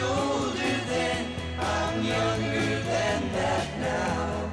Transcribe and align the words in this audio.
then. 0.00 1.32
I'm 1.58 2.04
younger 2.04 2.60
than 2.82 3.32
that 3.32 3.80
now. 3.80 4.52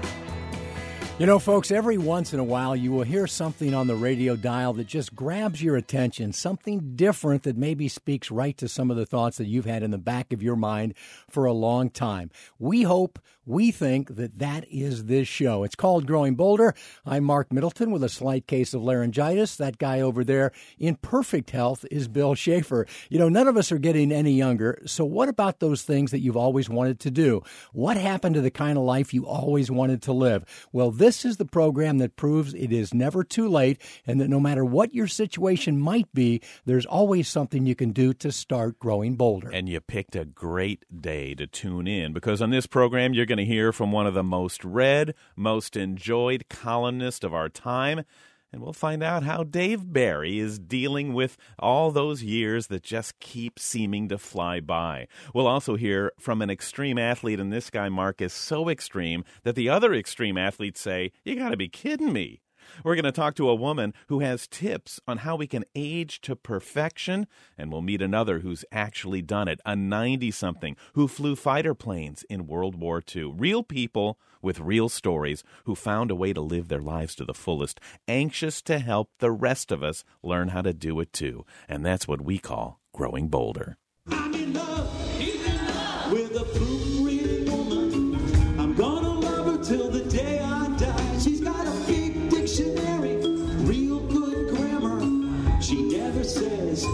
You 1.20 1.28
know, 1.28 1.38
folks, 1.38 1.72
every 1.72 1.98
once 1.98 2.34
in 2.34 2.40
a 2.40 2.44
while 2.44 2.76
you 2.76 2.92
will 2.92 3.04
hear 3.04 3.28
something 3.28 3.74
on 3.74 3.88
the 3.88 3.96
radio 3.96 4.36
dial 4.36 4.74
that 4.74 4.88
just 4.88 5.16
grabs 5.16 5.62
your 5.62 5.76
attention, 5.76 6.34
something 6.34 6.96
different 6.96 7.44
that 7.44 7.56
maybe 7.56 7.88
speaks 7.88 8.32
right 8.32 8.58
to 8.58 8.68
some 8.68 8.90
of 8.90 8.98
the 8.98 9.06
thoughts 9.06 9.38
that 9.38 9.46
you've 9.46 9.66
had 9.66 9.84
in 9.84 9.92
the 9.92 9.98
back 9.98 10.34
of 10.34 10.42
your 10.42 10.56
mind 10.56 10.96
for 11.30 11.46
a 11.46 11.54
long 11.54 11.90
time. 11.90 12.32
We 12.58 12.82
hope, 12.82 13.20
we 13.46 13.72
think 13.72 14.16
that 14.16 14.40
that 14.40 14.66
is 14.70 15.06
this 15.06 15.28
show. 15.28 15.64
It's 15.64 15.76
called 15.76 16.08
Growing 16.08 16.36
Bolder. 16.36 16.74
I'm 17.06 17.24
Marc 17.24 17.52
Middleton 17.52 17.92
with 17.92 18.04
a 18.04 18.10
slight 18.10 18.48
case 18.48 18.74
of 18.74 18.84
laryngitis. 18.84 19.56
That 19.58 19.78
guy 19.78 20.02
over 20.02 20.24
there 20.24 20.52
in 20.80 20.96
perfect 20.96 21.52
health 21.52 21.86
is 21.92 22.08
Bill 22.08 22.36
Shafer. 22.36 22.86
You 23.10 23.20
know, 23.20 23.30
none 23.30 23.48
of 23.48 23.58
us 23.58 23.72
are 23.72 23.78
getting 23.78 24.12
any 24.12 24.34
younger. 24.34 24.82
So, 24.86 25.04
what 25.04 25.30
about 25.30 25.60
those 25.60 25.84
things 25.84 26.12
that 26.12 26.20
you've 26.20 26.38
always 26.38 26.70
wanted 26.70 27.00
to 27.02 27.12
do? 27.12 27.44
What 27.74 27.98
happened 27.98 28.36
to 28.36 28.42
the 28.42 28.52
kind 28.52 28.78
of 28.78 28.84
life 28.84 29.14
you 29.14 29.26
always 29.26 29.70
wanted 29.70 30.02
to 30.04 30.14
live? 30.14 30.46
Well, 30.72 30.92
this 30.92 31.26
is 31.26 31.38
the 31.38 31.46
program 31.46 31.98
that 31.98 32.16
proves 32.16 32.54
it 32.54 32.72
is 32.72 32.94
never 32.94 33.24
too 33.24 33.48
late 33.48 33.82
and 34.08 34.22
that 34.22 34.30
no 34.30 34.40
matter 34.40 34.64
what 34.64 34.94
your 34.94 35.08
situation 35.08 35.80
might 35.80 36.12
be, 36.14 36.42
there's 36.66 36.86
always 36.86 37.28
something 37.28 37.66
you 37.66 37.76
can 37.76 37.92
do 37.92 38.14
to 38.14 38.32
start 38.32 38.80
growing 38.80 39.16
bolder. 39.16 39.50
And 39.50 39.68
you 39.68 39.80
picked 39.82 40.16
a 40.16 40.26
great 40.26 40.86
day 41.02 41.36
to 41.36 41.48
tune 41.48 41.88
in 41.88 42.14
because 42.14 42.42
on 42.42 42.50
this 42.50 42.68
program, 42.68 43.14
you're 43.14 43.26
going 43.34 43.48
to 43.48 43.52
hear 43.52 43.72
from 43.72 43.92
one 43.92 44.06
of 44.06 44.14
the 44.14 44.22
most 44.22 44.64
read, 44.64 45.16
most 45.36 45.76
enjoyed 45.76 46.46
columnists 46.52 47.24
of 47.24 47.34
our 47.34 47.50
time. 47.50 48.04
And 48.52 48.62
we'll 48.62 48.74
find 48.74 49.02
out 49.02 49.24
how 49.24 49.44
Dave 49.44 49.92
Barry 49.92 50.38
is 50.38 50.60
dealing 50.60 51.16
with 51.16 51.36
all 51.58 51.90
those 51.90 52.22
years 52.22 52.68
that 52.68 52.84
just 52.84 53.18
keep 53.20 53.58
seeming 53.58 54.08
to 54.10 54.20
fly 54.20 54.60
by. 54.60 55.08
We'll 55.34 55.48
also 55.48 55.76
hear 55.76 56.12
from 56.20 56.44
an 56.44 56.52
extreme 56.52 57.00
athlete, 57.00 57.40
and 57.40 57.52
this 57.52 57.72
guy, 57.72 57.90
Marc, 57.90 58.22
is 58.22 58.34
so 58.34 58.70
extreme 58.70 59.24
that 59.42 59.56
the 59.56 59.68
other 59.68 59.96
extreme 59.96 60.38
athletes 60.38 60.80
say, 60.80 61.12
You 61.26 61.36
got 61.36 61.50
to 61.50 61.58
be 61.58 61.70
kidding 61.70 62.14
me. 62.14 62.43
We're 62.84 62.96
going 62.96 63.06
to 63.06 63.12
talk 63.12 63.36
to 63.36 63.50
a 63.50 63.56
woman 63.56 63.94
who 64.08 64.20
has 64.20 64.48
tips 64.48 65.00
on 65.08 65.20
how 65.20 65.36
we 65.36 65.48
can 65.48 65.66
age 65.76 66.22
to 66.22 66.36
perfection, 66.36 67.28
and 67.58 67.72
we'll 67.72 67.82
meet 67.82 68.02
another 68.02 68.40
who's 68.40 68.66
actually 68.72 69.22
done 69.22 69.48
it, 69.48 69.60
a 69.66 69.76
90 69.76 70.32
something 70.32 70.76
who 70.94 71.08
flew 71.08 71.36
fighter 71.36 71.74
planes 71.74 72.24
in 72.30 72.48
World 72.48 72.76
War 72.76 73.02
II. 73.16 73.34
Real 73.36 73.64
people 73.64 74.18
with 74.42 74.60
real 74.60 74.90
stories 74.90 75.44
who 75.66 75.76
found 75.76 76.12
a 76.12 76.16
way 76.16 76.34
to 76.34 76.42
live 76.42 76.68
their 76.68 76.82
lives 76.82 77.16
to 77.16 77.26
the 77.26 77.34
fullest, 77.34 77.80
anxious 78.08 78.62
to 78.64 78.80
help 78.80 79.10
the 79.20 79.32
rest 79.32 79.72
of 79.72 79.82
us 79.82 80.04
learn 80.22 80.50
how 80.50 80.62
to 80.62 80.74
do 80.74 81.00
it 81.00 81.14
too. 81.14 81.46
And 81.70 81.86
that's 81.86 82.08
what 82.08 82.22
we 82.22 82.38
call 82.38 82.80
growing 82.94 83.30
bolder. 83.30 83.78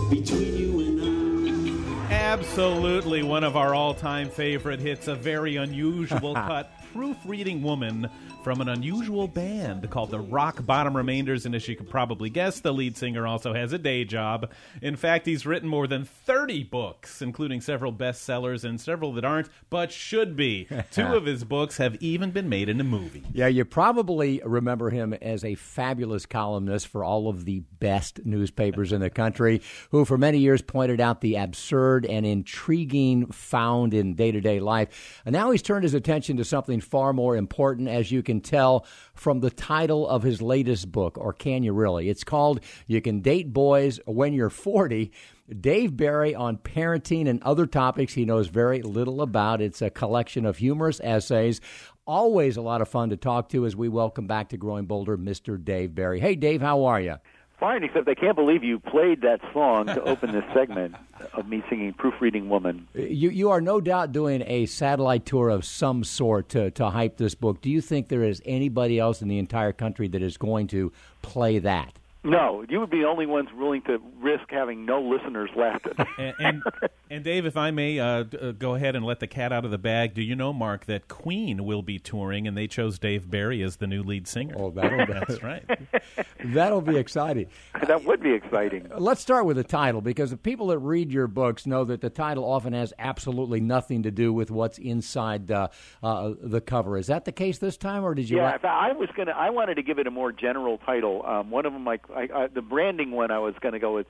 Between 0.10 0.58
you 0.58 0.80
and 0.80 2.10
I. 2.10 2.14
Absolutely 2.14 3.24
one 3.24 3.44
of 3.44 3.56
our 3.56 3.74
all 3.76 3.94
time 3.94 4.30
favorite 4.30 4.80
hits, 4.80 5.08
a 5.08 5.16
very 5.16 5.56
unusual 5.58 6.34
cut. 6.36 6.72
Proofreading 6.94 7.62
woman 7.62 8.10
from 8.50 8.62
an 8.62 8.70
unusual 8.70 9.28
band 9.28 9.88
called 9.92 10.10
the 10.10 10.20
Rock 10.20 10.66
Bottom 10.66 10.96
Remainders, 10.98 11.46
and 11.46 11.54
as 11.54 11.68
you 11.68 11.76
can 11.76 11.86
probably 11.86 12.32
guess, 12.32 12.62
the 12.62 12.74
lead 12.74 12.98
singer 12.98 13.28
also 13.28 13.54
has 13.54 13.74
a 13.74 13.78
day 13.78 14.04
job. 14.04 14.50
In 14.82 14.96
fact, 14.96 15.28
he's 15.28 15.46
written 15.46 15.70
more 15.70 15.86
than 15.86 16.04
30 16.04 16.64
books, 16.64 17.22
including 17.22 17.62
several 17.62 17.94
bestsellers 17.94 18.64
and 18.64 18.82
several 18.82 19.14
that 19.14 19.24
aren't, 19.24 19.50
but 19.70 19.92
should 19.92 20.36
be. 20.36 20.68
Two 20.92 21.04
of 21.04 21.28
his 21.28 21.44
books 21.44 21.78
have 21.78 21.96
even 22.02 22.32
been 22.32 22.50
made 22.50 22.70
into 22.70 22.84
movies. 22.84 23.24
Yeah, 23.34 23.46
you 23.46 23.66
probably 23.66 24.42
remember 24.44 24.90
him 24.90 25.14
as 25.14 25.46
a 25.46 25.54
fabulous 25.54 26.26
columnist 26.26 26.88
for 26.88 27.04
all 27.04 27.30
of 27.30 27.46
the 27.46 27.60
best 27.80 28.26
newspapers 28.26 28.92
in 28.92 29.00
the 29.00 29.12
country, 29.12 29.62
who 29.92 30.06
for 30.06 30.18
many 30.18 30.40
years 30.40 30.64
pointed 30.64 31.00
out 31.00 31.22
the 31.22 31.36
absurd 31.36 32.04
and 32.08 32.26
intriguing 32.26 33.28
found 33.28 33.94
in 33.94 34.16
day 34.16 34.32
to 34.32 34.42
day 34.42 34.60
life. 34.60 35.22
And 35.24 35.34
now 35.34 35.52
he's 35.52 35.62
turned 35.62 35.84
his 35.84 35.94
attention 35.94 36.38
to 36.38 36.44
something 36.44 36.82
far 36.82 37.14
more 37.14 37.38
important, 37.38 37.90
as 37.90 38.12
you 38.12 38.24
can 38.24 38.39
tell 38.40 38.86
from 39.14 39.40
the 39.40 39.50
title 39.50 40.08
of 40.08 40.24
his 40.24 40.42
latest 40.42 40.92
book, 40.92 41.18
or 41.18 41.34
can 41.34 41.64
you 41.64 41.74
really? 41.74 42.10
It's 42.10 42.24
called 42.24 42.62
You 42.88 43.02
Can 43.02 43.22
Date 43.22 43.54
Boys 43.54 44.00
When 44.06 44.34
You're 44.34 44.50
40. 44.50 45.12
Dave 45.60 45.98
Barry 45.98 46.36
on 46.36 46.58
parenting 46.58 47.28
and 47.28 47.42
other 47.42 47.66
topics 47.66 48.14
he 48.14 48.26
knows 48.26 48.48
very 48.48 48.82
little 48.82 49.22
about. 49.22 49.62
It's 49.62 49.82
a 49.82 49.90
collection 49.90 50.46
of 50.46 50.58
humorous 50.58 51.02
essays. 51.04 51.60
Always 52.06 52.58
a 52.58 52.62
lot 52.62 52.82
of 52.82 52.90
fun 52.90 53.10
to 53.10 53.18
talk 53.18 53.50
to 53.50 53.66
as 53.66 53.76
we 53.76 53.90
welcome 53.90 54.28
back 54.28 54.50
to 54.50 54.58
Growing 54.58 54.86
Bolder, 54.86 55.18
Mr. 55.18 55.64
Dave 55.64 55.96
Barry. 55.96 56.20
Hey, 56.20 56.36
Dave, 56.36 56.62
how 56.62 56.86
are 56.86 57.02
you? 57.02 57.16
Fine, 57.60 57.84
except 57.84 58.08
I 58.08 58.16
can't 58.16 58.38
believe 58.38 58.64
you 58.64 58.80
played 58.80 59.22
that 59.22 59.42
song 59.52 59.88
to 59.88 60.02
open 60.04 60.32
this 60.32 60.46
segment 60.54 60.96
of 61.34 61.50
me 61.50 61.62
singing 61.70 61.92
"Proofreading 61.92 62.48
Woman." 62.48 62.88
You, 62.94 63.30
you 63.30 63.50
are 63.50 63.60
no 63.60 63.82
doubt 63.82 64.14
doing 64.14 64.44
a 64.46 64.66
satellite 64.66 65.26
tour 65.26 65.50
of 65.50 65.66
some 65.66 66.06
sort 66.06 66.48
to, 66.50 66.72
to 66.72 66.90
hype 66.90 67.18
this 67.18 67.36
book. 67.36 67.60
Do 67.60 67.70
you 67.70 67.82
think 67.82 68.08
there 68.08 68.24
is 68.24 68.42
anybody 68.46 68.98
else 68.98 69.22
in 69.22 69.28
the 69.28 69.40
entire 69.40 69.74
country 69.74 70.08
that 70.08 70.22
is 70.22 70.38
going 70.38 70.68
to 70.68 70.94
play 71.22 71.60
that? 71.60 71.99
No, 72.22 72.66
you 72.68 72.82
would 72.82 72.90
be 72.90 73.00
the 73.00 73.08
only 73.08 73.26
ones 73.26 73.48
willing 73.56 73.82
to 73.84 73.98
risk 74.22 74.44
having 74.50 74.86
no 74.86 75.02
listeners 75.02 75.50
left. 75.56 75.88
And, 76.20 76.34
and, 76.40 76.64
and 77.10 77.24
Dave, 77.24 77.46
if 77.46 77.56
I 77.56 77.72
may 77.72 77.98
uh, 77.98 78.24
d- 78.24 78.38
uh, 78.38 78.52
go 78.52 78.76
ahead 78.76 78.98
and 78.98 79.06
let 79.06 79.22
the 79.22 79.28
cat 79.28 79.54
out 79.54 79.64
of 79.64 79.72
the 79.72 79.78
bag, 79.78 80.14
do 80.14 80.22
you 80.22 80.36
know, 80.36 80.52
Marc, 80.52 80.86
that 80.88 81.08
Queen 81.08 81.64
will 81.64 81.82
be 81.82 81.98
touring 81.98 82.46
and 82.46 82.58
they 82.58 82.68
chose 82.68 83.00
Dave 83.00 83.30
Barry 83.32 83.62
as 83.64 83.78
the 83.78 83.88
new 83.88 84.04
lead 84.04 84.28
singer? 84.28 84.54
Oh, 84.58 84.70
that'll 84.72 85.06
That's 85.08 85.42
right. 85.42 85.64
That'll 86.44 86.82
be 86.82 86.98
exciting. 86.98 87.48
that 87.86 88.04
would 88.04 88.22
be 88.22 88.34
exciting. 88.34 88.90
Let's 88.98 89.22
start 89.22 89.46
with 89.46 89.56
the 89.58 89.64
title 89.64 90.02
because 90.02 90.32
the 90.32 90.38
people 90.38 90.68
that 90.68 90.80
read 90.80 91.12
your 91.12 91.28
books 91.28 91.66
know 91.66 91.86
that 91.86 92.02
the 92.02 92.10
title 92.10 92.44
often 92.44 92.74
has 92.74 92.94
absolutely 93.00 93.62
nothing 93.62 94.04
to 94.04 94.12
do 94.12 94.34
with 94.34 94.52
what's 94.52 94.78
inside 94.78 95.50
uh, 95.52 95.70
uh, 96.04 96.34
the 96.42 96.60
cover. 96.62 96.98
Is 96.98 97.08
that 97.08 97.24
the 97.26 97.32
case 97.32 97.60
this 97.60 97.78
time, 97.78 98.04
or 98.04 98.14
did 98.14 98.30
you? 98.30 98.38
Yeah, 98.38 98.50
ra- 98.50 98.56
if 98.56 98.66
I 98.66 98.92
was 98.94 99.10
gonna. 99.16 99.32
I 99.32 99.50
wanted 99.52 99.76
to 99.76 99.84
give 99.84 100.00
it 100.00 100.08
a 100.08 100.12
more 100.12 100.32
general 100.34 100.78
title. 100.80 101.26
Um, 101.26 101.50
one 101.52 101.66
of 101.66 101.74
them, 101.74 101.86
like 101.86 102.09
I, 102.16 102.28
I, 102.34 102.48
the 102.48 102.62
branding 102.62 103.12
one, 103.12 103.32
I 103.32 103.40
was 103.40 103.54
going 103.62 103.74
to 103.74 103.80
go 103.80 103.94
with 103.94 104.08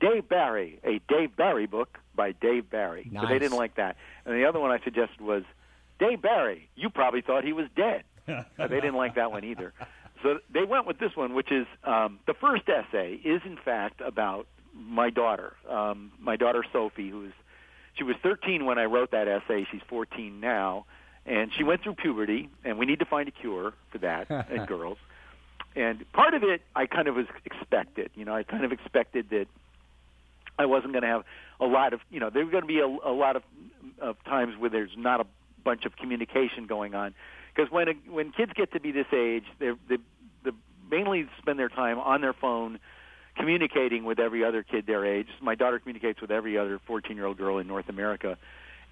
Dave 0.00 0.28
Barry, 0.28 0.78
a 0.84 1.00
Dave 1.12 1.36
Barry 1.36 1.66
book 1.66 1.98
by 2.14 2.32
Dave 2.32 2.70
Barry. 2.70 3.08
But 3.22 3.28
they 3.28 3.38
didn't 3.38 3.56
like 3.58 3.76
that. 3.76 3.96
And 4.24 4.34
the 4.34 4.44
other 4.46 4.58
one 4.60 4.70
I 4.70 4.82
suggested 4.82 5.20
was 5.20 5.42
Dave 5.98 6.22
Barry. 6.22 6.68
You 6.76 6.90
probably 6.90 7.20
thought 7.20 7.44
he 7.44 7.52
was 7.52 7.66
dead. 7.76 8.04
They 8.26 8.68
didn't 8.68 8.94
like 8.96 9.16
that 9.16 9.30
one 9.30 9.44
either. 9.44 9.72
So 10.22 10.38
they 10.52 10.64
went 10.64 10.86
with 10.86 10.98
this 10.98 11.16
one, 11.16 11.34
which 11.34 11.50
is 11.50 11.66
um, 11.84 12.18
the 12.26 12.34
first 12.34 12.64
essay 12.68 13.14
is 13.24 13.40
in 13.44 13.56
fact 13.64 14.00
about 14.00 14.46
my 14.74 15.10
daughter, 15.10 15.54
um, 15.68 16.12
my 16.20 16.36
daughter 16.36 16.64
Sophie, 16.72 17.08
who's 17.10 17.32
she 17.94 18.04
was 18.04 18.16
13 18.22 18.64
when 18.66 18.78
I 18.78 18.84
wrote 18.84 19.10
that 19.10 19.26
essay. 19.28 19.66
She's 19.72 19.80
14 19.88 20.38
now, 20.38 20.86
and 21.26 21.50
she 21.56 21.64
went 21.64 21.82
through 21.82 21.94
puberty, 21.94 22.48
and 22.64 22.78
we 22.78 22.86
need 22.86 23.00
to 23.00 23.04
find 23.04 23.28
a 23.28 23.32
cure 23.32 23.72
for 23.90 23.98
that 23.98 24.30
in 24.50 24.64
girls. 24.66 24.98
And 25.76 26.10
part 26.12 26.34
of 26.34 26.42
it, 26.42 26.62
I 26.74 26.86
kind 26.86 27.08
of 27.08 27.14
was 27.14 27.26
expected. 27.44 28.10
You 28.14 28.24
know, 28.24 28.34
I 28.34 28.42
kind 28.42 28.64
of 28.64 28.72
expected 28.72 29.30
that 29.30 29.46
I 30.58 30.66
wasn't 30.66 30.92
going 30.92 31.02
to 31.02 31.08
have 31.08 31.24
a 31.60 31.66
lot 31.66 31.92
of, 31.92 32.00
you 32.10 32.20
know, 32.20 32.30
there 32.30 32.44
were 32.44 32.50
going 32.50 32.62
to 32.62 32.68
be 32.68 32.80
a, 32.80 32.86
a 32.86 33.14
lot 33.14 33.36
of, 33.36 33.42
of 34.00 34.22
times 34.24 34.54
where 34.58 34.70
there's 34.70 34.90
not 34.96 35.20
a 35.20 35.26
bunch 35.64 35.84
of 35.84 35.96
communication 35.96 36.66
going 36.66 36.94
on. 36.94 37.14
Because 37.54 37.70
when 37.70 37.88
a, 37.88 37.92
when 38.10 38.32
kids 38.32 38.52
get 38.54 38.72
to 38.72 38.80
be 38.80 38.92
this 38.92 39.06
age, 39.12 39.44
they're, 39.58 39.76
they 39.88 39.96
they 40.44 40.50
mainly 40.90 41.28
spend 41.38 41.58
their 41.58 41.68
time 41.68 41.98
on 41.98 42.20
their 42.20 42.32
phone 42.32 42.78
communicating 43.36 44.04
with 44.04 44.18
every 44.18 44.44
other 44.44 44.62
kid 44.62 44.86
their 44.86 45.04
age. 45.04 45.28
My 45.40 45.54
daughter 45.54 45.78
communicates 45.78 46.20
with 46.20 46.30
every 46.30 46.58
other 46.58 46.80
14-year-old 46.88 47.38
girl 47.38 47.58
in 47.58 47.66
North 47.66 47.88
America. 47.88 48.38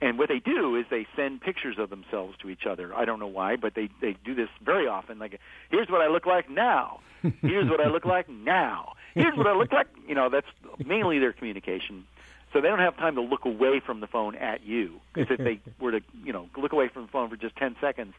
And 0.01 0.19
what 0.19 0.29
they 0.29 0.39
do 0.39 0.77
is 0.77 0.87
they 0.91 1.07
send 1.17 1.41
pictures 1.41 1.77
of 1.79 1.91
themselves 1.91 2.37
to 2.39 2.51
each 2.51 2.67
other. 2.67 2.95
I 2.95 3.05
don't 3.05 3.19
know 3.19 3.27
why, 3.27 3.57
but 3.57 3.75
they 3.75 3.89
they 4.01 4.17
do 4.25 4.35
this 4.35 4.49
very 4.63 4.87
often. 4.87 5.19
Like, 5.19 5.41
here's 5.71 5.89
what 5.89 6.01
I 6.01 6.09
look 6.09 6.25
like 6.25 6.49
now. 6.49 7.01
Here's 7.43 7.69
what 7.69 7.81
I 7.81 7.89
look 7.89 8.05
like 8.05 8.29
now. 8.29 8.95
Here's 9.15 9.37
what 9.37 9.49
I 9.49 9.53
look 9.55 9.73
like. 9.73 9.89
You 10.07 10.15
know, 10.15 10.29
that's 10.29 10.47
mainly 10.85 11.19
their 11.19 11.33
communication. 11.33 12.07
So 12.53 12.61
they 12.61 12.69
don't 12.69 12.79
have 12.79 12.97
time 12.97 13.17
to 13.17 13.21
look 13.21 13.45
away 13.45 13.81
from 13.85 14.01
the 14.01 14.07
phone 14.07 14.35
at 14.37 14.65
you. 14.65 15.01
Because 15.13 15.37
if 15.39 15.45
they 15.45 15.61
were 15.81 15.93
to, 15.93 16.01
you 16.25 16.33
know, 16.33 16.49
look 16.57 16.73
away 16.73 16.89
from 16.89 17.03
the 17.03 17.09
phone 17.09 17.29
for 17.29 17.37
just 17.37 17.57
10 17.57 17.77
seconds, 17.81 18.15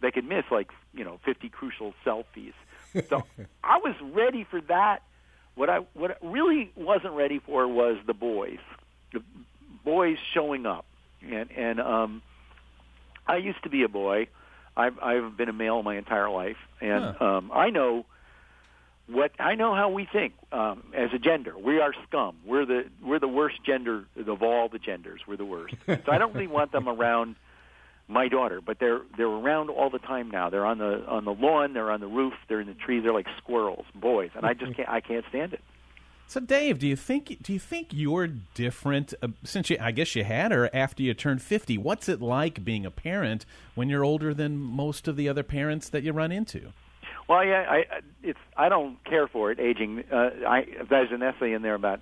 they 0.00 0.10
could 0.10 0.24
miss 0.24 0.44
like, 0.50 0.70
you 0.92 1.04
know, 1.04 1.18
50 1.24 1.48
crucial 1.48 1.94
selfies. 2.04 2.52
So 3.08 3.22
I 3.64 3.78
was 3.78 3.94
ready 4.02 4.44
for 4.44 4.60
that. 4.62 5.02
What 5.54 5.70
I 5.70 5.78
what 5.94 6.10
I 6.10 6.14
really 6.22 6.70
wasn't 6.76 7.14
ready 7.14 7.38
for 7.38 7.66
was 7.66 7.96
the 8.06 8.12
boys, 8.12 8.58
the 9.14 9.22
boys 9.84 10.18
showing 10.34 10.66
up, 10.66 10.84
and 11.32 11.50
and 11.52 11.80
um, 11.80 12.22
I 13.26 13.36
used 13.36 13.62
to 13.64 13.70
be 13.70 13.82
a 13.82 13.88
boy. 13.88 14.28
I've 14.76 14.98
I've 15.00 15.36
been 15.36 15.48
a 15.48 15.52
male 15.54 15.82
my 15.82 15.96
entire 15.96 16.28
life, 16.30 16.58
and 16.80 17.20
um, 17.20 17.50
I 17.52 17.70
know 17.70 18.04
what 19.08 19.32
I 19.38 19.54
know 19.54 19.74
how 19.74 19.90
we 19.90 20.06
think 20.10 20.34
um, 20.52 20.82
as 20.94 21.10
a 21.14 21.18
gender. 21.18 21.56
We 21.56 21.80
are 21.80 21.92
scum. 22.08 22.36
We're 22.44 22.66
the 22.66 22.84
we're 23.02 23.20
the 23.20 23.28
worst 23.28 23.62
gender 23.64 24.04
of 24.26 24.42
all 24.42 24.68
the 24.68 24.78
genders. 24.78 25.20
We're 25.26 25.36
the 25.36 25.44
worst. 25.44 25.74
so 25.86 26.12
I 26.12 26.18
don't 26.18 26.34
really 26.34 26.46
want 26.46 26.72
them 26.72 26.88
around 26.88 27.36
my 28.08 28.28
daughter, 28.28 28.60
but 28.60 28.78
they're 28.78 29.00
they're 29.16 29.26
around 29.26 29.70
all 29.70 29.90
the 29.90 29.98
time 29.98 30.30
now. 30.30 30.50
They're 30.50 30.66
on 30.66 30.78
the 30.78 31.04
on 31.06 31.24
the 31.24 31.32
lawn, 31.32 31.72
they're 31.72 31.90
on 31.90 32.00
the 32.00 32.06
roof, 32.06 32.34
they're 32.48 32.60
in 32.60 32.66
the 32.66 32.74
trees. 32.74 33.02
They're 33.02 33.12
like 33.12 33.26
squirrels, 33.38 33.86
boys, 33.94 34.30
and 34.34 34.44
I 34.44 34.54
just 34.54 34.74
can't 34.76 34.88
I 34.88 35.00
can't 35.00 35.24
stand 35.28 35.52
it. 35.52 35.62
So, 36.28 36.40
Dave, 36.40 36.80
do 36.80 36.88
you 36.88 36.96
think 36.96 37.40
do 37.42 37.52
you 37.52 37.58
think 37.58 37.88
you're 37.92 38.26
different 38.26 39.14
uh, 39.22 39.28
since 39.44 39.70
you 39.70 39.76
I 39.80 39.92
guess 39.92 40.16
you 40.16 40.24
had 40.24 40.50
her 40.50 40.68
after 40.74 41.02
you 41.02 41.14
turned 41.14 41.40
fifty? 41.40 41.78
What's 41.78 42.08
it 42.08 42.20
like 42.20 42.64
being 42.64 42.84
a 42.84 42.90
parent 42.90 43.46
when 43.74 43.88
you're 43.88 44.04
older 44.04 44.34
than 44.34 44.56
most 44.56 45.06
of 45.06 45.16
the 45.16 45.28
other 45.28 45.44
parents 45.44 45.88
that 45.90 46.02
you 46.02 46.12
run 46.12 46.32
into? 46.32 46.72
Well, 47.28 47.44
yeah, 47.44 47.64
I 47.68 47.84
it's 48.22 48.38
I 48.56 48.68
don't 48.68 49.02
care 49.04 49.28
for 49.28 49.52
it 49.52 49.60
aging. 49.60 50.04
Uh, 50.10 50.30
I 50.46 50.66
there's 50.88 51.12
an 51.12 51.22
essay 51.22 51.52
in 51.52 51.62
there 51.62 51.74
about 51.74 52.00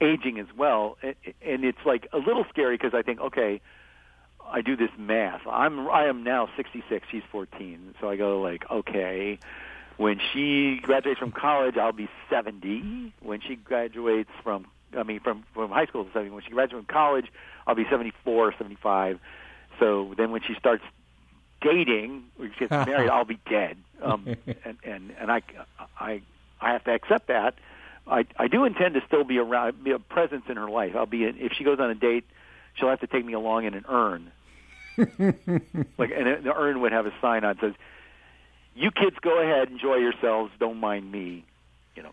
aging 0.00 0.38
as 0.38 0.46
well, 0.56 0.98
and 1.02 1.64
it's 1.64 1.78
like 1.84 2.08
a 2.12 2.18
little 2.18 2.44
scary 2.50 2.76
because 2.76 2.94
I 2.94 3.02
think, 3.02 3.20
okay, 3.20 3.60
I 4.46 4.60
do 4.60 4.76
this 4.76 4.90
math. 4.98 5.40
I'm 5.46 5.88
I 5.88 6.06
am 6.06 6.22
now 6.22 6.48
66. 6.56 7.06
She's 7.10 7.22
14, 7.30 7.94
so 8.00 8.08
I 8.08 8.16
go 8.16 8.40
like, 8.40 8.64
okay, 8.70 9.38
when 9.98 10.20
she 10.32 10.78
graduates 10.80 11.18
from 11.18 11.32
college, 11.32 11.76
I'll 11.76 11.92
be 11.92 12.08
70. 12.30 13.12
When 13.20 13.40
she 13.40 13.56
graduates 13.56 14.30
from 14.42 14.66
I 14.96 15.02
mean 15.02 15.20
from 15.20 15.44
from 15.52 15.70
high 15.70 15.84
school 15.86 16.04
to 16.04 16.12
70. 16.12 16.30
When 16.30 16.42
she 16.42 16.50
graduates 16.50 16.86
from 16.86 16.94
college, 16.94 17.26
I'll 17.66 17.74
be 17.74 17.84
74, 17.90 18.54
75. 18.56 19.20
So 19.78 20.14
then 20.16 20.30
when 20.30 20.40
she 20.40 20.54
starts 20.54 20.82
dating 21.60 22.24
or 22.38 22.48
gets 22.58 22.70
married, 22.86 23.10
I'll 23.10 23.24
be 23.24 23.40
dead. 23.50 23.76
Um, 24.02 24.24
and 24.64 24.78
and 24.84 25.12
and 25.20 25.30
I 25.30 25.42
I 25.98 26.22
I 26.60 26.72
have 26.72 26.84
to 26.84 26.92
accept 26.92 27.26
that. 27.26 27.56
I 28.06 28.24
I 28.38 28.46
do 28.46 28.64
intend 28.64 28.94
to 28.94 29.02
still 29.06 29.24
be 29.24 29.38
around, 29.38 29.82
be 29.82 29.90
a 29.90 29.98
presence 29.98 30.44
in 30.48 30.56
her 30.56 30.70
life. 30.70 30.94
I'll 30.94 31.06
be 31.06 31.24
if 31.24 31.52
she 31.52 31.64
goes 31.64 31.80
on 31.80 31.90
a 31.90 31.94
date, 31.94 32.24
she'll 32.74 32.88
have 32.88 33.00
to 33.00 33.08
take 33.08 33.24
me 33.24 33.32
along 33.32 33.64
in 33.64 33.74
an 33.74 33.84
urn. 33.88 34.30
like 34.96 36.12
and 36.12 36.44
the 36.44 36.52
urn 36.56 36.80
would 36.80 36.92
have 36.92 37.06
a 37.06 37.12
sign 37.20 37.44
on 37.44 37.56
that 37.56 37.60
says, 37.60 37.74
"You 38.78 38.90
kids 38.90 39.16
go 39.20 39.40
ahead, 39.40 39.68
enjoy 39.70 39.96
yourselves. 39.96 40.52
Don't 40.58 40.78
mind 40.78 41.10
me." 41.10 41.44
You 41.94 42.04
know. 42.04 42.12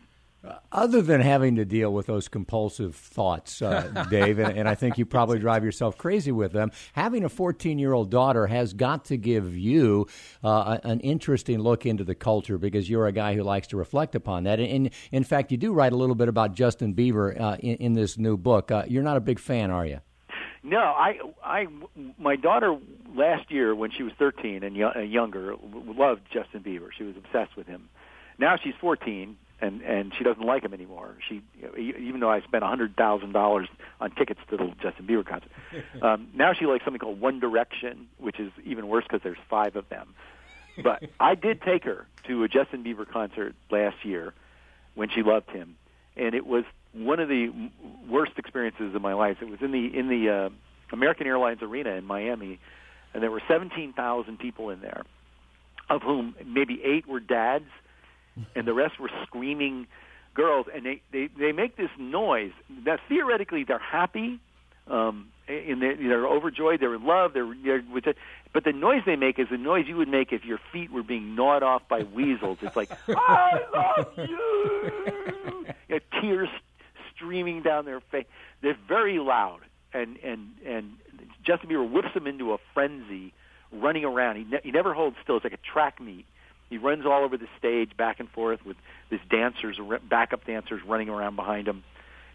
Other 0.71 1.01
than 1.01 1.21
having 1.21 1.55
to 1.55 1.65
deal 1.65 1.93
with 1.93 2.05
those 2.05 2.27
compulsive 2.27 2.95
thoughts, 2.95 3.61
uh, 3.61 4.05
Dave, 4.09 4.39
and, 4.39 4.57
and, 4.57 4.69
I 4.69 4.75
think 4.75 4.97
you 4.97 5.05
probably 5.05 5.39
drive 5.39 5.63
yourself 5.63 5.97
crazy 5.97 6.31
with 6.31 6.51
them, 6.51 6.71
having 6.93 7.23
a 7.23 7.29
14 7.29 7.79
year 7.79 7.93
old 7.93 8.11
daughter 8.11 8.47
has 8.47 8.73
got 8.73 9.05
to 9.05 9.17
give 9.17 9.57
you 9.57 10.07
uh, 10.43 10.77
an 10.83 10.99
interesting 10.99 11.59
look 11.59 11.85
into 11.85 12.03
the 12.03 12.15
culture 12.15 12.57
because 12.57 12.89
you're 12.89 13.07
a 13.07 13.11
guy 13.11 13.35
who 13.35 13.43
likes 13.43 13.67
to 13.67 13.77
reflect 13.77 14.15
upon 14.15 14.43
that. 14.43 14.59
And, 14.59 14.69
and 14.69 14.89
in 15.11 15.23
fact, 15.23 15.51
you 15.51 15.57
do 15.57 15.73
write 15.73 15.93
a 15.93 15.97
little 15.97 16.15
bit 16.15 16.27
about 16.27 16.53
Justin 16.53 16.93
Bieber 16.93 17.39
uh, 17.39 17.57
in, 17.59 17.77
in, 17.77 17.93
this 17.93 18.17
new 18.17 18.37
book. 18.37 18.71
Uh, 18.71 18.83
you're 18.87 19.03
not 19.03 19.17
a 19.17 19.21
big 19.21 19.39
fan, 19.39 19.71
are 19.71 19.85
you? 19.85 20.01
No, 20.65 20.79
I, 20.79 21.19
I, 21.43 21.67
my 22.17 22.35
daughter 22.35 22.75
last 23.15 23.51
year 23.51 23.75
when 23.75 23.91
she 23.91 24.01
was 24.01 24.13
13 24.17 24.63
and 24.63 24.75
younger 24.75 25.55
loved 25.61 26.23
Justin 26.33 26.61
Bieber. 26.63 26.89
She 26.97 27.03
was 27.03 27.15
obsessed 27.15 27.55
with 27.55 27.67
him. 27.67 27.87
Now 28.39 28.57
she's 28.57 28.73
14 28.81 29.37
and 29.61 29.81
and 29.83 30.11
she 30.17 30.23
doesn't 30.23 30.43
like 30.43 30.63
him 30.63 30.73
anymore. 30.73 31.15
She 31.29 31.41
even 31.77 32.19
though 32.19 32.31
I 32.31 32.41
spent 32.41 32.63
a 32.63 32.67
hundred 32.67 32.95
thousand 32.95 33.31
dollars 33.31 33.69
on 34.01 34.11
tickets 34.11 34.39
to 34.49 34.57
the 34.57 34.73
Justin 34.81 35.05
Bieber 35.07 35.25
concert, 35.25 35.51
um, 36.01 36.29
now 36.33 36.53
she 36.53 36.65
likes 36.65 36.83
something 36.83 36.99
called 36.99 37.21
One 37.21 37.39
Direction, 37.39 38.07
which 38.17 38.39
is 38.39 38.51
even 38.65 38.87
worse 38.87 39.05
because 39.07 39.21
there's 39.23 39.37
five 39.49 39.75
of 39.75 39.87
them. 39.89 40.15
But 40.83 41.03
I 41.19 41.35
did 41.35 41.61
take 41.61 41.83
her 41.85 42.07
to 42.27 42.43
a 42.43 42.47
Justin 42.47 42.83
Bieber 42.83 43.07
concert 43.07 43.55
last 43.69 44.03
year 44.03 44.33
when 44.95 45.09
she 45.09 45.21
loved 45.21 45.51
him, 45.51 45.77
and 46.17 46.35
it 46.35 46.45
was 46.45 46.65
one 46.95 47.19
of 47.19 47.29
the 47.29 47.51
worst 48.09 48.33
experiences 48.37 48.95
of 48.95 49.01
my 49.01 49.13
life. 49.13 49.37
It 49.41 49.49
was 49.49 49.61
in 49.61 49.71
the 49.71 49.97
in 49.97 50.07
the 50.07 50.29
uh, 50.29 50.49
American 50.93 51.27
Airlines 51.27 51.61
Arena 51.61 51.91
in 51.91 52.05
Miami, 52.05 52.59
and 53.13 53.21
there 53.21 53.31
were 53.31 53.41
seventeen 53.47 53.93
thousand 53.93 54.39
people 54.39 54.69
in 54.69 54.81
there, 54.81 55.03
of 55.89 56.01
whom 56.01 56.35
maybe 56.45 56.81
eight 56.83 57.07
were 57.07 57.19
dads 57.19 57.65
and 58.55 58.67
the 58.67 58.73
rest 58.73 58.99
were 58.99 59.09
screaming 59.23 59.87
girls, 60.33 60.67
and 60.73 60.85
they 60.85 61.01
they 61.11 61.29
they 61.37 61.51
make 61.51 61.77
this 61.77 61.89
noise 61.97 62.51
that 62.85 62.99
theoretically 63.07 63.63
they're 63.63 63.79
happy, 63.79 64.39
um, 64.87 65.29
and 65.47 65.81
they're, 65.81 65.95
they're 65.95 66.27
overjoyed, 66.27 66.79
they're 66.79 66.95
in 66.95 67.05
love, 67.05 67.33
they're, 67.33 67.53
they're 67.63 67.83
with 67.91 68.07
it, 68.07 68.17
but 68.53 68.63
the 68.63 68.73
noise 68.73 69.01
they 69.05 69.15
make 69.15 69.39
is 69.39 69.47
the 69.49 69.57
noise 69.57 69.85
you 69.87 69.95
would 69.95 70.09
make 70.09 70.33
if 70.33 70.43
your 70.43 70.59
feet 70.71 70.91
were 70.91 71.03
being 71.03 71.35
gnawed 71.35 71.63
off 71.63 71.87
by 71.87 72.03
weasels. 72.03 72.57
It's 72.61 72.75
like 72.75 72.91
I 73.07 73.61
love 73.73 74.11
you, 74.17 74.91
you 75.89 75.95
know, 75.95 75.99
tears 76.21 76.49
streaming 77.15 77.61
down 77.61 77.85
their 77.85 78.01
face. 78.11 78.25
They're 78.61 78.77
very 78.87 79.19
loud, 79.19 79.59
and 79.93 80.17
and 80.23 80.49
and 80.65 80.93
Justin 81.45 81.69
Bieber 81.69 81.89
whips 81.89 82.13
them 82.13 82.27
into 82.27 82.53
a 82.53 82.57
frenzy, 82.73 83.33
running 83.71 84.05
around. 84.05 84.37
He 84.37 84.43
ne- 84.43 84.61
he 84.63 84.71
never 84.71 84.93
holds 84.93 85.15
still. 85.23 85.37
It's 85.37 85.43
like 85.43 85.53
a 85.53 85.73
track 85.73 86.01
meet 86.01 86.25
he 86.69 86.77
runs 86.77 87.05
all 87.05 87.23
over 87.23 87.37
the 87.37 87.47
stage, 87.57 87.95
back 87.95 88.19
and 88.19 88.29
forth 88.29 88.65
with 88.65 88.77
these 89.09 89.19
dancers, 89.29 89.79
backup 90.09 90.45
dancers 90.45 90.81
running 90.85 91.09
around 91.09 91.35
behind 91.35 91.67
him. 91.67 91.83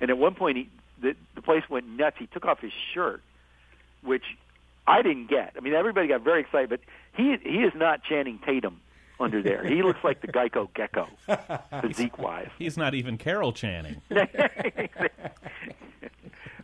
And 0.00 0.10
at 0.10 0.18
one 0.18 0.34
point, 0.34 0.56
he, 0.56 0.68
the, 1.02 1.14
the 1.34 1.42
place 1.42 1.62
went 1.68 1.86
nuts. 1.88 2.16
He 2.18 2.26
took 2.26 2.44
off 2.44 2.60
his 2.60 2.72
shirt, 2.94 3.22
which 4.02 4.22
I 4.86 5.02
didn't 5.02 5.28
get. 5.28 5.54
I 5.56 5.60
mean, 5.60 5.74
everybody 5.74 6.06
got 6.06 6.22
very 6.22 6.40
excited, 6.40 6.70
but 6.70 6.80
he 7.16 7.36
he 7.42 7.58
is 7.58 7.72
not 7.74 8.02
Channing 8.04 8.38
Tatum 8.44 8.80
under 9.20 9.42
there. 9.42 9.64
He 9.64 9.82
looks 9.82 10.02
like 10.02 10.20
the 10.20 10.28
Geico 10.28 10.72
Gecko, 10.74 11.08
physique 11.80 12.18
wise. 12.18 12.48
He's 12.58 12.76
not 12.76 12.94
even 12.94 13.18
Carol 13.18 13.52
Channing. 13.52 14.00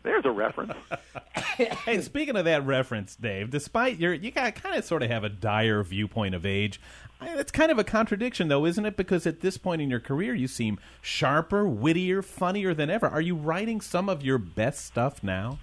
There's 0.02 0.24
a 0.24 0.30
reference. 0.30 0.74
hey, 1.56 2.00
speaking 2.00 2.36
of 2.36 2.44
that 2.44 2.64
reference, 2.64 3.16
Dave, 3.16 3.50
despite 3.50 3.98
your 3.98 4.14
you 4.14 4.30
got 4.30 4.54
kind 4.54 4.76
of 4.76 4.84
sort 4.84 5.02
of 5.02 5.10
have 5.10 5.24
a 5.24 5.28
dire 5.28 5.82
viewpoint 5.82 6.34
of 6.34 6.46
age. 6.46 6.80
It's 7.20 7.50
kind 7.50 7.72
of 7.72 7.78
a 7.78 7.84
contradiction, 7.84 8.48
though, 8.48 8.66
isn't 8.66 8.84
it? 8.84 8.96
Because 8.96 9.26
at 9.26 9.40
this 9.40 9.56
point 9.56 9.80
in 9.80 9.88
your 9.88 10.00
career, 10.00 10.34
you 10.34 10.46
seem 10.46 10.78
sharper, 11.00 11.66
wittier, 11.66 12.22
funnier 12.22 12.74
than 12.74 12.90
ever. 12.90 13.08
Are 13.08 13.22
you 13.22 13.34
writing 13.34 13.80
some 13.80 14.08
of 14.08 14.22
your 14.22 14.36
best 14.38 14.84
stuff 14.84 15.22
now? 15.22 15.58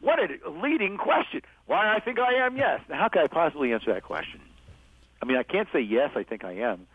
What 0.00 0.18
a 0.18 0.50
leading 0.50 0.96
question. 0.96 1.42
Why 1.66 1.94
I 1.94 2.00
think 2.00 2.18
I 2.18 2.34
am, 2.46 2.56
yes. 2.56 2.80
Now, 2.88 2.98
how 2.98 3.08
can 3.08 3.22
I 3.22 3.26
possibly 3.26 3.72
answer 3.72 3.92
that 3.92 4.04
question? 4.04 4.40
I 5.26 5.28
mean, 5.28 5.38
I 5.38 5.42
can't 5.42 5.66
say 5.72 5.80
yes. 5.80 6.12
I 6.14 6.22
think 6.22 6.44
I 6.44 6.52
am. 6.52 6.86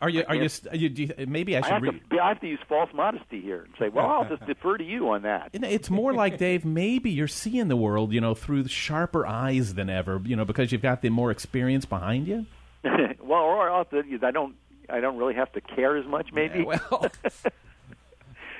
Are 0.00 0.08
you? 0.08 0.22
Are 0.28 0.34
you, 0.36 0.48
are 0.70 0.76
you, 0.76 0.88
you? 0.88 1.26
Maybe 1.26 1.56
I 1.56 1.60
should. 1.60 1.70
I 1.70 1.74
have, 1.74 1.82
re- 1.82 2.02
to, 2.10 2.18
I 2.20 2.28
have 2.28 2.40
to 2.40 2.46
use 2.46 2.60
false 2.68 2.90
modesty 2.94 3.40
here 3.40 3.62
and 3.62 3.74
say, 3.80 3.88
"Well, 3.88 4.06
I'll 4.06 4.28
just 4.28 4.46
defer 4.46 4.76
to 4.76 4.84
you 4.84 5.10
on 5.10 5.22
that." 5.22 5.50
It's 5.52 5.90
more 5.90 6.12
like 6.12 6.38
Dave. 6.38 6.64
Maybe 6.64 7.10
you're 7.10 7.26
seeing 7.26 7.66
the 7.66 7.76
world, 7.76 8.12
you 8.12 8.20
know, 8.20 8.34
through 8.34 8.68
sharper 8.68 9.26
eyes 9.26 9.74
than 9.74 9.90
ever, 9.90 10.20
you 10.24 10.36
know, 10.36 10.44
because 10.44 10.70
you've 10.70 10.82
got 10.82 11.02
the 11.02 11.10
more 11.10 11.32
experience 11.32 11.84
behind 11.84 12.28
you. 12.28 12.46
well, 12.84 13.42
or 13.42 13.68
also, 13.70 14.04
I 14.22 14.30
don't, 14.30 14.54
I 14.88 15.00
don't 15.00 15.16
really 15.16 15.34
have 15.34 15.50
to 15.52 15.60
care 15.60 15.96
as 15.96 16.06
much. 16.06 16.32
Maybe. 16.32 16.60
Yeah, 16.60 16.78
well. 16.90 17.06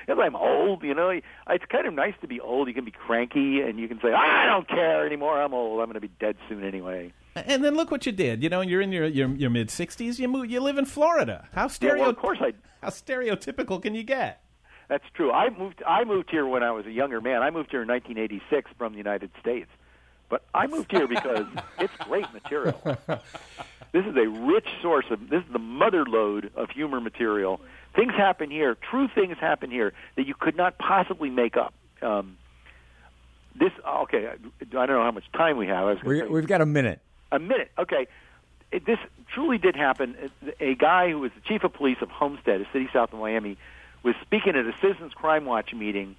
Because 0.05 0.21
I'm 0.21 0.35
old, 0.35 0.83
you 0.83 0.93
know, 0.93 1.11
it's 1.11 1.65
kind 1.69 1.87
of 1.87 1.93
nice 1.93 2.13
to 2.19 2.27
be 2.27 2.41
old. 2.41 2.67
You 2.67 2.73
can 2.73 2.83
be 2.83 2.91
cranky, 2.91 3.61
and 3.61 3.79
you 3.79 3.87
can 3.87 4.01
say, 4.01 4.11
"I 4.11 4.47
don't 4.47 4.67
care 4.67 5.05
anymore. 5.05 5.41
I'm 5.41 5.53
old. 5.53 5.79
I'm 5.79 5.85
going 5.85 5.93
to 5.93 6.01
be 6.01 6.11
dead 6.19 6.35
soon 6.49 6.61
anyway." 6.65 7.13
And 7.35 7.63
then 7.63 7.75
look 7.75 7.89
what 7.89 8.05
you 8.05 8.11
did. 8.11 8.43
You 8.43 8.49
know, 8.49 8.61
you're 8.61 8.81
in 8.81 8.91
your 8.91 9.07
your, 9.07 9.29
your 9.29 9.49
mid 9.49 9.71
sixties. 9.71 10.19
You 10.19 10.27
move. 10.27 10.49
You 10.49 10.59
live 10.59 10.77
in 10.77 10.85
Florida. 10.85 11.47
How 11.53 11.67
stereo? 11.67 11.95
Yeah, 11.95 12.01
well, 12.01 12.09
of 12.11 12.17
course 12.17 12.37
I. 12.41 12.53
How 12.81 12.89
stereotypical 12.89 13.81
can 13.81 13.95
you 13.95 14.03
get? 14.03 14.41
That's 14.89 15.05
true. 15.13 15.31
I 15.31 15.49
moved. 15.49 15.81
I 15.87 16.03
moved 16.03 16.29
here 16.29 16.45
when 16.45 16.63
I 16.63 16.71
was 16.71 16.85
a 16.85 16.91
younger 16.91 17.21
man. 17.21 17.41
I 17.41 17.49
moved 17.49 17.71
here 17.71 17.81
in 17.81 17.87
1986 17.87 18.71
from 18.77 18.91
the 18.91 18.97
United 18.97 19.31
States, 19.39 19.69
but 20.29 20.43
I 20.53 20.67
moved 20.67 20.91
here 20.91 21.07
because 21.07 21.47
it's 21.79 21.95
great 22.01 22.31
material. 22.33 22.79
This 23.93 24.05
is 24.05 24.15
a 24.15 24.27
rich 24.27 24.67
source 24.81 25.05
of. 25.11 25.29
This 25.29 25.43
is 25.43 25.51
the 25.51 25.59
mother 25.59 26.03
lode 26.05 26.51
of 26.55 26.69
humor 26.71 26.99
material. 26.99 27.61
Things 27.95 28.13
happen 28.13 28.49
here. 28.49 28.75
True 28.75 29.07
things 29.13 29.37
happen 29.39 29.69
here 29.71 29.93
that 30.15 30.27
you 30.27 30.33
could 30.33 30.57
not 30.57 30.77
possibly 30.77 31.29
make 31.29 31.55
up. 31.55 31.73
Um, 32.01 32.37
this 33.55 33.71
okay. 33.87 34.27
I 34.27 34.65
don't 34.71 34.87
know 34.87 35.03
how 35.03 35.11
much 35.11 35.31
time 35.33 35.57
we 35.57 35.67
have. 35.67 36.03
We, 36.03 36.19
have 36.19 36.47
got 36.47 36.61
a 36.61 36.65
minute. 36.65 37.01
A 37.33 37.39
minute. 37.39 37.71
Okay. 37.77 38.07
It, 38.71 38.85
this 38.85 38.99
truly 39.33 39.57
did 39.57 39.75
happen. 39.75 40.15
A 40.59 40.75
guy 40.75 41.09
who 41.09 41.19
was 41.19 41.31
the 41.35 41.41
chief 41.41 41.63
of 41.63 41.73
police 41.73 41.97
of 42.01 42.09
Homestead, 42.09 42.61
a 42.61 42.65
city 42.71 42.87
south 42.93 43.11
of 43.11 43.19
Miami, 43.19 43.57
was 44.03 44.15
speaking 44.21 44.55
at 44.55 44.65
a 44.65 44.73
Citizens 44.81 45.13
Crime 45.13 45.45
Watch 45.45 45.73
meeting. 45.73 46.15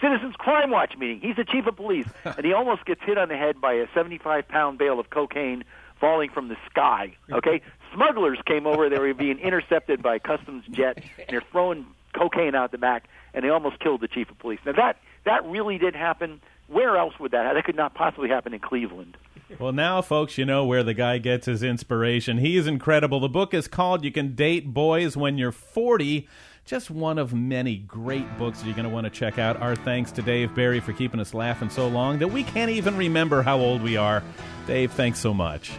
Citizens 0.00 0.34
Crime 0.36 0.70
Watch 0.70 0.96
meeting. 0.98 1.20
He's 1.20 1.36
the 1.36 1.44
chief 1.44 1.66
of 1.66 1.76
police, 1.76 2.06
and 2.24 2.44
he 2.44 2.52
almost 2.52 2.84
gets 2.84 3.00
hit 3.02 3.18
on 3.18 3.28
the 3.28 3.36
head 3.36 3.60
by 3.60 3.74
a 3.74 3.86
75 3.94 4.48
pound 4.48 4.78
bale 4.78 4.98
of 5.00 5.10
cocaine 5.10 5.64
falling 6.00 6.30
from 6.30 6.48
the 6.48 6.56
sky. 6.70 7.16
Okay, 7.32 7.62
smugglers 7.94 8.38
came 8.46 8.66
over. 8.66 8.88
They 8.88 8.98
were 8.98 9.14
being 9.14 9.38
intercepted 9.38 10.02
by 10.02 10.16
a 10.16 10.20
customs 10.20 10.64
jet, 10.70 10.98
and 11.18 11.26
they're 11.28 11.42
throwing 11.52 11.86
cocaine 12.12 12.54
out 12.54 12.72
the 12.72 12.78
back, 12.78 13.08
and 13.34 13.44
they 13.44 13.48
almost 13.48 13.78
killed 13.80 14.00
the 14.00 14.08
chief 14.08 14.30
of 14.30 14.38
police. 14.38 14.60
Now 14.66 14.72
that 14.72 14.98
that 15.24 15.44
really 15.46 15.78
did 15.78 15.94
happen. 15.94 16.40
Where 16.68 16.98
else 16.98 17.18
would 17.18 17.30
that? 17.30 17.54
That 17.54 17.64
could 17.64 17.76
not 17.76 17.94
possibly 17.94 18.28
happen 18.28 18.52
in 18.52 18.60
Cleveland. 18.60 19.16
Well, 19.58 19.72
now, 19.72 20.02
folks, 20.02 20.36
you 20.36 20.44
know 20.44 20.66
where 20.66 20.82
the 20.82 20.92
guy 20.92 21.16
gets 21.18 21.46
his 21.46 21.62
inspiration. 21.62 22.38
He 22.38 22.56
is 22.58 22.66
incredible. 22.66 23.18
The 23.18 23.30
book 23.30 23.54
is 23.54 23.66
called 23.66 24.04
You 24.04 24.12
Can 24.12 24.34
Date 24.34 24.74
Boys 24.74 25.16
When 25.16 25.38
You're 25.38 25.52
40. 25.52 26.28
Just 26.66 26.90
one 26.90 27.16
of 27.16 27.32
many 27.32 27.76
great 27.76 28.36
books 28.36 28.58
that 28.58 28.66
you're 28.66 28.76
going 28.76 28.84
to 28.84 28.90
want 28.94 29.04
to 29.04 29.10
check 29.10 29.38
out. 29.38 29.56
Our 29.62 29.74
thanks 29.74 30.12
to 30.12 30.22
Dave 30.22 30.54
Barry 30.54 30.80
for 30.80 30.92
keeping 30.92 31.18
us 31.18 31.32
laughing 31.32 31.70
so 31.70 31.88
long 31.88 32.18
that 32.18 32.28
we 32.28 32.44
can't 32.44 32.70
even 32.70 32.94
remember 32.94 33.40
how 33.42 33.58
old 33.58 33.82
we 33.82 33.96
are. 33.96 34.22
Dave, 34.66 34.92
thanks 34.92 35.18
so 35.18 35.32
much. 35.32 35.72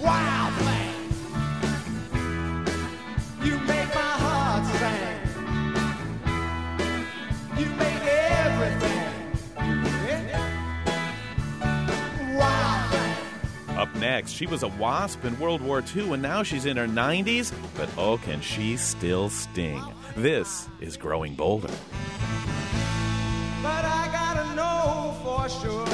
Wild 0.00 0.35
she 14.36 14.46
was 14.46 14.62
a 14.62 14.68
wasp 14.68 15.24
in 15.24 15.38
World 15.40 15.62
War 15.62 15.82
II, 15.96 16.12
and 16.12 16.20
now 16.20 16.42
she's 16.42 16.66
in 16.66 16.76
her 16.76 16.86
90s, 16.86 17.54
but 17.74 17.88
oh, 17.96 18.18
can 18.18 18.42
she 18.42 18.76
still 18.76 19.30
sting? 19.30 19.82
This 20.14 20.68
is 20.78 20.98
Growing 20.98 21.34
Bolder. 21.34 21.72
But 23.62 23.84
I 23.86 24.10
gotta 24.12 24.54
know 24.54 25.16
for 25.24 25.48
sure. 25.48 25.86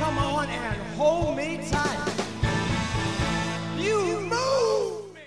Come 0.00 0.16
on 0.16 0.48
and 0.48 0.76
hold 0.96 1.36
me 1.36 1.60
tight. 1.70 2.14
You 3.76 4.20
move 4.20 5.14
me. 5.14 5.20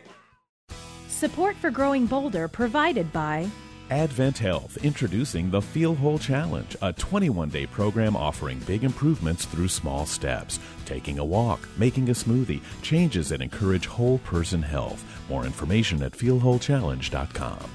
Support 1.10 1.56
for 1.58 1.70
Growing 1.70 2.08
Bolder 2.08 2.48
provided 2.48 3.14
by 3.14 3.48
Advent 3.90 4.38
Health 4.38 4.78
introducing 4.84 5.50
the 5.50 5.62
Feel 5.62 5.96
Whole 5.96 6.20
Challenge, 6.20 6.76
a 6.82 6.94
21 6.94 7.50
day 7.50 7.66
program 7.66 8.16
offering 8.16 8.60
big 8.60 8.84
improvements 8.84 9.46
through 9.46 9.68
small 9.68 10.06
steps. 10.06 10.60
Taking 10.86 11.20
a 11.20 11.26
walk, 11.26 11.68
making 11.78 12.10
a 12.10 12.14
smoothie, 12.14 12.62
changes 12.82 13.30
that 13.30 13.42
encourage 13.42 13.86
whole 13.88 14.20
person 14.20 14.62
health. 14.62 15.04
More 15.30 15.46
information 15.46 16.04
at 16.04 16.14
feelwholechallenge.com. 16.14 17.70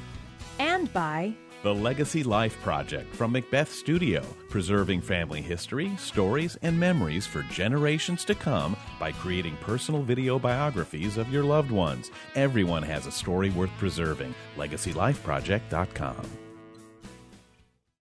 and 0.59 0.93
by 0.93 1.35
The 1.65 1.75
Legacy 1.75 2.23
Life 2.23 2.61
Project 2.61 3.17
from 3.17 3.33
Macbeth 3.33 3.73
Studio, 3.73 4.23
preserving 4.51 5.01
family 5.01 5.41
history, 5.41 5.97
stories, 5.97 6.59
and 6.61 6.79
memories 6.79 7.27
for 7.27 7.41
generations 7.45 8.23
to 8.27 8.35
come 8.35 8.77
by 9.01 9.13
creating 9.13 9.57
personal 9.63 10.03
video 10.03 10.39
biographies 10.39 11.17
of 11.17 11.33
your 11.33 11.43
loved 11.43 11.71
ones. 11.71 12.11
Everyone 12.35 12.83
has 12.83 13.07
a 13.07 13.11
story 13.11 13.49
worth 13.49 13.71
preserving. 13.79 14.35
LegacyLifeProject.com. 14.59 16.27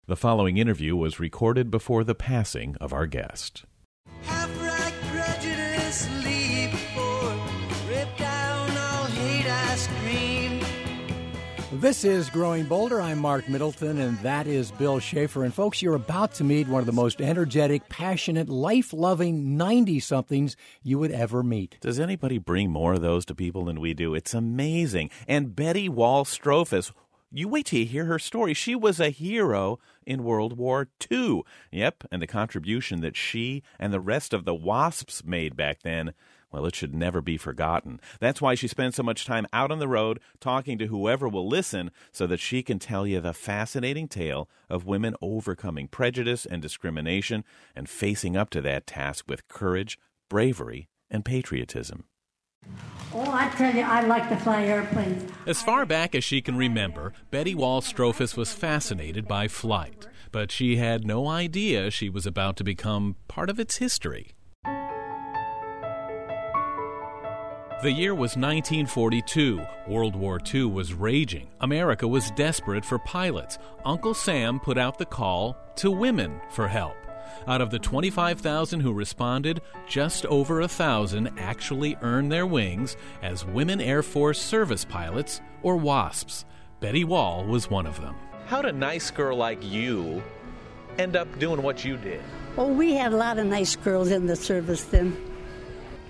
The 0.07 0.17
following 0.17 0.57
interview 0.57 0.97
was 0.97 1.21
recorded 1.21 1.71
before 1.71 2.05
the 2.05 2.15
passing 2.15 2.75
of 2.81 2.95
our 2.95 3.07
guest. 3.07 3.67
This 11.83 12.05
is 12.05 12.31
Growing 12.31 12.67
Bolder. 12.67 13.01
I'm 13.01 13.19
Marc 13.19 13.49
Middleton, 13.49 13.99
and 13.99 14.17
that 14.21 14.47
is 14.47 14.71
Bill 14.71 15.01
Shafer. 15.01 15.43
And 15.43 15.53
folks, 15.53 15.83
you're 15.83 15.97
about 15.97 16.33
to 16.35 16.45
meet 16.45 16.69
one 16.69 16.79
of 16.79 16.87
the 16.87 16.93
most 16.93 17.21
energetic, 17.21 17.89
passionate, 17.89 18.49
life 18.49 18.93
loving 18.93 19.57
90 19.57 19.99
somethings 19.99 20.57
you 20.85 21.01
would 21.01 21.11
ever 21.11 21.43
meet. 21.43 21.79
Does 21.81 21.99
anybody 21.99 22.39
bring 22.39 22.71
more 22.71 22.93
of 22.93 23.01
those 23.01 23.25
to 23.25 23.35
people 23.35 23.65
than 23.65 23.81
we 23.81 23.95
do? 23.95 24.15
It's 24.15 24.33
amazing. 24.33 25.11
And 25.27 25.57
Betty 25.57 25.89
Wall 25.89 26.25
Strohfus, 26.25 26.93
you 27.33 27.49
wait 27.49 27.67
till 27.67 27.81
you 27.81 27.87
hear 27.87 28.05
her 28.05 28.21
story. 28.21 28.55
She 28.55 28.77
was 28.77 29.01
a 29.01 29.11
hero 29.11 29.81
in 30.07 30.23
World 30.23 30.57
War 30.57 30.87
II. 31.11 31.43
Yep, 31.73 32.05
and 32.13 32.23
the 32.23 32.29
contribution 32.29 33.01
that 33.01 33.17
she 33.17 33.65
and 33.81 33.93
the 33.93 33.99
rest 33.99 34.33
of 34.33 34.45
the 34.45 34.55
WASPs 34.55 35.25
made 35.25 35.57
back 35.57 35.83
then, 35.83 36.15
well, 36.53 36.67
it 36.67 36.77
should 36.77 36.95
never 36.95 37.21
be 37.21 37.37
forgotten. 37.37 38.01
That's 38.21 38.43
why 38.43 38.55
she 38.55 38.69
spends 38.69 38.97
so 38.97 39.03
much 39.03 39.25
time 39.25 39.47
out 39.53 39.73
on 39.73 39.79
the 39.79 39.89
road 39.89 40.21
talking 40.39 40.79
to 40.79 40.87
whoever 40.87 41.29
will 41.29 41.49
listen 41.49 41.91
so 42.13 42.27
that 42.27 42.41
she 42.41 42.63
can 42.63 42.79
tell 42.79 43.07
you 43.07 43.21
the 43.21 43.33
fascinating 43.33 44.07
tale 44.07 44.49
of 44.69 44.87
women 44.87 45.17
overcoming 45.23 45.89
prejudice 45.89 46.45
and 46.47 46.61
discrimination 46.61 47.45
and 47.75 47.89
facing 47.89 48.37
up 48.37 48.51
to 48.51 48.61
that 48.61 48.87
task 48.87 49.25
with 49.29 49.49
courage, 49.49 49.99
bravery, 50.29 50.89
and 51.11 51.25
patriotism. 51.25 52.05
Oh, 53.15 53.31
I 53.31 53.49
tell 53.51 53.75
you, 53.75 53.83
I 53.83 54.03
like 54.03 54.29
to 54.29 54.37
fly 54.37 54.65
airplanes. 54.65 55.31
As 55.47 55.61
far 55.61 55.85
back 55.85 56.15
as 56.15 56.25
she 56.25 56.41
can 56.41 56.57
remember, 56.57 57.13
Betty 57.31 57.55
Wall 57.55 57.81
Strohfus 57.81 58.37
was 58.37 58.53
fascinated 58.53 59.27
by 59.27 59.49
flight, 59.49 60.07
but 60.31 60.51
she 60.51 60.77
had 60.77 61.05
no 61.05 61.29
idea 61.29 61.91
she 61.91 62.09
was 62.09 62.27
about 62.27 62.57
to 62.57 62.65
become 62.65 63.17
part 63.29 63.51
of 63.51 63.59
its 63.59 63.79
history. 63.79 64.33
The 67.83 67.91
year 67.91 68.15
was 68.15 68.37
1942. 68.37 69.61
World 69.89 70.15
War 70.15 70.39
II 70.55 70.67
was 70.67 70.95
raging. 70.95 71.49
America 71.61 72.07
was 72.07 72.31
desperate 72.31 72.85
for 72.85 73.01
pilots. 73.01 73.59
Uncle 73.85 74.15
Sam 74.15 74.61
put 74.61 74.79
out 74.79 74.99
the 74.99 75.05
call 75.05 75.57
to 75.77 75.91
women 75.91 76.41
for 76.51 76.69
help. 76.69 76.95
Out 77.49 77.61
of 77.61 77.73
the 77.73 77.81
25,000 77.81 78.79
who 78.79 78.93
responded, 78.93 79.63
just 79.89 80.25
over 80.27 80.61
a 80.61 80.69
thousand 80.69 81.37
actually 81.37 81.97
earned 82.03 82.31
their 82.31 82.47
wings 82.47 82.97
as 83.21 83.45
Women 83.45 83.81
Air 83.81 84.05
Force 84.05 84.41
Service 84.41 84.85
Pilots, 84.85 85.41
or 85.65 85.77
WASPs. 85.77 86.45
Betty 86.79 87.03
Wall 87.03 87.45
was 87.45 87.69
one 87.69 87.87
of 87.87 88.01
them. 88.01 88.15
How'd 88.47 88.67
a 88.67 88.73
nice 88.73 89.11
girl 89.11 89.37
like 89.37 89.61
you 89.61 90.23
end 90.99 91.17
up 91.17 91.37
doing 91.41 91.61
what 91.61 91.85
you 91.85 91.97
did? 91.97 92.23
Oh, 92.57 92.73
we 92.73 92.95
had 92.95 93.13
a 93.13 93.17
lot 93.17 93.41
of 93.41 93.47
nice 93.47 93.75
girls 93.75 94.13
in 94.13 94.27
the 94.27 94.37
service 94.37 94.85
then. 94.85 95.32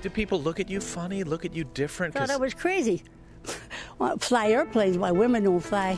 Did 0.02 0.12
people 0.14 0.42
look 0.42 0.58
at 0.58 0.68
you 0.68 0.80
funny, 0.80 1.22
look 1.22 1.44
at 1.44 1.54
you 1.54 1.62
different? 1.62 2.14
Thought 2.14 2.30
I 2.30 2.36
was 2.36 2.54
crazy. 2.54 3.04
well, 4.00 4.18
fly 4.18 4.48
airplanes, 4.48 4.98
why 4.98 5.12
women 5.12 5.44
don't 5.44 5.60
fly. 5.60 5.96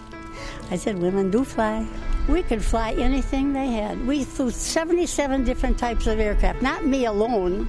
I 0.71 0.77
said, 0.77 0.99
women 0.99 1.31
do 1.31 1.43
fly. 1.43 1.87
We 2.29 2.43
could 2.43 2.63
fly 2.63 2.93
anything 2.93 3.55
they 3.55 3.69
had. 3.69 4.07
We 4.07 4.25
flew 4.25 4.51
77 4.51 5.45
different 5.45 5.79
types 5.79 6.07
of 6.07 6.21
aircraft. 6.21 6.61
Not 6.61 6.85
me 6.87 7.07
alone, 7.07 7.67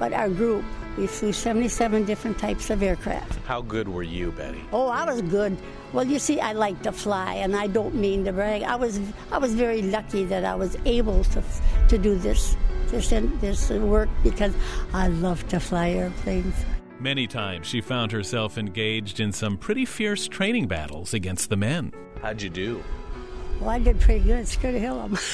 but 0.00 0.12
our 0.12 0.28
group. 0.28 0.64
We 0.98 1.06
flew 1.06 1.32
77 1.32 2.04
different 2.04 2.36
types 2.36 2.68
of 2.68 2.82
aircraft. 2.82 3.38
How 3.46 3.62
good 3.62 3.88
were 3.88 4.02
you, 4.02 4.32
Betty? 4.32 4.60
Oh, 4.72 4.88
I 4.88 5.04
was 5.04 5.22
good. 5.22 5.56
Well, 5.92 6.04
you 6.04 6.18
see, 6.18 6.40
I 6.40 6.52
like 6.52 6.82
to 6.82 6.92
fly, 6.92 7.34
and 7.34 7.54
I 7.54 7.68
don't 7.68 7.94
mean 7.94 8.24
to 8.24 8.32
brag. 8.32 8.62
I 8.62 8.74
was, 8.74 9.00
I 9.30 9.38
was 9.38 9.54
very 9.54 9.82
lucky 9.82 10.24
that 10.24 10.44
I 10.44 10.56
was 10.56 10.76
able 10.84 11.22
to, 11.24 11.42
to 11.88 11.98
do 11.98 12.16
this, 12.16 12.56
this, 12.90 13.12
and 13.12 13.40
this 13.40 13.70
work 13.70 14.08
because 14.22 14.54
I 14.92 15.08
love 15.08 15.46
to 15.48 15.60
fly 15.60 15.90
airplanes. 15.90 16.54
Many 16.98 17.26
times 17.26 17.66
she 17.66 17.80
found 17.80 18.12
herself 18.12 18.58
engaged 18.58 19.20
in 19.20 19.32
some 19.32 19.56
pretty 19.56 19.84
fierce 19.84 20.28
training 20.28 20.66
battles 20.66 21.14
against 21.14 21.48
the 21.48 21.56
men. 21.56 21.92
How'd 22.20 22.42
you 22.42 22.50
do? 22.50 22.84
Well, 23.58 23.70
I 23.70 23.78
did 23.78 23.98
pretty 24.00 24.24
good. 24.24 24.46
Scared 24.46 24.74
to 24.74 24.80
hell 24.80 25.00
'em. 25.02 25.18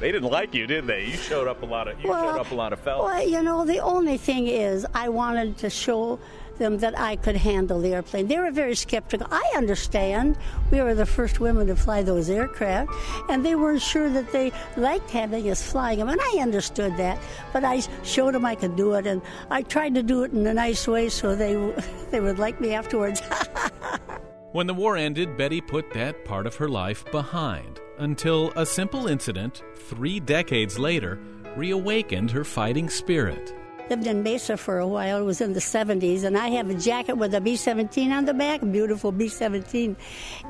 They 0.00 0.10
didn't 0.12 0.30
like 0.30 0.54
you, 0.54 0.66
did 0.66 0.86
they? 0.86 1.04
You 1.06 1.16
showed 1.16 1.46
up 1.46 1.62
a 1.62 1.66
lot 1.66 1.88
of 1.88 1.98
you 2.00 2.06
showed 2.06 2.38
up 2.38 2.50
a 2.50 2.54
lot 2.54 2.72
of 2.72 2.80
fellas. 2.80 3.04
Well, 3.04 3.28
you 3.28 3.42
know, 3.42 3.64
the 3.64 3.80
only 3.80 4.16
thing 4.16 4.46
is, 4.46 4.86
I 4.94 5.08
wanted 5.08 5.58
to 5.58 5.70
show 5.70 6.18
them 6.58 6.78
that 6.78 6.98
I 6.98 7.16
could 7.16 7.36
handle 7.36 7.80
the 7.80 7.94
airplane. 7.94 8.28
They 8.28 8.38
were 8.38 8.50
very 8.50 8.74
skeptical. 8.74 9.26
I 9.30 9.52
understand. 9.56 10.36
We 10.70 10.80
were 10.80 10.94
the 10.94 11.06
first 11.06 11.40
women 11.40 11.66
to 11.68 11.76
fly 11.76 12.02
those 12.02 12.30
aircraft, 12.30 12.90
and 13.28 13.44
they 13.44 13.54
weren't 13.54 13.82
sure 13.82 14.08
that 14.10 14.32
they 14.32 14.52
liked 14.76 15.10
having 15.10 15.50
us 15.50 15.62
flying 15.62 15.98
them, 15.98 16.08
and 16.08 16.20
I 16.20 16.38
understood 16.40 16.96
that. 16.96 17.18
But 17.52 17.64
I 17.64 17.82
showed 18.02 18.34
them 18.34 18.44
I 18.44 18.54
could 18.54 18.76
do 18.76 18.94
it, 18.94 19.06
and 19.06 19.22
I 19.50 19.62
tried 19.62 19.94
to 19.94 20.02
do 20.02 20.22
it 20.24 20.32
in 20.32 20.46
a 20.46 20.54
nice 20.54 20.86
way 20.86 21.08
so 21.08 21.34
they 21.34 21.54
they 22.10 22.20
would 22.20 22.38
like 22.38 22.60
me 22.60 22.74
afterwards. 22.74 23.22
When 24.54 24.68
the 24.68 24.74
war 24.74 24.96
ended, 24.96 25.36
Betty 25.36 25.60
put 25.60 25.92
that 25.94 26.24
part 26.24 26.46
of 26.46 26.54
her 26.54 26.68
life 26.68 27.04
behind 27.10 27.80
until 27.98 28.52
a 28.54 28.64
simple 28.64 29.08
incident, 29.08 29.64
three 29.74 30.20
decades 30.20 30.78
later, 30.78 31.18
reawakened 31.56 32.30
her 32.30 32.44
fighting 32.44 32.88
spirit. 32.88 33.52
Lived 33.90 34.06
in 34.06 34.22
Mesa 34.22 34.56
for 34.56 34.78
a 34.78 34.88
while. 34.88 35.18
It 35.18 35.24
was 35.24 35.40
in 35.40 35.52
the 35.52 35.60
70s, 35.60 36.24
and 36.24 36.38
I 36.38 36.48
have 36.48 36.70
a 36.70 36.74
jacket 36.74 37.16
with 37.16 37.34
a 37.34 37.40
B 37.40 37.54
17 37.54 38.12
on 38.12 38.24
the 38.24 38.32
back, 38.32 38.60
beautiful 38.60 39.12
B 39.12 39.28
17. 39.28 39.94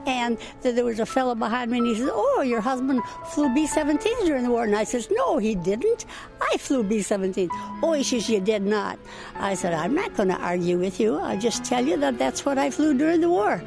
And 0.07 0.39
there 0.63 0.85
was 0.85 1.01
a 1.01 1.07
fellow 1.07 1.35
behind 1.35 1.71
me, 1.71 1.79
and 1.79 1.87
he 1.87 1.97
says, 1.97 2.11
Oh, 2.13 2.43
your 2.43 2.61
husband 2.61 3.03
flew 3.33 3.53
B 3.53 3.67
17s 3.67 4.27
during 4.27 4.45
the 4.45 4.51
war. 4.51 4.65
And 4.65 4.77
I 4.77 4.85
says, 4.85 5.09
No, 5.11 5.39
he 5.39 5.55
didn't. 5.57 6.07
I 6.41 6.57
flew 6.59 6.85
B 6.85 6.99
17s. 6.99 7.49
Oh, 7.83 7.93
he 7.93 8.05
says, 8.05 8.29
You 8.29 8.41
did 8.41 8.63
not. 8.63 8.99
I 9.37 9.55
said, 9.55 9.73
I'm 9.75 9.95
not 9.95 10.15
going 10.15 10.29
to 10.29 10.39
argue 10.39 10.79
with 10.79 11.01
you. 11.01 11.17
I'll 11.19 11.39
just 11.39 11.65
tell 11.65 11.85
you 11.85 11.97
that 11.99 12.19
that's 12.19 12.45
what 12.45 12.57
I 12.59 12.71
flew 12.71 12.95
during 12.95 13.21
the 13.21 13.31
war. 13.31 13.63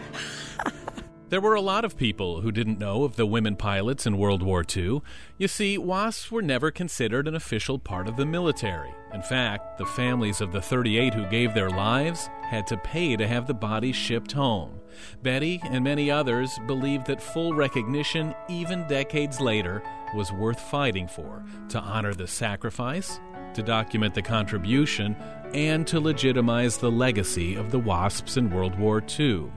There 1.29 1.41
were 1.41 1.55
a 1.55 1.61
lot 1.61 1.83
of 1.83 1.97
people 1.97 2.39
who 2.39 2.53
didn't 2.53 2.79
know 2.79 3.03
of 3.03 3.17
the 3.17 3.25
women 3.25 3.57
pilots 3.57 4.05
in 4.05 4.17
World 4.17 4.41
War 4.41 4.63
II. 4.63 5.01
You 5.37 5.49
see, 5.49 5.77
WASPs 5.77 6.31
were 6.31 6.41
never 6.41 6.71
considered 6.71 7.27
an 7.27 7.35
official 7.35 7.79
part 7.79 8.07
of 8.07 8.15
the 8.15 8.25
military. 8.25 8.93
In 9.13 9.21
fact, 9.21 9.77
the 9.77 9.85
families 9.85 10.39
of 10.39 10.53
the 10.53 10.61
38 10.61 11.13
who 11.13 11.25
gave 11.25 11.53
their 11.53 11.69
lives 11.69 12.29
had 12.43 12.65
to 12.67 12.77
pay 12.77 13.17
to 13.17 13.27
have 13.27 13.45
the 13.45 13.53
bodies 13.53 13.97
shipped 13.97 14.31
home. 14.31 14.79
Betty 15.21 15.59
and 15.65 15.83
many 15.83 16.09
others 16.09 16.57
believed 16.65 17.07
that 17.07 17.21
full 17.21 17.53
recognition, 17.53 18.33
even 18.47 18.87
decades 18.87 19.41
later, 19.41 19.83
was 20.15 20.31
worth 20.31 20.61
fighting 20.61 21.09
for 21.09 21.43
to 21.67 21.79
honor 21.79 22.13
the 22.13 22.27
sacrifice, 22.27 23.19
to 23.53 23.61
document 23.61 24.13
the 24.13 24.21
contribution, 24.21 25.13
and 25.53 25.85
to 25.87 25.99
legitimize 25.99 26.77
the 26.77 26.91
legacy 26.91 27.55
of 27.55 27.69
the 27.71 27.79
WASPs 27.79 28.37
in 28.37 28.49
World 28.49 28.79
War 28.79 29.03
II. 29.19 29.51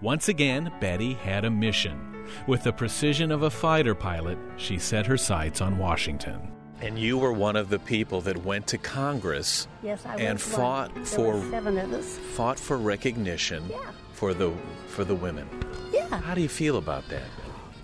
Once 0.00 0.28
again, 0.28 0.72
Betty 0.80 1.14
had 1.14 1.44
a 1.44 1.50
mission. 1.50 1.98
With 2.46 2.62
the 2.62 2.72
precision 2.72 3.30
of 3.32 3.42
a 3.42 3.50
fighter 3.50 3.94
pilot, 3.94 4.38
she 4.56 4.78
set 4.78 5.06
her 5.06 5.16
sights 5.16 5.60
on 5.60 5.78
Washington. 5.78 6.50
And 6.80 6.98
you 6.98 7.16
were 7.18 7.32
one 7.32 7.54
of 7.56 7.68
the 7.68 7.78
people 7.78 8.20
that 8.22 8.44
went 8.44 8.66
to 8.68 8.78
Congress 8.78 9.68
Yes, 9.82 10.04
I 10.04 10.16
and 10.16 10.34
was 10.34 10.42
fought 10.42 10.92
one. 10.94 11.04
For 11.04 11.40
seven 11.50 11.78
of 11.78 11.92
us. 11.92 12.16
fought 12.34 12.58
for 12.58 12.76
recognition 12.76 13.64
Yeah. 13.70 13.78
for 14.12 14.34
the 14.34 14.52
for 14.88 15.04
the 15.04 15.14
women. 15.14 15.48
Yeah. 15.92 16.08
How 16.20 16.34
do 16.34 16.40
you 16.40 16.48
feel 16.48 16.76
about 16.76 17.08
that? 17.08 17.22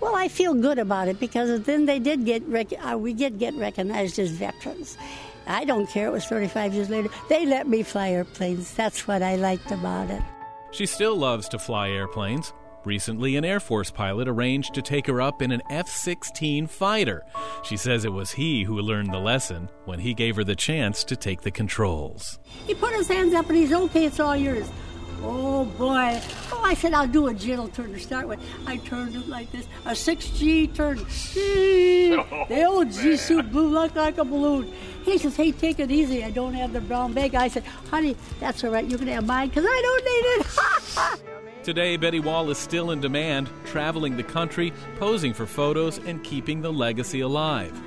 Well, 0.01 0.15
I 0.15 0.27
feel 0.27 0.53
good 0.53 0.79
about 0.79 1.07
it 1.07 1.19
because 1.19 1.61
then 1.63 1.85
they 1.85 1.99
did 1.99 2.25
get 2.25 2.43
rec- 2.47 2.73
uh, 2.85 2.97
we 2.97 3.13
did 3.13 3.39
get 3.39 3.53
recognized 3.55 4.19
as 4.19 4.31
veterans. 4.31 4.97
I 5.47 5.65
don't 5.65 5.87
care. 5.89 6.07
It 6.07 6.11
was 6.11 6.25
35 6.25 6.73
years 6.73 6.89
later. 6.89 7.09
They 7.29 7.45
let 7.45 7.67
me 7.67 7.83
fly 7.83 8.09
airplanes. 8.11 8.73
That's 8.73 9.07
what 9.07 9.21
I 9.23 9.35
liked 9.35 9.71
about 9.71 10.09
it. 10.11 10.21
She 10.71 10.85
still 10.85 11.15
loves 11.15 11.49
to 11.49 11.59
fly 11.59 11.89
airplanes. 11.89 12.53
Recently, 12.85 13.35
an 13.35 13.43
Air 13.43 13.59
Force 13.59 13.91
pilot 13.91 14.27
arranged 14.27 14.73
to 14.73 14.81
take 14.81 15.07
her 15.07 15.21
up 15.21 15.41
in 15.41 15.51
an 15.51 15.61
F 15.69 15.89
16 15.89 16.67
fighter. 16.67 17.25
She 17.63 17.75
says 17.75 18.05
it 18.05 18.13
was 18.13 18.31
he 18.31 18.63
who 18.63 18.79
learned 18.79 19.13
the 19.13 19.19
lesson 19.19 19.69
when 19.85 19.99
he 19.99 20.13
gave 20.13 20.37
her 20.37 20.45
the 20.45 20.55
chance 20.55 21.03
to 21.03 21.15
take 21.15 21.41
the 21.41 21.51
controls. 21.51 22.39
He 22.65 22.73
put 22.73 22.93
his 22.93 23.07
hands 23.07 23.33
up 23.33 23.49
and 23.49 23.57
he's 23.57 23.73
okay. 23.73 24.05
It's 24.05 24.19
all 24.19 24.35
yours. 24.35 24.69
Oh 25.21 25.65
boy! 25.65 26.21
Oh, 26.51 26.61
I 26.63 26.73
said 26.73 26.93
I'll 26.93 27.07
do 27.07 27.27
a 27.27 27.33
gentle 27.33 27.67
turn 27.67 27.91
to 27.93 27.99
start 27.99 28.27
with. 28.27 28.39
I 28.65 28.77
turned 28.77 29.15
it 29.15 29.27
like 29.27 29.51
this, 29.51 29.67
a 29.85 29.95
six 29.95 30.29
G 30.29 30.67
turn. 30.67 31.05
Gee, 31.09 32.15
oh, 32.31 32.45
the 32.47 32.63
old 32.63 32.91
G 32.91 33.17
suit 33.17 33.51
blew 33.51 33.69
like 33.69 33.95
like 33.95 34.17
a 34.17 34.23
balloon. 34.23 34.73
He 35.03 35.17
says, 35.17 35.35
"Hey, 35.35 35.51
take 35.51 35.79
it 35.79 35.91
easy. 35.91 36.23
I 36.23 36.31
don't 36.31 36.53
have 36.53 36.71
the 36.71 36.81
brown 36.81 37.13
bag." 37.13 37.35
I 37.35 37.49
said, 37.49 37.63
"Honey, 37.89 38.15
that's 38.39 38.63
all 38.63 38.71
right. 38.71 38.85
You 38.85 38.97
can 38.97 39.07
have 39.07 39.25
mine 39.25 39.49
because 39.49 39.65
I 39.67 39.81
don't 39.81 40.05
need 40.05 40.45
it." 40.45 41.39
Today, 41.63 41.97
Betty 41.97 42.21
Wall 42.21 42.49
is 42.49 42.57
still 42.57 42.91
in 42.91 43.01
demand, 43.01 43.49
traveling 43.65 44.15
the 44.15 44.23
country, 44.23 44.71
posing 44.97 45.33
for 45.33 45.45
photos, 45.45 45.97
and 45.99 46.23
keeping 46.23 46.61
the 46.61 46.71
legacy 46.71 47.19
alive. 47.19 47.79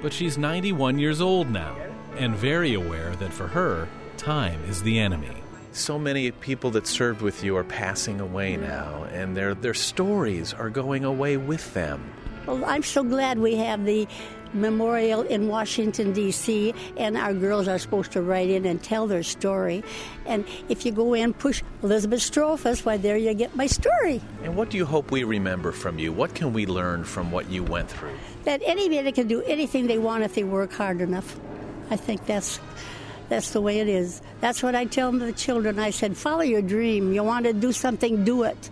But 0.00 0.12
she's 0.12 0.38
91 0.38 0.98
years 0.98 1.20
old 1.20 1.50
now, 1.50 1.76
and 2.16 2.34
very 2.34 2.74
aware 2.74 3.14
that 3.16 3.32
for 3.32 3.46
her, 3.46 3.86
time 4.16 4.64
is 4.64 4.82
the 4.82 4.98
enemy. 4.98 5.39
So 5.72 5.98
many 5.98 6.32
people 6.32 6.70
that 6.72 6.86
served 6.86 7.22
with 7.22 7.44
you 7.44 7.56
are 7.56 7.64
passing 7.64 8.20
away 8.20 8.56
now, 8.56 9.04
and 9.12 9.36
their 9.36 9.54
their 9.54 9.74
stories 9.74 10.52
are 10.52 10.68
going 10.68 11.04
away 11.04 11.36
with 11.36 11.72
them. 11.74 12.12
Well, 12.46 12.64
I'm 12.64 12.82
so 12.82 13.04
glad 13.04 13.38
we 13.38 13.54
have 13.56 13.84
the 13.84 14.08
memorial 14.52 15.22
in 15.22 15.46
Washington, 15.46 16.12
D.C., 16.12 16.74
and 16.96 17.16
our 17.16 17.32
girls 17.32 17.68
are 17.68 17.78
supposed 17.78 18.10
to 18.12 18.22
write 18.22 18.50
in 18.50 18.66
and 18.66 18.82
tell 18.82 19.06
their 19.06 19.22
story. 19.22 19.84
And 20.26 20.44
if 20.68 20.84
you 20.84 20.90
go 20.90 21.14
in, 21.14 21.32
push 21.34 21.62
Elizabeth 21.84 22.20
Strohfus, 22.20 22.84
why, 22.84 22.96
there 22.96 23.16
you 23.16 23.32
get 23.34 23.54
my 23.54 23.66
story. 23.66 24.20
And 24.42 24.56
what 24.56 24.70
do 24.70 24.76
you 24.76 24.86
hope 24.86 25.12
we 25.12 25.22
remember 25.22 25.70
from 25.70 25.98
you? 26.00 26.12
What 26.12 26.34
can 26.34 26.52
we 26.52 26.66
learn 26.66 27.04
from 27.04 27.30
what 27.30 27.48
you 27.48 27.62
went 27.62 27.88
through? 27.90 28.16
That 28.44 28.60
anybody 28.64 29.12
can 29.12 29.28
do 29.28 29.42
anything 29.42 29.86
they 29.86 29.98
want 29.98 30.24
if 30.24 30.34
they 30.34 30.44
work 30.44 30.72
hard 30.72 31.00
enough. 31.00 31.38
I 31.90 31.96
think 31.96 32.26
that's. 32.26 32.58
That's 33.30 33.52
the 33.52 33.60
way 33.60 33.78
it 33.78 33.88
is. 33.88 34.20
That's 34.40 34.60
what 34.60 34.74
I 34.74 34.84
tell 34.84 35.12
the 35.12 35.32
children. 35.32 35.78
I 35.78 35.90
said, 35.90 36.16
follow 36.16 36.42
your 36.42 36.62
dream. 36.62 37.12
You 37.12 37.22
want 37.22 37.46
to 37.46 37.52
do 37.52 37.72
something, 37.72 38.24
do 38.24 38.42
it. 38.42 38.68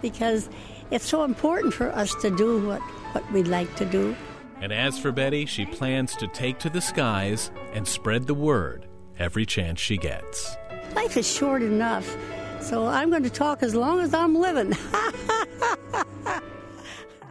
Because 0.00 0.48
it's 0.92 1.04
so 1.04 1.24
important 1.24 1.74
for 1.74 1.90
us 1.90 2.14
to 2.22 2.30
do 2.30 2.64
what, 2.66 2.80
what 3.12 3.32
we'd 3.32 3.48
like 3.48 3.74
to 3.76 3.84
do. 3.84 4.14
And 4.60 4.72
as 4.72 4.96
for 4.96 5.10
Betty, 5.10 5.44
she 5.44 5.66
plans 5.66 6.14
to 6.16 6.28
take 6.28 6.60
to 6.60 6.70
the 6.70 6.80
skies 6.80 7.50
and 7.74 7.86
spread 7.86 8.28
the 8.28 8.34
word 8.34 8.86
every 9.18 9.44
chance 9.44 9.80
she 9.80 9.96
gets. 9.96 10.56
Life 10.94 11.16
is 11.16 11.28
short 11.28 11.62
enough, 11.62 12.16
so 12.60 12.86
I'm 12.86 13.10
going 13.10 13.24
to 13.24 13.30
talk 13.30 13.64
as 13.64 13.74
long 13.74 13.98
as 13.98 14.14
I'm 14.14 14.36
living. 14.36 14.72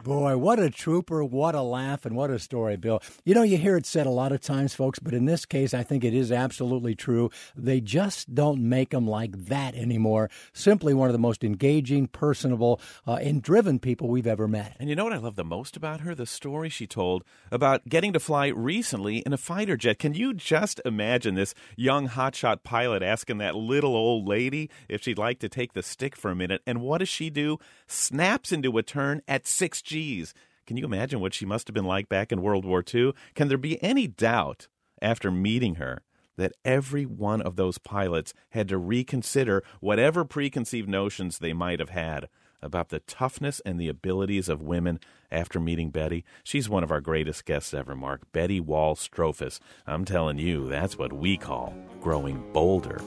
Boy, 0.03 0.36
what 0.36 0.58
a 0.58 0.72
trooper, 0.72 1.24
what 1.24 1.53
a 1.53 1.62
laugh, 1.62 2.05
and 2.08 2.15
what 2.15 2.31
a 2.31 2.39
story, 2.39 2.75
Bill. 2.75 3.03
You 3.24 3.36
know, 3.36 3.43
you 3.43 3.58
hear 3.58 3.77
it 3.77 3.86
said 3.86 4.08
a 4.08 4.12
lot 4.12 4.32
of 4.32 4.41
times, 4.41 4.73
folks, 4.73 4.97
but 4.97 5.13
in 5.13 5.25
this 5.25 5.45
case, 5.45 5.75
I 5.75 5.84
think 5.84 6.04
it 6.04 6.15
is 6.15 6.32
absolutely 6.32 6.95
true. 6.95 7.30
They 7.56 7.82
just 7.82 8.34
don't 8.34 8.67
make 8.67 8.89
them 8.89 9.08
like 9.08 9.45
that 9.45 9.75
anymore. 9.75 10.32
Simply 10.54 10.95
one 10.95 11.10
of 11.10 11.13
the 11.13 11.19
most 11.19 11.43
engaging, 11.43 12.08
personable, 12.08 12.82
uh, 13.06 13.15
and 13.15 13.43
driven 13.43 13.78
people 13.78 14.08
we've 14.08 14.25
ever 14.25 14.47
met. 14.47 14.75
And 14.80 14.89
you 14.89 14.95
know 14.95 15.04
what 15.04 15.13
I 15.13 15.17
love 15.17 15.36
the 15.36 15.43
most 15.43 15.78
about 15.78 16.02
her? 16.02 16.15
The 16.15 16.25
story 16.25 16.69
she 16.69 16.88
told 16.88 17.23
about 17.52 17.88
getting 17.88 18.13
to 18.13 18.19
fly 18.19 18.47
recently 18.47 19.17
in 19.19 19.34
a 19.34 19.38
fighter 19.38 19.78
jet. 19.78 19.99
Can 19.99 20.15
you 20.15 20.34
just 20.34 20.82
imagine 20.84 21.36
this 21.36 21.54
young 21.75 22.10
hotshot 22.10 22.63
pilot 22.63 23.04
asking 23.04 23.38
that 23.38 23.56
little 23.56 23.95
old 23.95 24.28
lady 24.28 24.69
if 24.89 25.04
she'd 25.04 25.19
like 25.19 25.38
to 25.39 25.49
take 25.49 25.73
the 25.73 25.84
stick 25.84 26.15
for 26.15 26.32
a 26.32 26.36
minute? 26.36 26.63
And 26.65 26.82
what 26.82 26.99
does 26.99 27.10
she 27.10 27.30
do? 27.30 27.60
Snaps 27.86 28.52
into 28.52 28.75
a 28.80 28.84
turn 28.84 29.21
at 29.28 29.45
six 29.45 29.84
G's. 29.91 30.34
Can 30.65 30.77
you 30.77 30.86
imagine 30.86 31.19
what 31.19 31.34
she 31.34 31.45
must 31.45 31.67
have 31.67 31.73
been 31.73 31.84
like 31.86 32.08
back 32.08 32.32
in 32.32 32.41
World 32.41 32.63
War 32.63 32.82
II? 32.82 33.12
Can 33.36 33.49
there 33.49 33.58
be 33.58 33.82
any 33.84 34.08
doubt 34.08 34.69
after 35.01 35.30
meeting 35.30 35.75
her 35.75 36.01
that 36.38 36.54
every 36.63 37.06
one 37.06 37.41
of 37.41 37.58
those 37.58 37.77
pilots 37.77 38.34
had 38.51 38.69
to 38.69 38.77
reconsider 38.77 39.63
whatever 39.82 40.23
preconceived 40.23 40.88
notions 40.88 41.39
they 41.39 41.51
might 41.51 41.80
have 41.80 41.89
had 41.89 42.30
about 42.62 42.88
the 42.88 43.01
toughness 43.01 43.60
and 43.65 43.82
the 43.82 43.89
abilities 43.89 44.47
of 44.47 44.62
women 44.62 44.97
after 45.30 45.60
meeting 45.60 45.89
Betty? 45.89 46.23
She's 46.41 46.69
one 46.69 46.84
of 46.86 46.91
our 46.91 47.01
greatest 47.01 47.43
guests 47.43 47.73
ever, 47.73 47.93
Marc. 47.93 48.32
Betty 48.32 48.62
Wall 48.62 48.95
Strohfus. 48.95 49.60
I'm 49.86 50.06
telling 50.06 50.38
you, 50.38 50.69
that's 50.69 50.97
what 50.97 51.12
we 51.12 51.36
call 51.36 51.75
growing 51.99 52.49
bolder. 52.54 53.01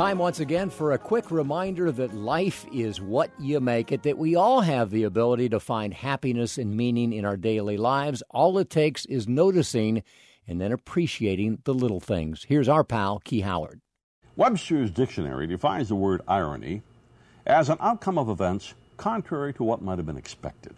Time 0.00 0.16
once 0.16 0.40
again 0.40 0.70
for 0.70 0.92
a 0.92 0.98
quick 0.98 1.30
reminder 1.30 1.92
that 1.92 2.14
life 2.14 2.64
is 2.72 3.02
what 3.02 3.30
you 3.38 3.60
make 3.60 3.92
it, 3.92 4.02
that 4.04 4.16
we 4.16 4.34
all 4.34 4.62
have 4.62 4.90
the 4.90 5.02
ability 5.02 5.50
to 5.50 5.60
find 5.60 5.92
happiness 5.92 6.56
and 6.56 6.74
meaning 6.74 7.12
in 7.12 7.26
our 7.26 7.36
daily 7.36 7.76
lives. 7.76 8.22
All 8.30 8.56
it 8.56 8.70
takes 8.70 9.04
is 9.04 9.28
noticing 9.28 10.02
and 10.48 10.58
then 10.58 10.72
appreciating 10.72 11.58
the 11.64 11.74
little 11.74 12.00
things. 12.00 12.46
Here's 12.48 12.66
our 12.66 12.82
pal, 12.82 13.18
Key 13.18 13.42
Howard. 13.42 13.82
Webster's 14.36 14.90
dictionary 14.90 15.46
defines 15.46 15.88
the 15.88 15.96
word 15.96 16.22
irony 16.26 16.80
as 17.44 17.68
an 17.68 17.76
outcome 17.78 18.16
of 18.16 18.30
events 18.30 18.72
contrary 18.96 19.52
to 19.52 19.64
what 19.64 19.82
might 19.82 19.98
have 19.98 20.06
been 20.06 20.16
expected. 20.16 20.76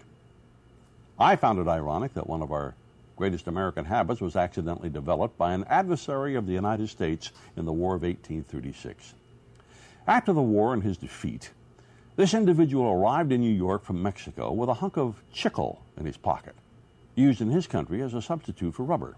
I 1.16 1.36
found 1.36 1.60
it 1.60 1.68
ironic 1.68 2.14
that 2.14 2.26
one 2.26 2.42
of 2.42 2.50
our 2.50 2.74
greatest 3.22 3.46
American 3.46 3.84
habits 3.84 4.20
was 4.20 4.34
accidentally 4.34 4.90
developed 4.90 5.38
by 5.38 5.52
an 5.52 5.62
adversary 5.68 6.34
of 6.34 6.44
the 6.44 6.52
United 6.52 6.88
States 6.88 7.30
in 7.56 7.64
the 7.64 7.72
War 7.72 7.94
of 7.94 8.02
1836. 8.02 9.14
After 10.08 10.32
the 10.32 10.42
war 10.42 10.74
and 10.74 10.82
his 10.82 10.96
defeat, 10.96 11.52
this 12.16 12.34
individual 12.34 12.90
arrived 12.90 13.30
in 13.30 13.40
New 13.40 13.54
York 13.54 13.84
from 13.84 14.02
Mexico 14.02 14.50
with 14.50 14.68
a 14.68 14.74
hunk 14.74 14.96
of 14.96 15.22
chicle 15.32 15.80
in 15.96 16.04
his 16.04 16.16
pocket, 16.16 16.56
used 17.14 17.40
in 17.40 17.48
his 17.48 17.68
country 17.68 18.02
as 18.02 18.12
a 18.12 18.20
substitute 18.20 18.74
for 18.74 18.82
rubber. 18.82 19.14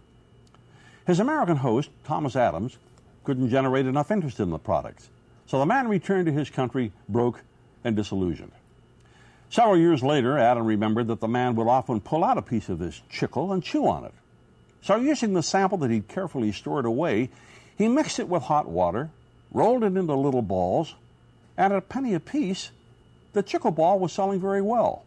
His 1.07 1.19
American 1.19 1.57
host, 1.57 1.89
Thomas 2.05 2.37
Adams, 2.37 2.77
couldn't 3.25 3.49
generate 3.49 3.87
enough 3.87 4.11
interest 4.11 4.39
in 4.39 4.51
the 4.51 4.59
products, 4.59 5.09
so 5.47 5.59
the 5.59 5.65
man 5.65 5.89
returned 5.89 6.27
to 6.27 6.33
his 6.33 6.51
country 6.51 6.93
broke 7.09 7.41
and 7.85 7.97
disillusioned. 7.97 8.53
Several 9.55 9.79
years 9.79 10.03
later, 10.03 10.37
Adam 10.37 10.67
remembered 10.67 11.07
that 11.07 11.21
the 11.21 11.29
man 11.29 11.55
would 11.55 11.69
often 11.69 12.01
pull 12.01 12.25
out 12.25 12.39
a 12.39 12.43
piece 12.43 12.69
of 12.69 12.81
this 12.81 13.01
chicle 13.09 13.53
and 13.53 13.63
chew 13.63 13.87
on 13.87 14.05
it. 14.05 14.13
So, 14.83 14.97
using 14.97 15.33
the 15.33 15.45
sample 15.45 15.79
that 15.79 15.93
he'd 15.93 16.09
carefully 16.09 16.51
stored 16.51 16.85
away, 16.85 17.31
he 17.79 17.87
mixed 17.87 18.19
it 18.19 18.29
with 18.29 18.43
hot 18.43 18.67
water, 18.67 19.11
rolled 19.53 19.85
it 19.85 19.97
into 19.97 20.13
little 20.17 20.43
balls, 20.43 20.97
and 21.57 21.73
at 21.73 21.79
a 21.79 21.83
penny 21.83 22.15
apiece, 22.15 22.73
the 23.33 23.45
chicle 23.45 23.71
ball 23.71 24.01
was 24.01 24.13
selling 24.13 24.41
very 24.41 24.61
well. 24.61 25.05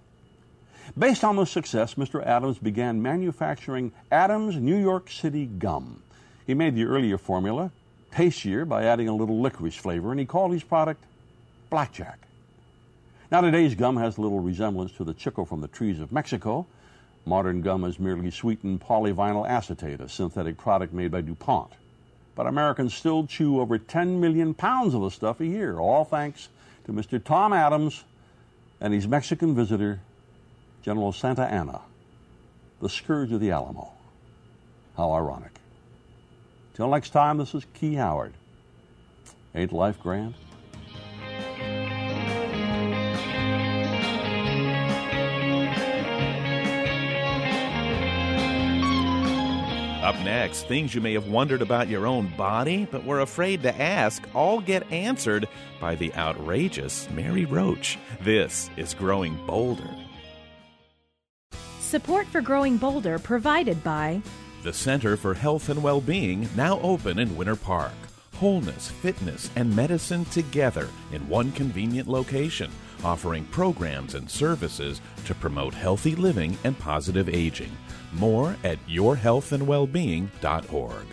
Based 0.97 1.25
on 1.25 1.35
this 1.35 1.51
success, 1.51 1.95
Mr. 1.95 2.25
Adams 2.25 2.57
began 2.57 3.01
manufacturing 3.01 3.91
Adams 4.09 4.55
New 4.55 4.77
York 4.77 5.09
City 5.09 5.45
gum. 5.45 6.01
He 6.45 6.53
made 6.53 6.73
the 6.73 6.85
earlier 6.85 7.17
formula 7.17 7.71
tastier 8.11 8.63
by 8.63 8.85
adding 8.85 9.09
a 9.09 9.13
little 9.13 9.41
licorice 9.41 9.75
flavor, 9.75 10.11
and 10.11 10.21
he 10.21 10.25
called 10.25 10.53
his 10.53 10.63
product 10.63 11.03
Blackjack. 11.69 12.26
Now, 13.29 13.41
today's 13.41 13.75
gum 13.75 13.97
has 13.97 14.17
little 14.17 14.39
resemblance 14.39 14.93
to 14.93 15.03
the 15.03 15.13
chicle 15.13 15.45
from 15.45 15.59
the 15.59 15.67
trees 15.67 15.99
of 15.99 16.13
Mexico. 16.13 16.65
Modern 17.25 17.61
gum 17.61 17.83
is 17.83 17.99
merely 17.99 18.31
sweetened 18.31 18.79
polyvinyl 18.79 19.45
acetate, 19.45 19.99
a 19.99 20.07
synthetic 20.07 20.57
product 20.57 20.93
made 20.93 21.11
by 21.11 21.19
DuPont. 21.19 21.73
but 22.37 22.45
Americans 22.45 22.93
still 22.93 23.25
chew 23.25 23.59
over 23.59 23.79
10 23.79 24.21
million 24.21 24.53
pounds 24.53 24.93
of 24.93 25.01
the 25.01 25.09
stuff 25.09 25.39
a 25.41 25.45
year, 25.45 25.79
all 25.79 26.05
thanks 26.05 26.49
to 26.85 26.93
Mr. 26.93 27.21
Tom 27.21 27.51
Adams 27.51 28.03
and 28.79 28.93
his 28.93 29.07
Mexican 29.07 29.55
visitor, 29.55 29.99
General 30.83 31.11
Santa 31.11 31.45
Anna, 31.45 31.81
the 32.79 32.89
scourge 32.89 33.31
of 33.31 33.39
the 33.39 33.49
Alamo. 33.49 33.91
How 34.95 35.11
ironic. 35.13 35.59
Till 36.75 36.89
next 36.89 37.09
time, 37.09 37.39
this 37.39 37.55
is 37.55 37.65
Key 37.73 37.95
Howard. 37.95 38.33
Ain't 39.55 39.73
life 39.73 39.99
grand? 39.99 40.35
Up 50.07 50.15
next, 50.21 50.69
things 50.69 50.95
you 50.95 51.01
may 51.01 51.11
have 51.15 51.27
wondered 51.27 51.61
about 51.61 51.89
your 51.89 52.07
own 52.07 52.27
body 52.37 52.87
but 52.89 53.03
were 53.03 53.19
afraid 53.19 53.61
to 53.63 53.77
ask 53.77 54.23
all 54.33 54.61
get 54.61 54.89
answered 54.89 55.49
by 55.81 55.95
the 55.95 56.15
outrageous 56.15 57.09
Mary 57.09 57.43
Roach. 57.43 57.99
This 58.21 58.69
is 58.77 58.93
Growing 58.93 59.35
Bolder. 59.45 59.93
Support 61.81 62.25
for 62.27 62.39
Growing 62.39 62.77
Bolder 62.77 63.19
provided 63.19 63.83
by 63.83 64.21
The 64.63 64.71
Center 64.71 65.17
for 65.17 65.33
Health 65.33 65.67
and 65.67 65.83
Well-Being, 65.83 66.47
now 66.55 66.79
open 66.79 67.19
in 67.19 67.35
Winter 67.35 67.57
Park. 67.57 67.91
Wholeness, 68.35 68.89
fitness, 68.89 69.51
and 69.57 69.75
medicine 69.75 70.23
together 70.23 70.87
in 71.11 71.27
one 71.27 71.51
convenient 71.51 72.07
location, 72.07 72.71
offering 73.03 73.43
programs 73.45 74.15
and 74.15 74.29
services 74.29 75.01
to 75.25 75.35
promote 75.35 75.73
healthy 75.73 76.15
living 76.15 76.57
and 76.63 76.79
positive 76.79 77.29
aging. 77.29 77.71
More 78.13 78.55
at 78.63 78.77
yourhealthandwellbeing.org. 78.87 81.07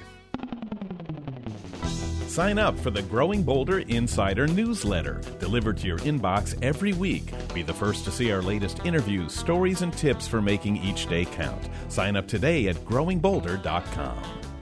Sign 2.34 2.58
up 2.58 2.76
for 2.80 2.90
the 2.90 3.02
Growing 3.02 3.44
Bolder 3.44 3.78
Insider 3.78 4.48
newsletter, 4.48 5.20
delivered 5.38 5.76
to 5.76 5.86
your 5.86 5.98
inbox 5.98 6.60
every 6.64 6.92
week. 6.92 7.32
Be 7.54 7.62
the 7.62 7.72
first 7.72 8.04
to 8.06 8.10
see 8.10 8.32
our 8.32 8.42
latest 8.42 8.84
interviews, 8.84 9.32
stories, 9.32 9.82
and 9.82 9.92
tips 9.92 10.26
for 10.26 10.42
making 10.42 10.78
each 10.78 11.06
day 11.06 11.26
count. 11.26 11.68
Sign 11.86 12.16
up 12.16 12.26
today 12.26 12.66
at 12.66 12.74
growingbolder.com. 12.86 14.53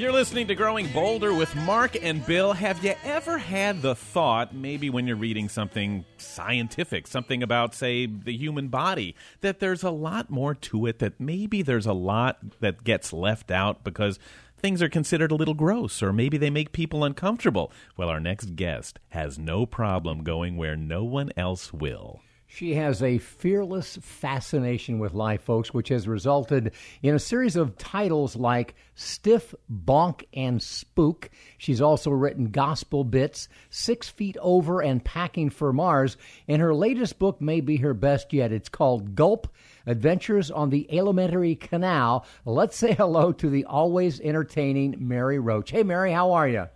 You're 0.00 0.12
listening 0.12 0.46
to 0.46 0.54
Growing 0.54 0.90
Bolder 0.94 1.34
with 1.34 1.54
Marc 1.54 2.02
and 2.02 2.24
Bill. 2.24 2.54
Have 2.54 2.82
you 2.82 2.94
ever 3.04 3.36
had 3.36 3.82
the 3.82 3.94
thought, 3.94 4.54
maybe 4.54 4.88
when 4.88 5.06
you're 5.06 5.14
reading 5.14 5.50
something 5.50 6.06
scientific, 6.16 7.06
something 7.06 7.42
about, 7.42 7.74
say, 7.74 8.06
the 8.06 8.34
human 8.34 8.68
body, 8.68 9.14
that 9.42 9.60
there's 9.60 9.82
a 9.82 9.90
lot 9.90 10.30
more 10.30 10.54
to 10.54 10.86
it, 10.86 11.00
that 11.00 11.20
maybe 11.20 11.60
there's 11.60 11.84
a 11.84 11.92
lot 11.92 12.38
that 12.60 12.82
gets 12.82 13.12
left 13.12 13.50
out 13.50 13.84
because 13.84 14.18
things 14.56 14.80
are 14.80 14.88
considered 14.88 15.32
a 15.32 15.36
little 15.36 15.52
gross 15.52 16.02
or 16.02 16.14
maybe 16.14 16.38
they 16.38 16.48
make 16.48 16.72
people 16.72 17.04
uncomfortable? 17.04 17.70
Well, 17.98 18.08
our 18.08 18.20
next 18.20 18.56
guest 18.56 19.00
has 19.10 19.38
no 19.38 19.66
problem 19.66 20.24
going 20.24 20.56
where 20.56 20.76
no 20.76 21.04
one 21.04 21.30
else 21.36 21.74
will. 21.74 22.22
She 22.52 22.74
has 22.74 23.00
a 23.00 23.18
fearless 23.18 23.96
fascination 24.02 24.98
with 24.98 25.14
life, 25.14 25.40
folks, 25.40 25.72
which 25.72 25.88
has 25.90 26.08
resulted 26.08 26.72
in 27.00 27.14
a 27.14 27.20
series 27.20 27.54
of 27.54 27.78
titles 27.78 28.34
like 28.34 28.74
Stiff, 28.96 29.54
Bonk, 29.72 30.24
and 30.34 30.60
Spook. 30.60 31.30
She's 31.58 31.80
also 31.80 32.10
written 32.10 32.50
Gospel 32.50 33.04
Bits, 33.04 33.48
Six 33.70 34.08
Feet 34.08 34.36
Over, 34.40 34.80
and 34.82 35.04
Packing 35.04 35.48
for 35.50 35.72
Mars. 35.72 36.16
And 36.48 36.60
her 36.60 36.74
latest 36.74 37.20
book 37.20 37.40
may 37.40 37.60
be 37.60 37.76
her 37.76 37.94
best 37.94 38.32
yet. 38.32 38.50
It's 38.50 38.68
called 38.68 39.14
Gulp 39.14 39.46
Adventures 39.86 40.50
on 40.50 40.70
the 40.70 40.92
Alimentary 40.98 41.54
Canal. 41.54 42.26
Let's 42.44 42.76
say 42.76 42.94
hello 42.94 43.30
to 43.30 43.48
the 43.48 43.64
always 43.66 44.20
entertaining 44.20 44.96
Mary 44.98 45.38
Roach. 45.38 45.70
Hey, 45.70 45.84
Mary, 45.84 46.10
how 46.10 46.32
are 46.32 46.48
you? 46.48 46.66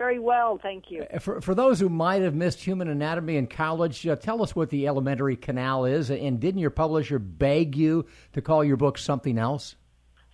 Hello. 0.00 0.08
Very 0.08 0.18
well, 0.18 0.58
thank 0.60 0.90
you. 0.90 1.04
For, 1.20 1.40
for 1.40 1.54
those 1.54 1.78
who 1.78 1.88
might 1.88 2.22
have 2.22 2.34
missed 2.34 2.60
human 2.60 2.88
anatomy 2.88 3.36
in 3.36 3.46
college, 3.46 4.06
uh, 4.06 4.16
tell 4.16 4.42
us 4.42 4.56
what 4.56 4.70
the 4.70 4.86
alimentary 4.86 5.36
canal 5.36 5.84
is. 5.84 6.10
And 6.10 6.40
didn't 6.40 6.60
your 6.60 6.70
publisher 6.70 7.18
beg 7.18 7.76
you 7.76 8.06
to 8.32 8.40
call 8.40 8.64
your 8.64 8.76
book 8.76 8.96
something 8.96 9.38
else? 9.38 9.76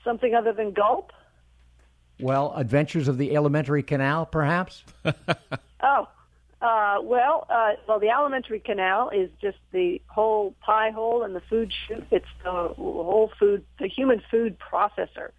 Something 0.05 0.35
other 0.35 0.53
than 0.53 0.73
gulp? 0.73 1.13
Well, 2.21 2.55
Adventures 2.57 3.09
of 3.09 3.19
the 3.19 3.35
Alimentary 3.35 3.83
Canal, 3.83 4.27
perhaps? 4.27 4.85
Oh, 5.83 6.09
uh, 6.63 6.97
well, 7.03 7.47
uh, 7.51 7.73
well, 7.87 8.01
the 8.01 8.09
alimentary 8.09 8.61
canal 8.61 9.11
is 9.11 9.29
just 9.43 9.59
the 9.73 10.01
whole 10.07 10.55
pie 10.63 10.91
hole 10.91 11.23
and 11.23 11.37
the 11.37 11.43
food 11.51 11.71
chute. 11.87 12.05
It's 12.11 12.27
the 12.43 12.51
whole 12.51 13.31
food, 13.39 13.63
the 13.79 13.87
human 13.87 14.23
food 14.31 14.57
processor. 14.59 15.33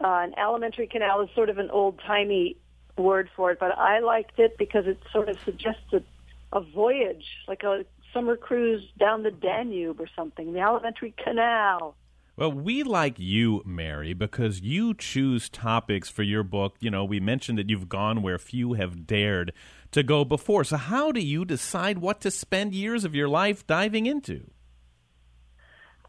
Uh, 0.00 0.24
an 0.24 0.34
alimentary 0.38 0.86
canal 0.86 1.20
is 1.20 1.28
sort 1.34 1.50
of 1.50 1.58
an 1.58 1.70
old 1.70 2.00
timey 2.04 2.56
word 2.96 3.30
for 3.34 3.50
it, 3.50 3.58
but 3.58 3.76
I 3.78 4.00
liked 4.00 4.38
it 4.38 4.58
because 4.58 4.86
it 4.86 4.98
sort 5.12 5.28
of 5.28 5.38
suggested 5.44 6.04
a, 6.52 6.58
a 6.58 6.60
voyage, 6.60 7.24
like 7.48 7.62
a 7.62 7.84
summer 8.12 8.36
cruise 8.36 8.82
down 8.98 9.22
the 9.22 9.30
Danube 9.30 10.00
or 10.00 10.08
something. 10.14 10.52
The 10.52 10.60
alimentary 10.60 11.14
canal. 11.22 11.96
Well, 12.34 12.52
we 12.52 12.82
like 12.82 13.18
you, 13.18 13.62
Mary, 13.66 14.14
because 14.14 14.62
you 14.62 14.94
choose 14.94 15.50
topics 15.50 16.08
for 16.08 16.22
your 16.22 16.42
book. 16.42 16.76
You 16.80 16.90
know, 16.90 17.04
we 17.04 17.20
mentioned 17.20 17.58
that 17.58 17.68
you've 17.68 17.90
gone 17.90 18.22
where 18.22 18.38
few 18.38 18.72
have 18.72 19.06
dared 19.06 19.52
to 19.90 20.02
go 20.02 20.24
before. 20.24 20.64
So, 20.64 20.78
how 20.78 21.12
do 21.12 21.20
you 21.20 21.44
decide 21.44 21.98
what 21.98 22.22
to 22.22 22.30
spend 22.30 22.74
years 22.74 23.04
of 23.04 23.14
your 23.14 23.28
life 23.28 23.66
diving 23.66 24.06
into? 24.06 24.50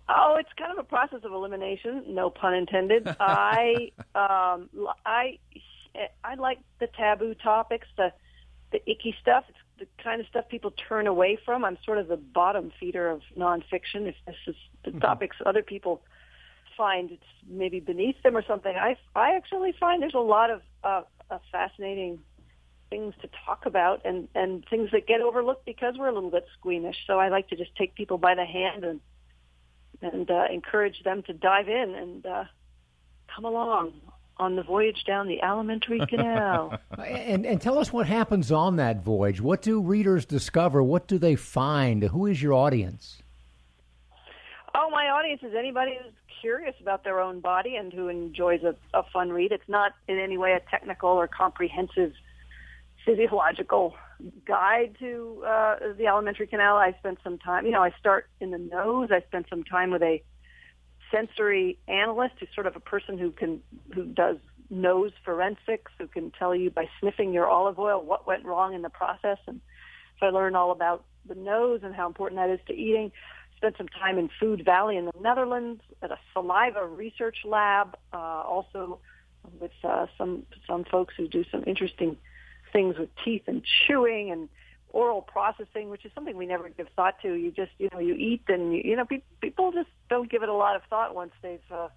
Oh, 0.08 0.36
it's 0.40 0.50
kind 0.58 0.72
of 0.72 0.78
a 0.78 0.88
process 0.88 1.20
of 1.24 1.32
elimination, 1.34 2.04
no 2.08 2.30
pun 2.30 2.54
intended. 2.54 3.08
I, 3.20 3.92
um, 4.16 4.70
I, 5.06 5.40
I 6.24 6.36
like 6.36 6.60
the 6.80 6.88
taboo 6.88 7.36
topics, 7.36 7.88
the 7.98 8.12
the 8.72 8.90
icky 8.90 9.16
stuff. 9.22 9.46
It's 9.50 9.58
the 9.80 10.04
kind 10.04 10.20
of 10.20 10.28
stuff 10.28 10.50
people 10.50 10.72
turn 10.72 11.08
away 11.08 11.38
from. 11.46 11.64
I'm 11.64 11.78
sort 11.86 12.00
of 12.00 12.08
the 12.08 12.18
bottom 12.18 12.72
feeder 12.80 13.10
of 13.10 13.22
nonfiction. 13.38 14.08
If 14.08 14.16
this 14.26 14.36
is 14.48 14.56
the 14.84 14.92
topics 15.00 15.38
other 15.46 15.62
people 15.62 16.02
find 16.76 17.12
it's 17.12 17.24
maybe 17.48 17.80
beneath 17.80 18.22
them 18.24 18.36
or 18.36 18.44
something, 18.44 18.76
I 18.76 18.98
I 19.16 19.36
actually 19.36 19.74
find 19.80 20.02
there's 20.02 20.14
a 20.14 20.20
lot 20.20 20.50
of 20.50 20.62
uh, 20.84 21.02
uh, 21.30 21.40
fascinating 21.52 22.20
things 22.90 23.14
to 23.22 23.30
talk 23.46 23.66
about 23.66 24.02
and 24.06 24.28
and 24.34 24.66
things 24.70 24.90
that 24.92 25.08
get 25.08 25.22
overlooked 25.22 25.66
because 25.66 25.96
we're 25.98 26.10
a 26.10 26.14
little 26.14 26.32
bit 26.32 26.48
squeamish. 26.58 26.98
So 27.06 27.20
I 27.20 27.30
like 27.30 27.50
to 27.50 27.56
just 27.56 27.76
take 27.76 27.94
people 27.94 28.18
by 28.18 28.34
the 28.34 28.46
hand 28.46 28.84
and 28.84 29.00
and 30.02 30.30
uh, 30.32 30.46
encourage 30.52 31.04
them 31.04 31.22
to 31.24 31.34
dive 31.34 31.70
in 31.70 31.94
and 31.94 32.26
uh, 32.26 32.44
come 33.34 33.46
along 33.46 33.94
on 34.38 34.56
the 34.56 34.64
voyage 34.64 35.04
down 35.06 35.28
the 35.28 35.42
alimentary 35.42 36.06
canal. 36.10 36.78
and, 36.98 37.46
and 37.46 37.62
tell 37.62 37.78
us 37.78 37.94
what 37.94 38.08
happens 38.08 38.52
on 38.52 38.78
that 38.78 39.04
voyage. 39.04 39.42
What 39.42 39.62
do 39.62 39.80
readers 39.82 40.26
discover? 40.26 40.82
What 40.82 41.08
do 41.08 41.18
they 41.18 41.36
find? 41.36 42.04
Who 42.04 42.26
is 42.26 42.42
your 42.42 42.54
audience? 42.54 43.22
Oh, 44.76 44.90
my 44.90 45.10
audience 45.10 45.44
is 45.44 45.54
anybody 45.58 45.98
who's 46.02 46.14
curious 46.42 46.76
about 46.82 47.04
their 47.04 47.20
own 47.20 47.40
body 47.40 47.76
and 47.76 47.94
who 47.94 48.10
enjoys 48.10 48.64
a, 48.64 48.76
a 48.94 49.04
fun 49.14 49.30
read. 49.32 49.52
It's 49.52 49.70
not 49.70 49.94
in 50.08 50.20
any 50.20 50.38
way 50.38 50.54
a 50.54 50.70
technical 50.70 51.10
or 51.10 51.28
comprehensive 51.28 52.14
physiological 53.06 53.96
guide 54.46 54.96
to 55.00 55.44
uh, 55.46 55.76
the 55.98 56.08
alimentary 56.08 56.48
canal. 56.48 56.78
I 56.78 56.96
spent 57.00 57.20
some 57.24 57.38
time, 57.38 57.66
you 57.66 57.72
know, 57.72 57.84
I 57.84 57.92
start 58.00 58.28
in 58.40 58.52
the 58.52 58.58
nose. 58.58 59.10
I 59.12 59.22
spent 59.28 59.48
some 59.50 59.64
time 59.64 59.92
with 59.92 60.02
a 60.02 60.22
sensory 61.14 61.78
analyst 61.88 62.36
who's 62.40 62.50
sort 62.54 62.68
of 62.68 62.76
a 62.76 62.80
person 62.80 63.18
who 63.18 63.32
can 63.32 63.62
who 63.94 64.06
does 64.06 64.38
nose 64.70 65.12
forensics, 65.24 65.92
who 66.00 66.08
can 66.08 66.32
tell 66.32 66.56
you 66.56 66.70
by 66.70 66.90
sniffing 67.00 67.32
your 67.34 67.48
olive 67.48 67.78
oil 67.80 68.02
what 68.04 68.26
went 68.26 68.44
wrong 68.44 68.74
in 68.74 68.82
the 68.82 68.90
process. 68.90 69.38
And 69.48 69.62
so 70.20 70.26
I 70.26 70.30
learned 70.30 70.56
all 70.56 70.72
about 70.72 71.04
the 71.28 71.36
nose 71.36 71.82
and 71.84 71.94
how 71.94 72.08
important 72.08 72.40
that 72.40 72.50
is 72.50 72.60
to 72.68 72.74
eating. 72.74 73.12
Spent 73.58 73.78
some 73.78 73.88
time 73.88 74.18
in 74.18 74.30
Food 74.40 74.66
Valley 74.66 74.98
in 74.98 75.06
the 75.06 75.12
Netherlands 75.22 75.82
at 76.02 76.12
a 76.12 76.18
saliva 76.34 76.86
research 76.86 77.38
lab, 77.46 77.96
uh, 78.12 78.18
also 78.18 79.00
with 79.60 79.72
uh, 79.84 80.08
some 80.18 80.44
some 80.68 80.84
folks 80.84 81.14
who 81.16 81.28
do 81.28 81.46
some 81.52 81.64
interesting 81.66 82.18
things 82.72 82.98
with 82.98 83.10
teeth 83.24 83.44
and 83.48 83.62
chewing 83.64 84.32
and 84.32 84.50
oral 84.94 85.22
processing, 85.22 85.90
which 85.90 86.06
is 86.06 86.12
something 86.16 86.38
we 86.38 86.46
never 86.46 86.70
give 86.70 86.88
thought 86.96 87.16
to. 87.24 87.34
You 87.34 87.52
just, 87.52 87.72
you 87.80 87.90
know, 87.92 88.00
you 88.00 88.14
eat 88.14 88.44
and, 88.48 88.74
you, 88.74 88.82
you 88.86 88.96
know, 88.96 89.06
pe- 89.06 89.24
people 89.42 89.72
just 89.72 89.90
don't 90.10 90.32
give 90.32 90.44
it 90.44 90.50
a 90.50 90.54
lot 90.54 90.76
of 90.76 90.84
thought 90.90 91.16
once 91.16 91.32
they've 91.42 91.60
uh, 91.72 91.90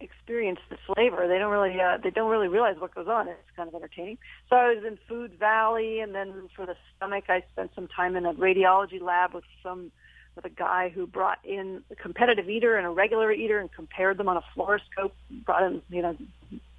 experienced 0.00 0.62
the 0.70 0.78
flavor. 0.86 1.26
They 1.28 1.38
don't 1.38 1.50
really, 1.50 1.78
uh, 1.80 1.98
they 2.02 2.10
don't 2.10 2.30
really 2.30 2.48
realize 2.48 2.76
what 2.78 2.94
goes 2.94 3.08
on. 3.08 3.28
It's 3.28 3.38
kind 3.56 3.68
of 3.68 3.74
entertaining. 3.74 4.18
So 4.48 4.56
I 4.56 4.72
was 4.72 4.84
in 4.86 4.96
Food 5.08 5.38
Valley, 5.38 6.00
and 6.00 6.14
then 6.14 6.48
for 6.54 6.66
the 6.66 6.76
stomach, 6.96 7.24
I 7.28 7.42
spent 7.52 7.72
some 7.74 7.88
time 7.88 8.16
in 8.16 8.26
a 8.26 8.32
radiology 8.32 9.02
lab 9.02 9.34
with 9.34 9.44
some 9.62 9.90
with 10.34 10.46
a 10.46 10.50
guy 10.50 10.88
who 10.88 11.06
brought 11.06 11.38
in 11.44 11.82
a 11.90 11.94
competitive 11.94 12.48
eater 12.48 12.76
and 12.76 12.86
a 12.86 12.90
regular 12.90 13.30
eater 13.30 13.58
and 13.58 13.70
compared 13.70 14.16
them 14.16 14.28
on 14.28 14.38
a 14.38 14.42
fluoroscope. 14.56 15.12
Brought 15.44 15.64
in, 15.64 15.82
you 15.90 16.00
know, 16.00 16.16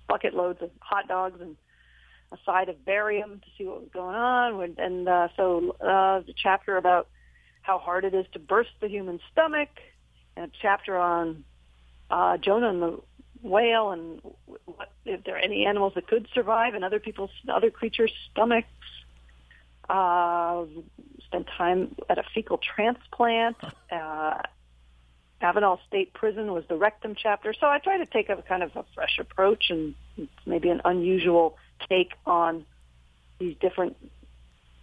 bucket 0.07 0.33
loads 0.33 0.61
of 0.61 0.71
hot 0.79 1.07
dogs 1.07 1.39
and 1.39 1.55
a 2.33 2.37
side 2.45 2.69
of 2.69 2.83
barium 2.85 3.39
to 3.39 3.47
see 3.57 3.65
what 3.65 3.81
was 3.81 3.89
going 3.93 4.15
on. 4.15 4.75
And 4.77 5.07
uh, 5.07 5.27
so 5.37 5.75
uh, 5.79 6.19
the 6.21 6.33
chapter 6.35 6.77
about 6.77 7.07
how 7.61 7.77
hard 7.77 8.03
it 8.05 8.13
is 8.13 8.25
to 8.33 8.39
burst 8.39 8.71
the 8.81 8.87
human 8.87 9.19
stomach, 9.31 9.69
and 10.35 10.45
a 10.45 10.51
chapter 10.61 10.97
on 10.97 11.43
uh, 12.09 12.37
Jonah 12.37 12.69
and 12.69 12.81
the 12.81 12.99
whale, 13.41 13.91
and 13.91 14.21
what, 14.65 14.91
if 15.05 15.23
there 15.23 15.35
are 15.35 15.39
any 15.39 15.65
animals 15.65 15.93
that 15.95 16.07
could 16.07 16.27
survive 16.33 16.75
in 16.75 16.83
other 16.83 16.99
people's 16.99 17.31
other 17.51 17.71
creatures' 17.71 18.11
stomachs. 18.31 18.67
Uh, 19.89 20.63
spent 21.25 21.47
time 21.57 21.95
at 22.09 22.17
a 22.17 22.23
fecal 22.33 22.57
transplant. 22.57 23.57
Uh, 23.91 24.37
Avenal 25.41 25.77
State 25.87 26.13
Prison 26.13 26.53
was 26.53 26.63
the 26.69 26.75
rectum 26.75 27.15
chapter. 27.21 27.53
So 27.59 27.67
I 27.67 27.79
try 27.79 27.97
to 27.97 28.05
take 28.05 28.29
a 28.29 28.41
kind 28.41 28.63
of 28.63 28.75
a 28.75 28.85
fresh 28.95 29.19
approach 29.19 29.69
and 29.69 29.93
maybe 30.45 30.69
an 30.69 30.81
unusual 30.85 31.57
take 31.89 32.11
on 32.25 32.65
these 33.39 33.55
different 33.59 33.95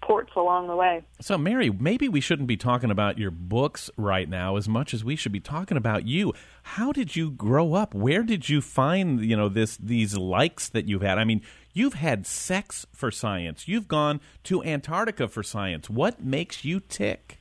ports 0.02 0.32
along 0.34 0.66
the 0.66 0.76
way. 0.76 1.02
So, 1.20 1.36
Mary, 1.38 1.70
maybe 1.70 2.08
we 2.08 2.20
shouldn't 2.20 2.48
be 2.48 2.56
talking 2.56 2.90
about 2.90 3.18
your 3.18 3.30
books 3.30 3.90
right 3.96 4.28
now 4.28 4.56
as 4.56 4.68
much 4.68 4.94
as 4.94 5.04
we 5.04 5.14
should 5.14 5.32
be 5.32 5.40
talking 5.40 5.76
about 5.76 6.06
you. 6.06 6.32
How 6.62 6.90
did 6.90 7.14
you 7.16 7.30
grow 7.30 7.74
up? 7.74 7.94
Where 7.94 8.22
did 8.22 8.48
you 8.48 8.60
find, 8.60 9.24
you 9.24 9.36
know, 9.36 9.48
this 9.48 9.76
these 9.76 10.16
likes 10.16 10.68
that 10.70 10.86
you've 10.86 11.02
had? 11.02 11.18
I 11.18 11.24
mean, 11.24 11.42
you've 11.72 11.94
had 11.94 12.26
sex 12.26 12.86
for 12.92 13.10
science. 13.10 13.68
You've 13.68 13.88
gone 13.88 14.20
to 14.44 14.62
Antarctica 14.64 15.28
for 15.28 15.42
science. 15.42 15.90
What 15.90 16.24
makes 16.24 16.64
you 16.64 16.80
tick? 16.80 17.38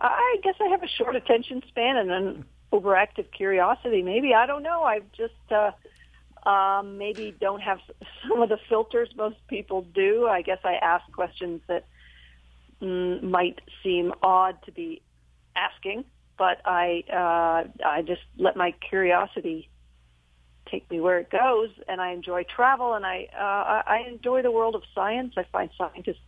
I 0.00 0.36
guess 0.42 0.56
I 0.60 0.68
have 0.68 0.82
a 0.82 0.88
short 0.88 1.16
attention 1.16 1.62
span 1.68 1.96
and 1.96 2.10
an 2.10 2.44
overactive 2.72 3.30
curiosity. 3.30 4.02
Maybe 4.02 4.34
I 4.34 4.46
don't 4.46 4.62
know. 4.62 4.82
I've 4.82 5.10
just 5.12 5.32
uh, 5.50 5.70
um, 6.46 6.98
maybe 6.98 7.34
don't 7.40 7.60
have 7.60 7.78
some 8.28 8.42
of 8.42 8.48
the 8.48 8.58
filters 8.68 9.08
most 9.16 9.36
people 9.48 9.82
do. 9.82 10.26
I 10.26 10.42
guess 10.42 10.58
I 10.64 10.74
ask 10.74 11.10
questions 11.12 11.60
that 11.68 11.86
mm, 12.80 13.22
might 13.22 13.60
seem 13.82 14.12
odd 14.22 14.58
to 14.66 14.72
be 14.72 15.02
asking, 15.56 16.04
but 16.36 16.60
I 16.64 17.04
uh, 17.10 17.86
I 17.86 18.02
just 18.02 18.22
let 18.38 18.56
my 18.56 18.72
curiosity 18.88 19.68
take 20.70 20.90
me 20.90 21.00
where 21.00 21.18
it 21.18 21.30
goes, 21.30 21.70
and 21.88 22.00
I 22.00 22.12
enjoy 22.12 22.44
travel, 22.44 22.94
and 22.94 23.04
I 23.06 23.28
uh, 23.34 23.82
I 23.88 24.04
enjoy 24.08 24.42
the 24.42 24.50
world 24.50 24.74
of 24.74 24.82
science. 24.94 25.34
I 25.36 25.44
find 25.52 25.70
scientists 25.76 26.18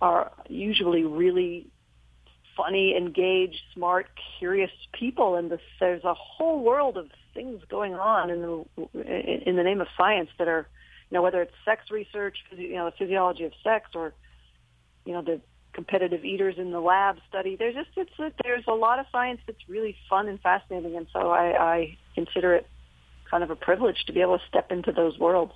are 0.00 0.32
usually 0.48 1.04
really 1.04 1.68
funny, 2.56 2.96
engaged, 2.96 3.60
smart, 3.74 4.08
curious 4.38 4.70
people, 4.92 5.36
and 5.36 5.50
this, 5.50 5.60
there's 5.80 6.04
a 6.04 6.14
whole 6.14 6.62
world 6.62 6.96
of 6.96 7.08
things 7.34 7.62
going 7.68 7.94
on 7.94 8.30
in 8.30 8.42
the 8.42 9.44
in 9.46 9.56
the 9.56 9.62
name 9.62 9.80
of 9.80 9.86
science 9.96 10.30
that 10.38 10.48
are, 10.48 10.68
you 11.10 11.16
know, 11.16 11.22
whether 11.22 11.42
it's 11.42 11.54
sex 11.64 11.90
research, 11.90 12.38
you 12.56 12.74
know, 12.74 12.86
the 12.86 12.96
physiology 12.98 13.44
of 13.44 13.52
sex, 13.62 13.90
or 13.94 14.12
you 15.04 15.12
know, 15.12 15.22
the 15.22 15.40
competitive 15.72 16.24
eaters 16.24 16.56
in 16.58 16.70
the 16.70 16.80
lab 16.80 17.16
study. 17.28 17.56
There's 17.56 17.74
just 17.74 17.90
it's 17.96 18.18
a, 18.18 18.32
there's 18.42 18.64
a 18.68 18.74
lot 18.74 18.98
of 18.98 19.06
science 19.10 19.40
that's 19.46 19.68
really 19.68 19.96
fun 20.08 20.28
and 20.28 20.40
fascinating, 20.40 20.96
and 20.96 21.06
so 21.12 21.30
I, 21.30 21.74
I 21.74 21.98
consider 22.14 22.54
it 22.54 22.66
kind 23.30 23.42
of 23.42 23.50
a 23.50 23.56
privilege 23.56 24.04
to 24.06 24.12
be 24.12 24.20
able 24.20 24.38
to 24.38 24.44
step 24.48 24.70
into 24.70 24.92
those 24.92 25.18
worlds. 25.18 25.54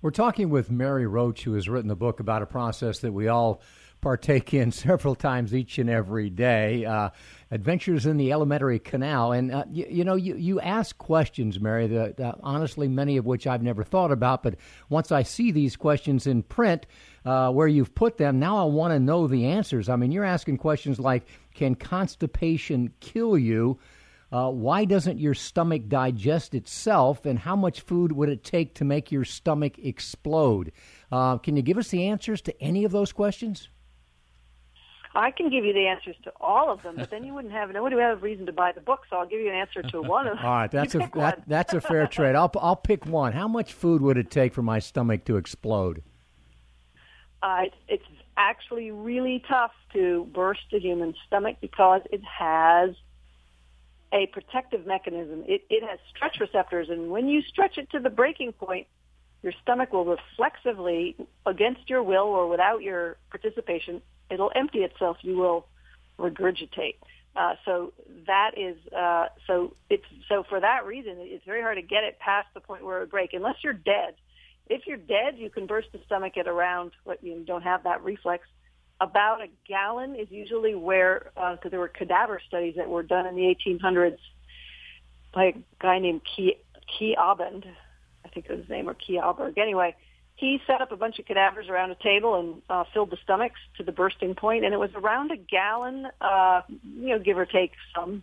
We're 0.00 0.10
talking 0.10 0.50
with 0.50 0.70
Mary 0.70 1.06
Roach, 1.06 1.44
who 1.44 1.54
has 1.54 1.68
written 1.68 1.90
a 1.90 1.96
book 1.96 2.20
about 2.20 2.42
a 2.42 2.46
process 2.46 2.98
that 3.00 3.12
we 3.12 3.28
all 3.28 3.62
partake 4.04 4.52
in 4.52 4.70
several 4.86 5.14
times 5.14 5.54
each 5.54 5.78
and 5.78 5.88
every 5.88 6.28
day. 6.28 6.84
Uh, 6.84 7.08
Adventures 7.50 8.04
in 8.04 8.18
the 8.18 8.32
Alimentary 8.32 8.78
Canal, 8.78 9.32
and 9.32 9.50
uh, 9.50 9.64
you, 9.70 9.86
you, 9.88 10.04
know, 10.04 10.14
you, 10.14 10.36
you 10.36 10.60
ask 10.60 10.98
questions, 10.98 11.58
Mary. 11.58 11.86
That 11.86 12.20
uh, 12.20 12.34
honestly, 12.42 12.86
many 12.86 13.16
of 13.16 13.24
which 13.24 13.46
I've 13.46 13.62
never 13.62 13.82
thought 13.82 14.12
about. 14.12 14.42
But 14.42 14.56
once 14.88 15.10
I 15.10 15.22
see 15.22 15.52
these 15.52 15.76
questions 15.76 16.26
in 16.26 16.42
print, 16.42 16.86
uh, 17.24 17.50
where 17.50 17.68
you've 17.68 17.94
put 17.94 18.18
them, 18.18 18.38
now 18.38 18.58
I 18.58 18.64
want 18.64 18.92
to 18.92 18.98
know 18.98 19.26
the 19.26 19.46
answers. 19.46 19.88
I 19.88 19.96
mean, 19.96 20.12
you're 20.12 20.24
asking 20.24 20.58
questions 20.58 20.98
like, 20.98 21.26
"Can 21.54 21.74
constipation 21.74 22.92
kill 23.00 23.38
you?" 23.38 23.78
Uh, 24.32 24.50
why 24.50 24.84
doesn't 24.84 25.18
your 25.20 25.34
stomach 25.34 25.88
digest 25.88 26.54
itself? 26.54 27.24
And 27.24 27.38
how 27.38 27.54
much 27.54 27.82
food 27.82 28.10
would 28.12 28.28
it 28.28 28.42
take 28.42 28.74
to 28.74 28.84
make 28.84 29.12
your 29.12 29.24
stomach 29.24 29.78
explode? 29.78 30.72
Uh, 31.12 31.38
can 31.38 31.56
you 31.56 31.62
give 31.62 31.78
us 31.78 31.88
the 31.88 32.08
answers 32.08 32.42
to 32.42 32.62
any 32.62 32.84
of 32.84 32.90
those 32.90 33.12
questions? 33.12 33.68
I 35.14 35.30
can 35.30 35.48
give 35.48 35.64
you 35.64 35.72
the 35.72 35.86
answers 35.86 36.16
to 36.24 36.32
all 36.40 36.70
of 36.70 36.82
them, 36.82 36.96
but 36.96 37.10
then 37.10 37.24
you 37.24 37.34
wouldn't 37.34 37.52
have 37.52 37.70
nobody 37.70 37.94
would 37.94 38.02
have 38.02 38.22
reason 38.22 38.46
to 38.46 38.52
buy 38.52 38.72
the 38.72 38.80
book. 38.80 39.02
So 39.08 39.16
I'll 39.16 39.26
give 39.26 39.40
you 39.40 39.48
an 39.48 39.54
answer 39.54 39.82
to 39.82 40.02
one 40.02 40.26
of 40.26 40.36
them. 40.38 40.44
all 40.44 40.52
right, 40.52 40.70
that's 40.70 40.94
a 40.94 41.08
that, 41.14 41.42
that's 41.46 41.72
a 41.72 41.80
fair 41.80 42.06
trade. 42.10 42.34
I'll 42.34 42.50
I'll 42.60 42.76
pick 42.76 43.06
one. 43.06 43.32
How 43.32 43.46
much 43.46 43.72
food 43.72 44.02
would 44.02 44.16
it 44.16 44.30
take 44.30 44.52
for 44.52 44.62
my 44.62 44.78
stomach 44.80 45.24
to 45.26 45.36
explode? 45.36 46.02
Uh, 47.42 47.64
it's, 47.64 47.76
it's 47.88 48.22
actually 48.36 48.90
really 48.90 49.44
tough 49.46 49.72
to 49.92 50.26
burst 50.32 50.62
a 50.72 50.78
human 50.78 51.14
stomach 51.26 51.58
because 51.60 52.00
it 52.10 52.22
has 52.24 52.90
a 54.12 54.26
protective 54.28 54.86
mechanism. 54.86 55.44
It, 55.46 55.62
it 55.68 55.84
has 55.84 55.98
stretch 56.14 56.40
receptors, 56.40 56.88
and 56.88 57.10
when 57.10 57.28
you 57.28 57.42
stretch 57.42 57.78
it 57.78 57.90
to 57.90 58.00
the 58.00 58.10
breaking 58.10 58.52
point, 58.52 58.86
your 59.42 59.52
stomach 59.62 59.92
will 59.92 60.06
reflexively, 60.06 61.16
against 61.44 61.90
your 61.90 62.02
will 62.02 62.24
or 62.24 62.48
without 62.48 62.82
your 62.82 63.18
participation, 63.28 64.00
it'll 64.30 64.52
empty 64.54 64.80
itself. 64.80 65.18
You 65.22 65.36
will 65.36 65.66
regurgitate. 66.18 66.96
Uh, 67.36 67.54
so 67.64 67.92
that 68.26 68.52
is 68.56 68.76
uh, 68.96 69.26
so 69.46 69.74
it's 69.90 70.04
so 70.28 70.44
for 70.48 70.60
that 70.60 70.86
reason 70.86 71.16
it's 71.18 71.44
very 71.44 71.62
hard 71.62 71.76
to 71.76 71.82
get 71.82 72.04
it 72.04 72.18
past 72.20 72.46
the 72.54 72.60
point 72.60 72.84
where 72.84 72.98
it 72.98 73.00
would 73.00 73.10
break 73.10 73.32
unless 73.32 73.56
you're 73.62 73.72
dead. 73.72 74.14
If 74.68 74.86
you're 74.86 74.96
dead, 74.96 75.36
you 75.36 75.50
can 75.50 75.66
burst 75.66 75.88
the 75.92 76.00
stomach 76.06 76.36
at 76.36 76.46
around 76.46 76.92
what 77.02 77.22
you 77.22 77.42
don't 77.44 77.62
have 77.62 77.84
that 77.84 78.02
reflex. 78.02 78.46
About 79.00 79.42
a 79.42 79.48
gallon 79.66 80.14
is 80.14 80.28
usually 80.30 80.74
where 80.74 81.32
because 81.34 81.58
uh, 81.64 81.68
there 81.68 81.80
were 81.80 81.88
cadaver 81.88 82.40
studies 82.46 82.76
that 82.76 82.88
were 82.88 83.02
done 83.02 83.26
in 83.26 83.34
the 83.34 83.54
1800s 83.66 84.18
by 85.34 85.44
a 85.46 85.52
guy 85.80 85.98
named 85.98 86.22
Key 86.36 86.56
Key 86.98 87.16
Abend, 87.18 87.66
I 88.24 88.28
think 88.28 88.48
was 88.48 88.60
his 88.60 88.68
name 88.68 88.88
or 88.88 88.94
Key 88.94 89.18
Alberg. 89.20 89.58
Anyway, 89.58 89.96
he 90.44 90.60
set 90.66 90.80
up 90.80 90.92
a 90.92 90.96
bunch 90.96 91.18
of 91.18 91.26
cadavers 91.26 91.68
around 91.68 91.90
a 91.90 91.96
table 91.96 92.38
and 92.38 92.62
uh, 92.68 92.84
filled 92.92 93.10
the 93.10 93.16
stomachs 93.22 93.60
to 93.78 93.82
the 93.82 93.92
bursting 93.92 94.34
point, 94.34 94.64
and 94.64 94.74
it 94.74 94.78
was 94.78 94.90
around 94.94 95.30
a 95.30 95.36
gallon, 95.36 96.06
uh, 96.20 96.62
you 96.68 97.08
know, 97.08 97.18
give 97.18 97.38
or 97.38 97.46
take 97.46 97.72
some. 97.94 98.22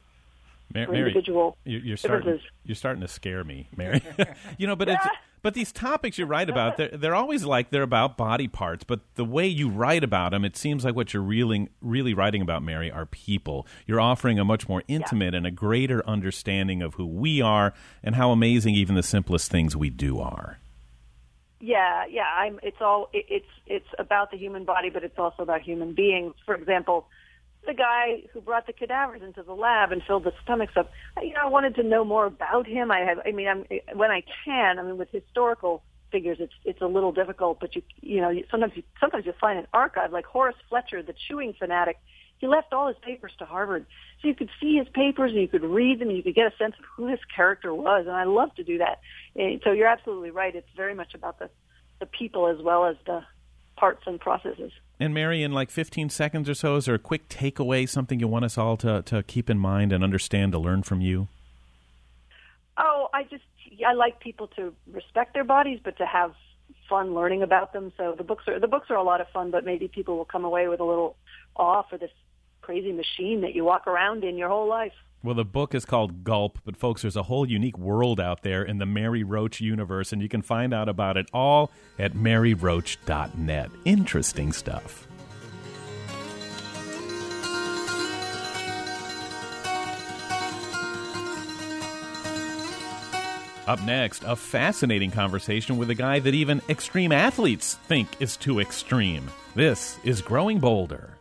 Mary, 0.74 1.00
individual 1.00 1.58
you're, 1.66 1.82
you're 1.82 1.98
starting. 1.98 2.40
You're 2.64 2.76
starting 2.76 3.02
to 3.02 3.08
scare 3.10 3.44
me, 3.44 3.68
Mary. 3.76 4.02
you 4.58 4.68
know, 4.68 4.76
but 4.78 4.88
it's 4.88 5.06
but 5.42 5.54
these 5.54 5.74
topics 5.74 6.18
you 6.18 6.26
write 6.26 6.50
about, 6.50 6.78
they're, 6.78 6.90
they're 6.90 7.16
always 7.16 7.44
like 7.44 7.72
they're 7.72 7.82
about 7.82 8.16
body 8.16 8.48
parts. 8.48 8.86
But 8.86 9.02
the 9.16 9.26
way 9.26 9.48
you 9.48 9.68
write 9.68 10.02
about 10.02 10.32
them, 10.32 10.46
it 10.46 10.56
seems 10.56 10.86
like 10.86 10.96
what 10.96 11.14
you're 11.14 11.24
really 11.24 11.68
really 11.82 12.14
writing 12.14 12.42
about, 12.42 12.64
Mary, 12.64 12.90
are 12.90 13.06
people. 13.06 13.68
You're 13.86 14.00
offering 14.00 14.40
a 14.40 14.46
much 14.46 14.70
more 14.70 14.84
intimate 14.88 15.34
yeah. 15.34 15.40
and 15.40 15.48
a 15.48 15.52
greater 15.52 16.08
understanding 16.08 16.82
of 16.82 16.94
who 16.94 17.06
we 17.06 17.42
are 17.42 17.74
and 18.02 18.16
how 18.16 18.32
amazing 18.32 18.76
even 18.76 18.96
the 18.96 19.04
simplest 19.04 19.52
things 19.52 19.76
we 19.76 19.90
do 19.90 20.22
are. 20.22 20.61
Yeah, 21.62 22.06
yeah. 22.10 22.26
I'm. 22.36 22.60
It's 22.64 22.82
all. 22.82 23.10
It, 23.14 23.26
it's 23.30 23.46
it's 23.68 23.88
about 24.00 24.32
the 24.32 24.38
human 24.38 24.66
body, 24.66 24.90
but 24.90 25.04
it's 25.04 25.18
also 25.18 25.44
about 25.44 25.62
human 25.62 25.94
beings. 25.94 26.34
For 26.46 26.56
example, 26.56 27.08
the 27.68 27.74
guy 27.74 28.24
who 28.34 28.42
brought 28.42 28.66
the 28.66 28.74
cadavers 28.74 29.22
into 29.22 29.44
the 29.44 29.54
lab 29.54 29.92
and 29.92 30.02
filled 30.04 30.24
the 30.24 30.34
stomachs 30.44 30.74
up. 30.76 30.90
You 31.22 31.34
know, 31.34 31.42
I 31.44 31.48
wanted 31.48 31.76
to 31.76 31.84
know 31.84 32.04
more 32.04 32.26
about 32.26 32.66
him. 32.68 32.92
I 32.92 33.02
have. 33.02 33.20
I 33.26 33.32
mean, 33.32 33.48
I'm 33.48 33.66
when 33.96 34.10
I 34.10 34.24
can. 34.44 34.80
I 34.80 34.84
mean, 34.84 34.98
with 34.98 35.10
historical 35.12 35.84
figures, 36.12 36.38
it's 36.40 36.54
it's 36.66 36.82
a 36.82 36.88
little 36.88 37.12
difficult. 37.12 37.60
But 37.60 37.76
you 37.76 37.84
you 38.02 38.22
know, 38.22 38.34
sometimes 38.50 38.74
you 38.76 38.84
sometimes 39.00 39.28
you 39.28 39.34
find 39.40 39.60
an 39.60 39.68
archive 39.72 40.12
like 40.12 40.26
Horace 40.26 40.56
Fletcher, 40.68 41.04
the 41.04 41.14
chewing 41.28 41.54
fanatic. 41.54 41.98
He 42.42 42.48
left 42.48 42.74
all 42.74 42.88
his 42.88 42.98
papers 43.04 43.32
to 43.38 43.46
Harvard, 43.46 43.86
so 44.22 44.28
you 44.28 44.34
could 44.34 44.50
see 44.60 44.76
his 44.76 44.88
papers 44.90 45.32
and 45.32 45.40
you 45.40 45.48
could 45.48 45.64
read 45.64 46.00
them 46.00 46.10
and 46.10 46.18
you 46.18 46.24
could 46.24 46.36
get 46.36 46.52
a 46.52 46.58
sense 46.58 46.74
of 46.78 46.86
who 46.98 47.08
this 47.08 47.20
character 47.34 47.74
was. 47.74 48.08
And 48.08 48.16
I 48.16 48.24
love 48.24 48.54
to 48.56 48.64
do 48.64 48.80
that. 48.80 49.00
And 49.36 49.62
so 49.64 49.72
you're 49.72 49.88
absolutely 49.88 50.32
right. 50.32 50.54
It's 50.56 50.68
very 50.76 50.96
much 50.96 51.14
about 51.14 51.40
the 51.40 51.50
the 52.00 52.08
people 52.08 52.48
as 52.48 52.58
well 52.60 52.86
as 52.86 52.96
the 53.06 53.24
parts 53.78 54.02
and 54.08 54.20
processes. 54.20 54.72
And 55.00 55.14
Mary, 55.14 55.44
in 55.44 55.52
like 55.52 55.70
15 55.70 56.10
seconds 56.10 56.50
or 56.50 56.56
so, 56.56 56.76
is 56.76 56.86
there 56.86 56.96
a 56.96 57.00
quick 57.00 57.30
takeaway, 57.30 57.88
something 57.88 58.20
you 58.20 58.28
want 58.28 58.44
us 58.44 58.58
all 58.58 58.76
to, 58.78 59.04
to 59.04 59.22
keep 59.24 59.50
in 59.52 59.60
mind 59.60 59.94
and 59.94 60.04
understand 60.04 60.52
to 60.54 60.60
learn 60.60 60.82
from 60.82 61.00
you? 61.00 61.28
Oh, 62.78 63.08
I 63.14 63.24
just 63.24 63.44
I 63.88 63.94
like 63.94 64.20
people 64.20 64.48
to 64.56 64.74
respect 64.92 65.36
their 65.36 65.44
bodies, 65.44 65.80
but 65.84 65.98
to 65.98 66.06
have 66.08 66.34
fun 66.90 67.14
learning 67.14 67.44
about 67.44 67.72
them. 67.72 67.94
So 67.98 68.16
the 68.18 68.24
books 68.24 68.48
are 68.48 68.60
the 68.60 68.68
books 68.68 68.90
are 68.90 68.98
a 68.98 69.04
lot 69.04 69.22
of 69.22 69.28
fun, 69.30 69.52
but 69.52 69.64
maybe 69.64 69.88
people 69.88 70.18
will 70.18 70.26
come 70.26 70.44
away 70.44 70.68
with 70.68 70.80
a 70.80 70.84
little 70.84 71.16
awe 71.56 71.84
for 71.84 71.98
this 71.98 72.12
crazy 72.62 72.92
machine 72.92 73.42
that 73.42 73.54
you 73.54 73.64
walk 73.64 73.88
around 73.88 74.24
in 74.24 74.38
your 74.38 74.50
whole 74.50 74.68
life. 74.68 74.94
Well, 75.24 75.36
the 75.36 75.46
book 75.46 75.76
is 75.76 75.86
called 75.86 76.24
Gulp, 76.24 76.58
but 76.66 76.76
folks, 76.76 77.04
there's 77.04 77.16
a 77.16 77.24
whole 77.24 77.48
unique 77.48 77.78
world 77.78 78.20
out 78.20 78.42
there 78.42 78.64
in 78.64 78.80
the 78.80 78.88
Mary 78.88 79.24
Roach 79.24 79.62
universe, 79.62 80.12
and 80.12 80.22
you 80.22 80.28
can 80.28 80.42
find 80.42 80.74
out 80.74 80.90
about 80.90 81.16
it 81.16 81.28
all 81.32 81.70
at 82.00 82.14
maryroach.net. 82.14 83.70
Interesting 83.86 84.52
stuff. 84.52 85.08
Up 93.68 93.82
next, 93.84 94.24
a 94.26 94.36
fascinating 94.36 95.12
conversation 95.12 95.78
with 95.78 95.92
a 95.92 95.96
guy 95.96 96.18
that 96.20 96.34
even 96.34 96.64
extreme 96.68 97.12
athletes 97.12 97.76
think 97.88 98.10
is 98.20 98.36
too 98.36 98.60
extreme. 98.60 99.30
This 99.54 100.00
is 100.04 100.22
Growing 100.22 100.60
Bolder. 100.60 101.21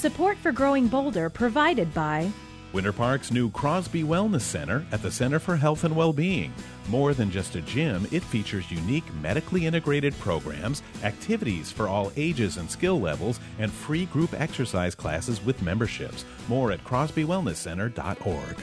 Support 0.00 0.38
for 0.38 0.50
Growing 0.50 0.88
Bolder 0.88 1.28
provided 1.28 1.92
by 1.92 2.32
Winter 2.72 2.90
Park's 2.90 3.30
new 3.30 3.50
Crosby 3.50 4.02
Wellness 4.02 4.40
Center 4.40 4.86
at 4.92 5.02
the 5.02 5.10
Center 5.10 5.38
for 5.38 5.56
Health 5.56 5.84
and 5.84 5.94
Well-Being. 5.94 6.54
More 6.88 7.12
than 7.12 7.30
just 7.30 7.54
a 7.54 7.60
gym, 7.60 8.06
it 8.10 8.22
features 8.22 8.70
unique 8.70 9.04
medically 9.16 9.66
integrated 9.66 10.18
programs, 10.18 10.82
activities 11.02 11.70
for 11.70 11.86
all 11.86 12.12
ages 12.16 12.56
and 12.56 12.70
skill 12.70 12.98
levels, 12.98 13.40
and 13.58 13.70
free 13.70 14.06
group 14.06 14.32
exercise 14.40 14.94
classes 14.94 15.44
with 15.44 15.60
memberships. 15.60 16.24
More 16.48 16.72
at 16.72 16.82
crosbywellnesscenter.org. 16.82 18.56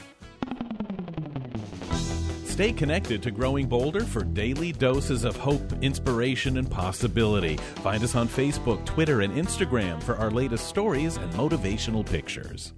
Stay 2.57 2.73
connected 2.73 3.21
to 3.21 3.29
Growing 3.29 3.67
Bolder 3.67 4.03
for 4.03 4.23
daily 4.23 4.71
doses 4.71 5.25
of 5.25 5.37
hope, 5.37 5.73
inspiration, 5.83 6.57
and 6.57 6.67
possibility. 6.67 7.57
Find 7.83 8.03
us 8.03 8.15
on 8.15 8.27
Facebook, 8.27 8.83
Twitter, 8.83 9.21
and 9.21 9.31
Instagram 9.35 10.01
for 10.01 10.15
our 10.15 10.31
latest 10.31 10.65
stories 10.67 11.17
and 11.17 11.31
motivational 11.33 12.03
pictures. 12.03 12.73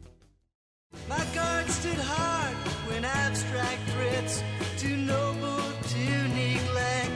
My 1.08 1.24
guard 1.34 1.70
stood 1.70 1.96
hard 1.96 2.58
when 2.89 3.06
abstract 3.06 3.82
threats 3.92 4.44
too 4.78 4.98
noble 4.98 5.62
to 5.82 6.28
neglect. 6.28 7.12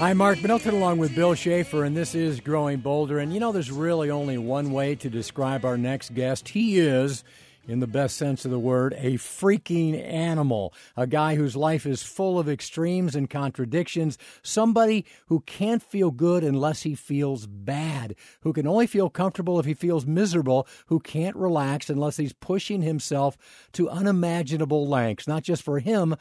I'm 0.00 0.18
Marc 0.18 0.42
Middleton 0.42 0.76
along 0.76 0.98
with 0.98 1.12
Bill 1.16 1.34
Shafer, 1.34 1.82
and 1.82 1.96
this 1.96 2.14
is 2.14 2.38
Growing 2.38 2.78
Bolder. 2.78 3.18
And 3.18 3.34
you 3.34 3.40
know, 3.40 3.50
there's 3.50 3.72
really 3.72 4.10
only 4.10 4.38
one 4.38 4.70
way 4.70 4.94
to 4.94 5.10
describe 5.10 5.64
our 5.64 5.76
next 5.76 6.14
guest. 6.14 6.50
He 6.50 6.78
is, 6.78 7.24
in 7.66 7.80
the 7.80 7.86
best 7.86 8.16
sense 8.16 8.44
of 8.44 8.50
the 8.50 8.58
word, 8.58 8.94
a 8.98 9.14
freaking 9.14 10.00
animal. 10.06 10.74
A 10.96 11.06
guy 11.06 11.36
whose 11.36 11.56
life 11.56 11.86
is 11.86 12.02
full 12.02 12.38
of 12.38 12.48
extremes 12.48 13.14
and 13.14 13.30
contradictions. 13.30 14.18
Somebody 14.42 15.04
who 15.26 15.40
can't 15.40 15.82
feel 15.82 16.10
good 16.10 16.42
unless 16.42 16.82
he 16.82 16.94
feels 16.94 17.46
bad. 17.46 18.14
Who 18.40 18.52
can 18.52 18.66
only 18.66 18.86
feel 18.86 19.10
comfortable 19.10 19.60
if 19.60 19.66
he 19.66 19.74
feels 19.74 20.06
miserable. 20.06 20.66
Who 20.86 21.00
can't 21.00 21.36
relax 21.36 21.88
unless 21.88 22.16
he's 22.16 22.32
pushing 22.32 22.82
himself 22.82 23.36
to 23.72 23.88
unimaginable 23.88 24.88
lengths. 24.88 25.28
Not 25.28 25.42
just 25.42 25.62
for 25.62 25.78
him, 25.78 26.16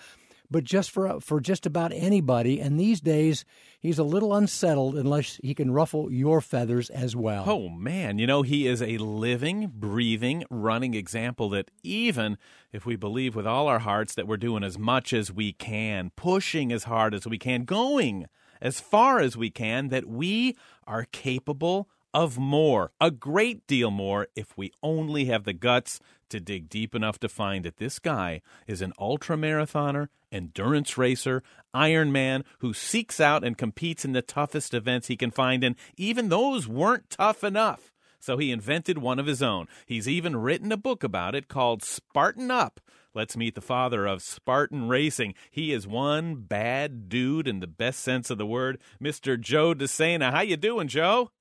but 0.52 0.66
just 0.66 0.92
for 0.92 1.20
for 1.22 1.40
just 1.40 1.66
about 1.66 1.94
anybody. 1.94 2.60
And 2.60 2.80
these 2.80 3.00
days, 3.00 3.46
he's 3.80 3.98
a 3.98 4.04
little 4.04 4.36
unsettled 4.36 4.96
unless 4.96 5.40
he 5.42 5.56
can 5.56 5.72
ruffle 5.72 6.12
your 6.12 6.42
feathers 6.42 6.90
as 6.90 7.16
well. 7.16 7.46
Oh 7.48 7.70
man, 7.70 8.20
you 8.20 8.28
know 8.28 8.42
he 8.42 8.68
is 8.68 8.82
a 8.82 8.98
living, 8.98 9.72
breathing, 9.74 10.44
running 10.50 10.94
example 10.94 11.50
that 11.50 11.72
even 11.82 12.38
if 12.74 12.86
we 12.86 12.98
believe 12.98 13.36
with 13.36 13.48
all 13.48 13.68
our 13.68 13.80
hearts 13.80 14.14
that 14.16 14.28
we're 14.28 14.38
doing 14.38 14.64
as 14.64 14.78
much 14.78 15.14
as 15.14 15.32
we 15.32 15.54
can, 15.54 16.12
pushing 16.16 16.72
as 16.72 16.84
hard 16.84 17.14
as 17.14 17.26
we 17.26 17.38
can, 17.38 17.64
going 17.64 18.28
as 18.62 18.80
far 18.80 19.20
as 19.20 19.38
we 19.38 19.50
can, 19.50 19.88
that 19.88 20.06
we 20.06 20.56
are 20.86 21.08
capable 21.12 21.90
of 22.14 22.38
more, 22.38 22.92
a 23.00 23.10
great 23.10 23.66
deal 23.68 23.90
more, 23.90 24.28
if 24.36 24.58
we 24.58 24.72
only 24.84 25.26
have 25.26 25.46
the 25.46 25.54
guts 25.54 26.00
to 26.32 26.40
dig 26.40 26.70
deep 26.70 26.96
enough 26.96 27.20
to 27.20 27.30
find 27.30 27.64
that 27.66 27.78
this 27.78 28.00
guy 28.00 28.42
is 28.68 28.82
an 28.82 28.94
ultra 29.00 29.38
marathoner, 29.38 30.08
endurance 30.32 30.98
racer, 30.98 31.44
Ironman 31.74 32.44
who 32.60 32.74
seeks 32.74 33.20
out 33.20 33.44
and 33.44 33.58
competes 33.58 34.04
in 34.04 34.14
the 34.14 34.22
toughest 34.22 34.74
events 34.74 35.08
he 35.08 35.16
can 35.16 35.32
find, 35.32 35.64
and 35.64 35.76
even 35.98 36.30
those 36.30 36.68
weren't 36.68 37.10
tough 37.10 37.44
enough. 37.44 37.92
So 38.20 38.38
he 38.38 38.52
invented 38.52 39.00
one 39.00 39.18
of 39.20 39.26
his 39.26 39.42
own. 39.42 39.68
He's 39.86 40.08
even 40.08 40.38
written 40.38 40.72
a 40.72 40.78
book 40.78 41.04
about 41.04 41.34
it 41.34 41.48
called 41.48 41.84
Spartan 41.84 42.52
Up. 42.52 42.80
Let's 43.14 43.36
meet 43.36 43.56
the 43.56 43.62
father 43.62 44.06
of 44.06 44.22
Spartan 44.22 44.88
racing. 44.88 45.34
He 45.50 45.74
is 45.74 45.88
one 45.88 46.36
bad 46.36 47.10
dude 47.10 47.48
in 47.48 47.60
the 47.60 47.68
best 47.68 48.00
sense 48.00 48.30
of 48.30 48.38
the 48.38 48.46
word, 48.46 48.80
Mr. 49.04 49.40
Joe 49.40 49.74
DeSena. 49.74 50.32
How 50.32 50.42
you 50.42 50.56
doing, 50.56 50.88
Joe? 50.88 51.32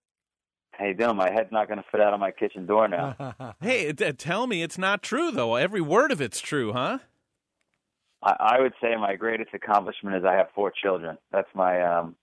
How 0.80 0.86
you 0.86 0.94
doing? 0.94 1.16
My 1.16 1.30
head's 1.30 1.52
not 1.52 1.68
going 1.68 1.76
to 1.76 1.84
fit 1.92 2.00
out 2.00 2.14
of 2.14 2.20
my 2.20 2.30
kitchen 2.30 2.64
door 2.64 2.88
now. 2.88 3.34
hey, 3.60 3.92
t- 3.92 4.12
tell 4.14 4.46
me 4.46 4.62
it's 4.62 4.78
not 4.78 5.02
true 5.02 5.30
though. 5.30 5.56
Every 5.56 5.82
word 5.82 6.10
of 6.10 6.22
it's 6.22 6.40
true, 6.40 6.72
huh? 6.72 7.00
I, 8.22 8.36
I 8.40 8.60
would 8.60 8.72
say 8.80 8.96
my 8.96 9.14
greatest 9.16 9.50
accomplishment 9.52 10.16
is 10.16 10.24
I 10.24 10.36
have 10.36 10.46
four 10.54 10.70
children. 10.70 11.18
That's 11.32 11.48
my 11.54 11.82
um, 11.82 12.16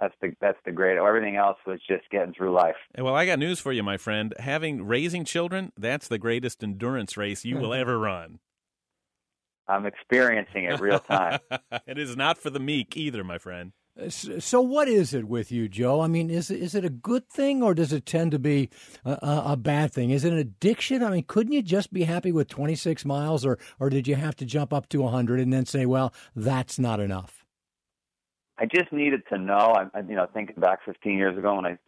that's 0.00 0.14
the 0.20 0.32
that's 0.40 0.58
the 0.64 0.72
great. 0.72 0.98
Everything 0.98 1.36
else 1.36 1.56
was 1.68 1.78
just 1.88 2.10
getting 2.10 2.34
through 2.34 2.52
life. 2.52 2.74
Well, 2.98 3.14
I 3.14 3.26
got 3.26 3.38
news 3.38 3.60
for 3.60 3.70
you, 3.72 3.84
my 3.84 3.96
friend. 3.96 4.34
Having 4.40 4.84
raising 4.84 5.24
children, 5.24 5.70
that's 5.78 6.08
the 6.08 6.18
greatest 6.18 6.64
endurance 6.64 7.16
race 7.16 7.44
you 7.44 7.58
will 7.58 7.74
ever 7.82 7.96
run. 7.96 8.40
I'm 9.68 9.86
experiencing 9.86 10.64
it 10.64 10.80
real 10.80 10.98
time. 10.98 11.38
it 11.86 11.98
is 11.98 12.16
not 12.16 12.38
for 12.38 12.50
the 12.50 12.58
meek 12.58 12.96
either, 12.96 13.22
my 13.22 13.38
friend. 13.38 13.72
So, 14.08 14.60
what 14.60 14.86
is 14.86 15.12
it 15.12 15.24
with 15.24 15.50
you, 15.50 15.68
Joe? 15.68 16.00
I 16.00 16.06
mean, 16.06 16.30
is 16.30 16.52
is 16.52 16.76
it 16.76 16.84
a 16.84 16.90
good 16.90 17.28
thing 17.28 17.64
or 17.64 17.74
does 17.74 17.92
it 17.92 18.06
tend 18.06 18.30
to 18.30 18.38
be 18.38 18.70
a, 19.04 19.42
a, 19.46 19.56
bad 19.56 19.92
thing? 19.92 20.10
Is 20.10 20.24
it 20.24 20.32
an 20.32 20.38
addiction? 20.38 21.02
I 21.02 21.10
mean, 21.10 21.24
couldn't 21.26 21.52
you 21.52 21.62
just 21.62 21.92
be 21.92 22.04
happy 22.04 22.30
with 22.30 22.48
26 22.48 23.04
miles, 23.04 23.44
or 23.44 23.58
or 23.80 23.90
did 23.90 24.06
you 24.06 24.14
have 24.14 24.36
to 24.36 24.44
jump 24.44 24.72
up 24.72 24.88
to 24.90 25.02
100 25.02 25.40
and 25.40 25.52
then 25.52 25.66
say, 25.66 25.84
well, 25.84 26.14
that's 26.36 26.78
not 26.78 27.00
enough? 27.00 27.44
I 28.56 28.66
just 28.66 28.92
needed 28.92 29.22
to 29.32 29.38
know. 29.38 29.74
I 29.92 30.00
you 30.00 30.14
know, 30.14 30.28
thinking 30.32 30.60
back 30.60 30.78
15 30.84 31.18
years 31.18 31.36
ago 31.36 31.56
when 31.56 31.66
I 31.66 31.78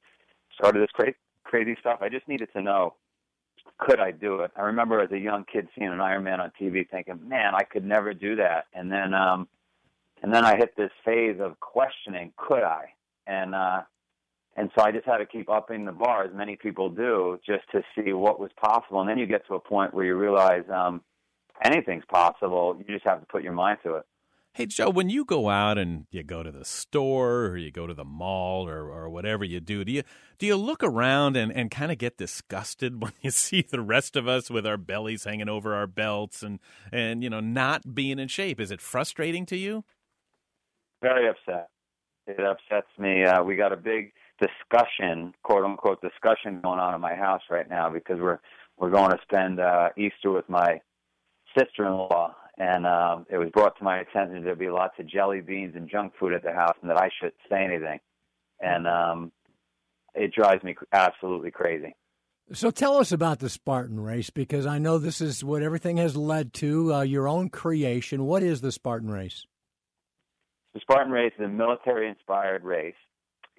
started 0.52 0.82
this 0.82 0.90
crazy 0.92 1.16
crazy 1.44 1.76
stuff, 1.78 1.98
I 2.00 2.08
just 2.08 2.26
needed 2.26 2.48
to 2.54 2.62
know 2.62 2.94
could 3.78 4.00
I 4.00 4.10
do 4.10 4.40
it? 4.40 4.50
I 4.56 4.62
remember 4.62 5.00
as 5.00 5.10
a 5.12 5.18
young 5.18 5.44
kid 5.50 5.68
seeing 5.76 5.90
an 5.90 5.98
Ironman 5.98 6.38
on 6.38 6.52
TV, 6.60 6.88
thinking, 6.88 7.28
man, 7.28 7.54
I 7.54 7.62
could 7.62 7.84
never 7.84 8.12
do 8.12 8.36
that. 8.36 8.66
And 8.74 8.92
then 8.92 9.14
um, 9.14 9.48
and 10.22 10.32
then 10.32 10.44
I 10.44 10.56
hit 10.56 10.76
this 10.76 10.90
phase 11.04 11.38
of 11.40 11.58
questioning, 11.60 12.32
could 12.36 12.62
I? 12.62 12.86
And 13.26 13.54
uh, 13.54 13.82
and 14.56 14.70
so 14.76 14.84
I 14.84 14.92
just 14.92 15.06
had 15.06 15.18
to 15.18 15.26
keep 15.26 15.48
upping 15.48 15.84
the 15.84 15.92
bar, 15.92 16.24
as 16.24 16.32
many 16.34 16.56
people 16.56 16.90
do, 16.90 17.38
just 17.46 17.64
to 17.72 17.82
see 17.94 18.12
what 18.12 18.40
was 18.40 18.50
possible. 18.60 19.00
And 19.00 19.08
then 19.08 19.18
you 19.18 19.26
get 19.26 19.46
to 19.46 19.54
a 19.54 19.60
point 19.60 19.94
where 19.94 20.04
you 20.04 20.16
realize 20.16 20.64
um, 20.72 21.02
anything's 21.64 22.04
possible. 22.10 22.76
You 22.78 22.94
just 22.94 23.06
have 23.06 23.20
to 23.20 23.26
put 23.26 23.42
your 23.42 23.52
mind 23.52 23.78
to 23.84 23.94
it. 23.94 24.06
Hey, 24.52 24.66
Joe, 24.66 24.90
when 24.90 25.08
you 25.08 25.24
go 25.24 25.48
out 25.48 25.78
and 25.78 26.06
you 26.10 26.24
go 26.24 26.42
to 26.42 26.50
the 26.50 26.64
store 26.64 27.46
or 27.46 27.56
you 27.56 27.70
go 27.70 27.86
to 27.86 27.94
the 27.94 28.04
mall 28.04 28.68
or, 28.68 28.90
or 28.90 29.08
whatever 29.08 29.44
you 29.44 29.60
do, 29.60 29.84
do 29.84 29.92
you 29.92 30.02
do 30.38 30.46
you 30.46 30.56
look 30.56 30.82
around 30.82 31.36
and, 31.36 31.52
and 31.52 31.70
kind 31.70 31.92
of 31.92 31.98
get 31.98 32.18
disgusted 32.18 33.00
when 33.02 33.12
you 33.22 33.30
see 33.30 33.62
the 33.62 33.80
rest 33.80 34.16
of 34.16 34.26
us 34.26 34.50
with 34.50 34.66
our 34.66 34.76
bellies 34.76 35.22
hanging 35.22 35.48
over 35.48 35.72
our 35.72 35.86
belts 35.86 36.42
and, 36.42 36.58
and 36.90 37.22
you 37.22 37.30
know 37.30 37.38
not 37.38 37.94
being 37.94 38.18
in 38.18 38.26
shape? 38.26 38.60
Is 38.60 38.72
it 38.72 38.80
frustrating 38.80 39.46
to 39.46 39.56
you? 39.56 39.84
Very 41.02 41.28
upset. 41.28 41.68
It 42.26 42.40
upsets 42.40 42.88
me. 42.98 43.24
Uh, 43.24 43.42
we 43.42 43.56
got 43.56 43.72
a 43.72 43.76
big 43.76 44.12
discussion, 44.40 45.34
quote 45.42 45.64
unquote, 45.64 46.00
discussion 46.00 46.60
going 46.60 46.78
on 46.78 46.94
in 46.94 47.00
my 47.00 47.14
house 47.14 47.42
right 47.50 47.68
now 47.68 47.90
because 47.90 48.18
we're 48.20 48.40
we're 48.78 48.90
going 48.90 49.10
to 49.10 49.18
spend 49.22 49.60
uh, 49.60 49.90
Easter 49.96 50.30
with 50.30 50.48
my 50.48 50.80
sister-in-law, 51.58 52.34
and 52.56 52.86
um, 52.86 53.26
it 53.30 53.36
was 53.36 53.50
brought 53.52 53.76
to 53.76 53.84
my 53.84 53.98
attention 53.98 54.42
there'd 54.42 54.58
be 54.58 54.70
lots 54.70 54.94
of 54.98 55.06
jelly 55.06 55.40
beans 55.42 55.74
and 55.76 55.90
junk 55.90 56.12
food 56.18 56.32
at 56.32 56.42
the 56.42 56.52
house, 56.52 56.76
and 56.80 56.90
that 56.90 56.96
I 56.96 57.10
shouldn't 57.18 57.34
say 57.50 57.62
anything, 57.62 58.00
and 58.60 58.86
um, 58.86 59.32
it 60.14 60.32
drives 60.32 60.62
me 60.62 60.76
absolutely 60.92 61.50
crazy. 61.50 61.94
So 62.52 62.70
tell 62.70 62.96
us 62.96 63.12
about 63.12 63.38
the 63.38 63.48
Spartan 63.48 64.00
race 64.00 64.30
because 64.30 64.66
I 64.66 64.78
know 64.78 64.98
this 64.98 65.20
is 65.20 65.44
what 65.44 65.62
everything 65.62 65.98
has 65.98 66.16
led 66.16 66.52
to. 66.54 66.94
Uh, 66.94 67.00
your 67.02 67.28
own 67.28 67.48
creation. 67.48 68.24
What 68.24 68.42
is 68.42 68.60
the 68.60 68.72
Spartan 68.72 69.10
race? 69.10 69.46
The 70.74 70.80
Spartan 70.80 71.12
race 71.12 71.32
is 71.38 71.44
a 71.44 71.48
military-inspired 71.48 72.62
race. 72.62 72.94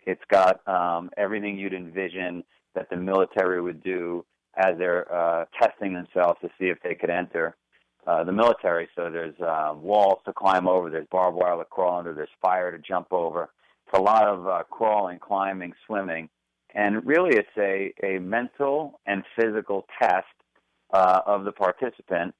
It's 0.05 0.21
got 0.29 0.65
um, 0.67 1.09
everything 1.17 1.57
you'd 1.57 1.73
envision 1.73 2.43
that 2.73 2.89
the 2.89 2.95
military 2.95 3.61
would 3.61 3.83
do 3.83 4.25
as 4.55 4.77
they're 4.77 5.13
uh, 5.13 5.45
testing 5.61 5.93
themselves 5.93 6.39
to 6.41 6.49
see 6.59 6.65
if 6.65 6.77
they 6.83 6.95
could 6.95 7.09
enter 7.09 7.55
uh, 8.07 8.23
the 8.23 8.31
military. 8.31 8.87
So 8.95 9.09
there's 9.11 9.39
uh, 9.39 9.73
walls 9.75 10.19
to 10.25 10.33
climb 10.33 10.67
over, 10.67 10.89
there's 10.89 11.07
barbed 11.11 11.37
wire 11.37 11.57
to 11.57 11.65
crawl 11.65 11.99
under, 11.99 12.13
there's 12.13 12.29
fire 12.41 12.71
to 12.71 12.79
jump 12.79 13.07
over. 13.11 13.49
It's 13.87 13.97
a 13.97 14.01
lot 14.01 14.27
of 14.27 14.47
uh, 14.47 14.63
crawling, 14.69 15.19
climbing, 15.19 15.73
swimming, 15.85 16.29
and 16.73 17.05
really 17.05 17.35
it's 17.35 17.49
a, 17.57 17.93
a 18.03 18.19
mental 18.19 18.99
and 19.05 19.23
physical 19.37 19.85
test 20.01 20.25
uh, 20.93 21.21
of 21.25 21.43
the 21.43 21.51
participant. 21.51 22.33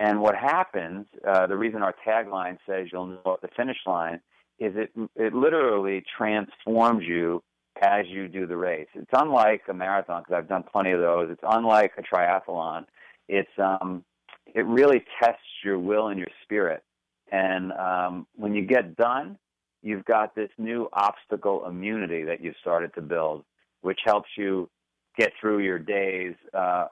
And 0.00 0.22
what 0.22 0.34
happens, 0.34 1.06
uh, 1.28 1.46
the 1.46 1.56
reason 1.58 1.82
our 1.82 1.94
tagline 2.06 2.56
says 2.66 2.88
you'll 2.90 3.06
know 3.06 3.34
at 3.34 3.42
the 3.42 3.50
finish 3.54 3.76
line, 3.86 4.20
is 4.58 4.72
it 4.74 4.90
it 5.14 5.34
literally 5.34 6.02
transforms 6.16 7.04
you 7.06 7.42
as 7.82 8.06
you 8.06 8.26
do 8.26 8.46
the 8.46 8.56
race. 8.56 8.88
It's 8.94 9.10
unlike 9.12 9.62
a 9.68 9.74
marathon 9.74 10.22
because 10.22 10.38
I've 10.38 10.48
done 10.48 10.64
plenty 10.64 10.92
of 10.92 11.00
those. 11.00 11.28
It's 11.30 11.42
unlike 11.42 11.92
a 11.98 12.02
triathlon. 12.02 12.86
It's 13.28 13.50
um, 13.58 14.02
it 14.46 14.64
really 14.64 15.04
tests 15.22 15.42
your 15.62 15.78
will 15.78 16.08
and 16.08 16.18
your 16.18 16.28
spirit. 16.44 16.82
And 17.30 17.70
um, 17.72 18.26
when 18.36 18.54
you 18.54 18.64
get 18.66 18.96
done, 18.96 19.38
you've 19.82 20.06
got 20.06 20.34
this 20.34 20.50
new 20.56 20.88
obstacle 20.94 21.66
immunity 21.66 22.24
that 22.24 22.42
you've 22.42 22.56
started 22.60 22.94
to 22.94 23.02
build, 23.02 23.44
which 23.82 24.00
helps 24.04 24.30
you 24.36 24.70
get 25.18 25.32
through 25.38 25.58
your 25.60 25.78
days 25.78 26.34
uh, 26.54 26.86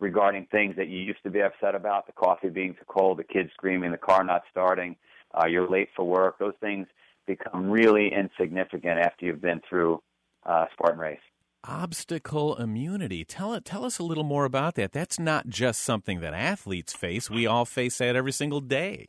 regarding 0.00 0.46
things 0.50 0.76
that 0.76 0.88
you 0.88 0.98
used 0.98 1.22
to 1.22 1.30
be 1.30 1.40
upset 1.40 1.74
about 1.74 2.06
the 2.06 2.12
coffee 2.12 2.48
being 2.48 2.74
too 2.74 2.84
cold, 2.86 3.18
the 3.18 3.24
kids 3.24 3.50
screaming, 3.54 3.90
the 3.92 3.96
car 3.98 4.24
not 4.24 4.42
starting, 4.50 4.96
uh, 5.34 5.46
you're 5.46 5.68
late 5.68 5.88
for 5.94 6.04
work. 6.04 6.38
Those 6.38 6.54
things 6.60 6.86
become 7.26 7.70
really 7.70 8.12
insignificant 8.12 8.98
after 8.98 9.26
you've 9.26 9.40
been 9.40 9.60
through 9.68 10.02
uh, 10.44 10.66
Spartan 10.74 11.00
race. 11.00 11.18
obstacle 11.66 12.56
immunity. 12.56 13.24
Tell 13.24 13.54
it. 13.54 13.64
Tell 13.64 13.84
us 13.84 13.98
a 13.98 14.02
little 14.02 14.24
more 14.24 14.44
about 14.44 14.74
that. 14.74 14.92
That's 14.92 15.18
not 15.18 15.48
just 15.48 15.80
something 15.80 16.20
that 16.20 16.34
athletes 16.34 16.92
face. 16.92 17.30
We 17.30 17.46
all 17.46 17.64
face 17.64 17.98
that 17.98 18.16
every 18.16 18.32
single 18.32 18.60
day. 18.60 19.08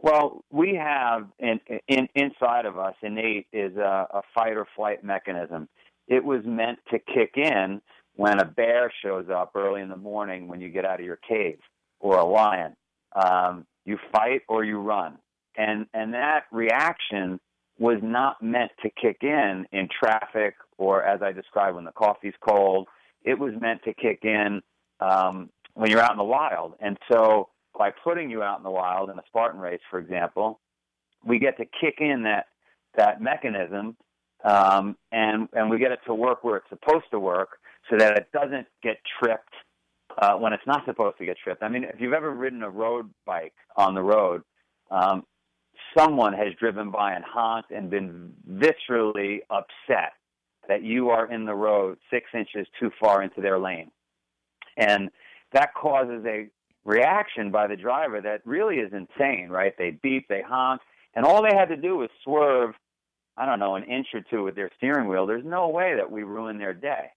Well, 0.00 0.44
we 0.52 0.76
have 0.80 1.26
in, 1.40 1.58
in 1.88 2.08
inside 2.14 2.66
of 2.66 2.78
us 2.78 2.94
innate 3.02 3.48
is 3.52 3.76
a, 3.76 4.06
a 4.12 4.22
fight 4.32 4.56
or 4.56 4.66
flight 4.76 5.02
mechanism. 5.02 5.68
It 6.06 6.24
was 6.24 6.42
meant 6.44 6.78
to 6.92 7.00
kick 7.00 7.32
in 7.34 7.80
when 8.18 8.40
a 8.40 8.44
bear 8.44 8.92
shows 9.00 9.26
up 9.32 9.52
early 9.54 9.80
in 9.80 9.88
the 9.88 9.96
morning 9.96 10.48
when 10.48 10.60
you 10.60 10.68
get 10.70 10.84
out 10.84 10.98
of 10.98 11.06
your 11.06 11.20
cave, 11.28 11.60
or 12.00 12.18
a 12.18 12.24
lion. 12.24 12.74
Um, 13.14 13.64
you 13.84 13.96
fight 14.12 14.42
or 14.48 14.64
you 14.64 14.80
run, 14.80 15.18
and 15.56 15.86
and 15.94 16.12
that 16.14 16.42
reaction 16.50 17.38
was 17.78 17.98
not 18.02 18.42
meant 18.42 18.72
to 18.82 18.90
kick 18.90 19.18
in 19.22 19.66
in 19.70 19.88
traffic 19.88 20.56
or 20.78 21.04
as 21.04 21.22
I 21.22 21.30
described 21.30 21.76
when 21.76 21.84
the 21.84 21.92
coffee's 21.92 22.34
cold. 22.46 22.88
It 23.22 23.38
was 23.38 23.52
meant 23.60 23.84
to 23.84 23.94
kick 23.94 24.20
in 24.24 24.62
um, 24.98 25.50
when 25.74 25.88
you're 25.90 26.02
out 26.02 26.10
in 26.10 26.18
the 26.18 26.24
wild, 26.24 26.74
and 26.80 26.98
so 27.10 27.50
by 27.78 27.90
putting 28.02 28.30
you 28.30 28.42
out 28.42 28.58
in 28.58 28.64
the 28.64 28.70
wild 28.70 29.10
in 29.10 29.18
a 29.18 29.22
Spartan 29.28 29.60
race, 29.60 29.80
for 29.90 30.00
example, 30.00 30.58
we 31.24 31.38
get 31.38 31.56
to 31.58 31.64
kick 31.80 31.98
in 32.00 32.24
that 32.24 32.46
that 32.96 33.22
mechanism, 33.22 33.96
um, 34.44 34.96
and 35.12 35.48
and 35.52 35.70
we 35.70 35.78
get 35.78 35.92
it 35.92 36.00
to 36.06 36.14
work 36.14 36.42
where 36.42 36.56
it's 36.56 36.68
supposed 36.68 37.06
to 37.12 37.20
work, 37.20 37.60
so 37.90 37.96
that 37.96 38.16
it 38.16 38.28
doesn't 38.32 38.66
get 38.82 38.96
tripped 39.18 39.54
uh, 40.20 40.34
when 40.34 40.52
it's 40.52 40.66
not 40.66 40.84
supposed 40.84 41.18
to 41.18 41.24
get 41.24 41.36
tripped. 41.42 41.62
I 41.62 41.68
mean, 41.68 41.84
if 41.84 42.00
you've 42.00 42.12
ever 42.12 42.30
ridden 42.30 42.62
a 42.62 42.70
road 42.70 43.10
bike 43.24 43.54
on 43.76 43.94
the 43.94 44.02
road, 44.02 44.42
um, 44.90 45.24
someone 45.96 46.32
has 46.32 46.48
driven 46.58 46.90
by 46.90 47.14
and 47.14 47.24
honked 47.24 47.70
and 47.70 47.90
been 47.90 48.32
viscerally 48.50 49.38
upset 49.50 50.12
that 50.68 50.82
you 50.82 51.10
are 51.10 51.30
in 51.32 51.46
the 51.46 51.54
road 51.54 51.98
six 52.10 52.26
inches 52.34 52.66
too 52.78 52.90
far 53.00 53.22
into 53.22 53.40
their 53.40 53.58
lane, 53.58 53.90
and 54.76 55.10
that 55.52 55.72
causes 55.74 56.24
a 56.26 56.48
reaction 56.84 57.50
by 57.50 57.66
the 57.66 57.76
driver 57.76 58.20
that 58.20 58.40
really 58.44 58.76
is 58.76 58.92
insane, 58.92 59.48
right? 59.48 59.74
They 59.78 59.90
beep, 59.90 60.26
they 60.28 60.42
honk, 60.42 60.80
and 61.14 61.24
all 61.24 61.42
they 61.42 61.56
had 61.56 61.68
to 61.68 61.76
do 61.76 61.96
was 61.96 62.10
swerve, 62.24 62.74
I 63.36 63.46
don't 63.46 63.58
know, 63.58 63.76
an 63.76 63.84
inch 63.84 64.08
or 64.14 64.20
two 64.20 64.42
with 64.42 64.56
their 64.56 64.70
steering 64.76 65.08
wheel. 65.08 65.26
There's 65.26 65.44
no 65.44 65.68
way 65.68 65.94
that 65.96 66.10
we 66.10 66.22
ruin 66.22 66.58
their 66.58 66.74
day. 66.74 67.10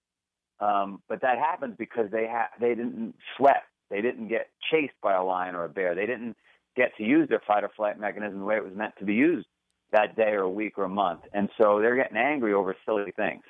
Um, 0.62 1.02
but 1.10 1.22
that 1.22 1.38
happens 1.40 1.76
because 1.78 2.12
they 2.12 2.28
ha- 2.30 2.52
they 2.60 2.70
didn't 2.70 3.16
sweat. 3.36 3.64
They 3.90 4.02
didn't 4.02 4.30
get 4.30 4.48
chased 4.72 4.94
by 5.02 5.16
a 5.16 5.24
lion 5.24 5.56
or 5.56 5.66
a 5.66 5.70
bear. 5.70 5.96
They 5.96 6.06
didn't 6.06 6.38
get 6.78 6.96
to 6.98 7.04
use 7.04 7.28
their 7.28 7.42
fight 7.46 7.64
or 7.64 7.72
flight 7.76 8.00
mechanism 8.00 8.40
the 8.40 8.46
way 8.46 8.56
it 8.56 8.64
was 8.64 8.74
meant 8.76 8.94
to 9.00 9.06
be 9.06 9.16
used 9.16 9.48
that 9.92 10.16
day 10.16 10.32
or 10.32 10.44
a 10.44 10.50
week 10.50 10.78
or 10.78 10.86
a 10.86 10.90
month. 10.90 11.22
And 11.34 11.50
so 11.58 11.80
they're 11.82 11.98
getting 11.98 12.16
angry 12.16 12.54
over 12.54 12.76
silly 12.86 13.12
things. 13.12 13.44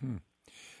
Hmm. 0.00 0.16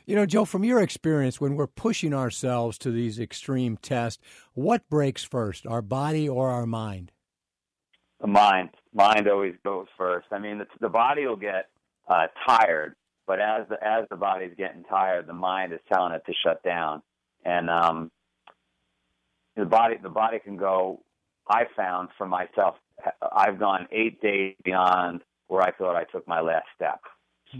You 0.06 0.16
know, 0.16 0.26
Joe, 0.26 0.44
from 0.44 0.64
your 0.64 0.80
experience, 0.80 1.40
when 1.40 1.56
we're 1.56 1.66
pushing 1.66 2.14
ourselves 2.14 2.78
to 2.78 2.90
these 2.90 3.18
extreme 3.18 3.76
tests, 3.76 4.22
what 4.54 4.88
breaks 4.88 5.24
first, 5.24 5.66
our 5.66 5.82
body 5.82 6.28
or 6.28 6.48
our 6.48 6.66
mind? 6.66 7.12
The 8.20 8.26
mind. 8.26 8.70
Mind 8.92 9.28
always 9.28 9.54
goes 9.64 9.86
first. 9.96 10.26
I 10.30 10.38
mean, 10.38 10.58
the, 10.58 10.66
the 10.80 10.88
body 10.88 11.26
will 11.26 11.36
get 11.36 11.66
uh, 12.08 12.26
tired, 12.46 12.96
but 13.30 13.38
as 13.38 13.68
the 13.68 13.76
as 13.80 14.08
the 14.10 14.16
body's 14.16 14.56
getting 14.58 14.82
tired, 14.82 15.28
the 15.28 15.32
mind 15.32 15.72
is 15.72 15.78
telling 15.88 16.12
it 16.12 16.22
to 16.26 16.32
shut 16.44 16.60
down, 16.64 17.00
and 17.44 17.70
um, 17.70 18.10
the 19.54 19.64
body 19.64 19.98
the 20.02 20.08
body 20.08 20.40
can 20.40 20.56
go. 20.56 20.98
I 21.48 21.66
found 21.76 22.08
for 22.18 22.26
myself, 22.26 22.74
I've 23.32 23.60
gone 23.60 23.86
eight 23.92 24.20
days 24.20 24.56
beyond 24.64 25.20
where 25.46 25.62
I 25.62 25.70
thought 25.70 25.94
I 25.94 26.02
took 26.10 26.26
my 26.26 26.40
last 26.40 26.66
step. 26.74 27.02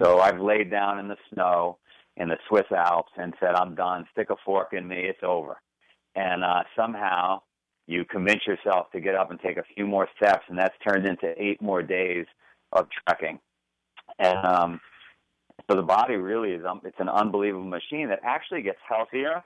So 0.01 0.19
I've 0.19 0.41
laid 0.41 0.73
down 0.73 0.99
in 0.99 1.07
the 1.07 1.17
snow 1.33 1.79
in 2.17 2.29
the 2.29 2.39
Swiss 2.49 2.67
Alps 2.77 3.13
and 3.17 3.33
said, 3.39 3.55
"I'm 3.55 3.77
done. 3.77 4.07
Stick 4.11 4.31
a 4.31 4.37
fork 4.45 4.73
in 4.73 4.89
me. 4.89 5.05
It's 5.05 5.23
over." 5.23 5.61
And 6.17 6.43
uh, 6.43 6.65
somehow 6.75 7.43
you 7.87 8.05
convince 8.07 8.45
yourself 8.45 8.91
to 8.91 9.01
get 9.01 9.15
up 9.15 9.31
and 9.31 9.39
take 9.39 9.57
a 9.57 9.65
few 9.77 9.87
more 9.87 10.09
steps, 10.17 10.47
and 10.49 10.59
that's 10.59 10.75
turned 10.85 11.07
into 11.07 11.33
eight 11.41 11.63
more 11.63 11.81
days 11.81 12.27
of 12.73 12.89
trekking. 13.07 13.39
And 14.19 14.45
um, 14.45 14.81
so 15.69 15.77
the 15.77 15.83
body 15.83 16.15
really 16.17 16.51
is 16.51 16.65
um, 16.69 16.81
it's 16.85 16.99
an 16.99 17.09
unbelievable 17.09 17.65
machine 17.65 18.09
that 18.09 18.21
actually 18.23 18.63
gets 18.63 18.79
healthier 18.89 19.43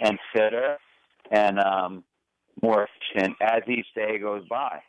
and 0.00 0.18
fitter 0.34 0.76
and 1.30 1.58
um, 1.58 2.04
more 2.62 2.88
efficient 3.12 3.36
as 3.40 3.62
each 3.68 3.86
day 3.94 4.18
goes 4.18 4.46
by. 4.48 4.80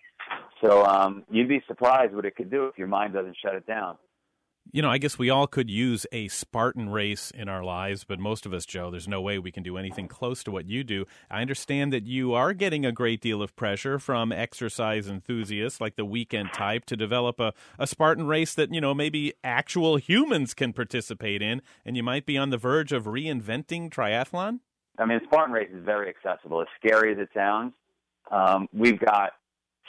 So 0.64 0.86
um, 0.86 1.24
you'd 1.30 1.48
be 1.48 1.62
surprised 1.68 2.14
what 2.14 2.26
it 2.26 2.36
could 2.36 2.50
do 2.50 2.66
if 2.66 2.78
your 2.78 2.88
mind 2.88 3.14
doesn't 3.14 3.38
shut 3.42 3.56
it 3.56 3.66
down. 3.68 3.98
You 4.72 4.82
know, 4.82 4.90
I 4.90 4.98
guess 4.98 5.18
we 5.18 5.30
all 5.30 5.48
could 5.48 5.70
use 5.70 6.06
a 6.12 6.28
Spartan 6.28 6.90
race 6.90 7.32
in 7.32 7.48
our 7.48 7.64
lives, 7.64 8.04
but 8.04 8.20
most 8.20 8.46
of 8.46 8.54
us, 8.54 8.66
Joe, 8.66 8.92
there's 8.92 9.08
no 9.08 9.22
way 9.22 9.40
we 9.40 9.52
can 9.52 9.64
do 9.64 9.78
anything 9.78 10.08
close 10.08 10.44
to 10.44 10.52
what 10.52 10.68
you 10.68 10.84
do. 10.84 11.06
I 11.32 11.42
understand 11.42 11.94
that 11.94 12.06
you 12.06 12.34
are 12.34 12.54
getting 12.54 12.86
a 12.86 12.92
great 12.92 13.22
deal 13.22 13.42
of 13.42 13.56
pressure 13.56 13.98
from 13.98 14.32
exercise 14.32 15.08
enthusiasts 15.08 15.80
like 15.80 15.96
the 15.96 16.06
weekend 16.06 16.52
type 16.54 16.86
to 16.86 16.98
develop 16.98 17.40
a, 17.40 17.54
a 17.80 17.88
Spartan 17.88 18.28
race 18.28 18.54
that, 18.56 18.74
you 18.74 18.82
know, 18.82 18.94
maybe 18.94 19.34
actual 19.44 19.96
humans 19.96 20.54
can 20.54 20.74
participate 20.74 21.42
in, 21.42 21.62
and 21.86 21.96
you 21.96 22.04
might 22.04 22.26
be 22.26 22.38
on 22.38 22.50
the 22.50 22.58
verge 22.58 22.92
of 22.92 23.06
reinventing 23.06 23.90
triathlon? 23.90 24.60
I 25.00 25.06
mean, 25.06 25.22
Spartan 25.26 25.54
race 25.54 25.70
is 25.74 25.86
very 25.86 26.10
accessible. 26.10 26.62
As 26.62 26.68
scary 26.84 27.14
as 27.14 27.20
it 27.20 27.30
sounds, 27.34 27.74
um, 28.32 28.68
we've 28.74 29.00
got 29.00 29.32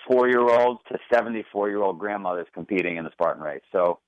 four 0.07 0.29
year 0.29 0.41
olds 0.41 0.81
to 0.91 0.99
74 1.13 1.69
year 1.69 1.83
old 1.83 1.99
grandmothers 1.99 2.47
competing 2.55 2.97
in 2.97 3.05
the 3.05 3.11
Spartan 3.13 3.43
race. 3.43 3.63
So, 3.73 3.99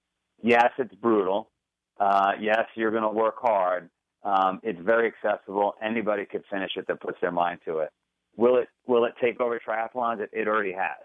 yes, 0.43 0.70
it's 0.78 0.95
brutal. 0.95 1.51
Uh, 1.99 2.32
yes, 2.41 2.66
you're 2.74 2.91
going 2.91 3.03
to 3.03 3.11
work 3.11 3.36
hard. 3.41 3.91
Um, 4.22 4.61
it's 4.62 4.80
very 4.80 5.07
accessible. 5.12 5.74
Anybody 5.82 6.24
could 6.26 6.43
finish 6.51 6.72
it 6.76 6.86
that 6.88 7.01
puts 7.01 7.18
their 7.20 7.32
mind 7.32 7.61
to 7.66 7.78
it. 7.78 7.91
Will 8.36 8.57
it 8.57 8.68
will 8.86 9.05
it 9.05 9.14
take 9.20 9.41
over 9.41 9.59
triathlons? 9.59 10.20
It, 10.20 10.30
it 10.32 10.49
already 10.49 10.72
has. 10.72 11.03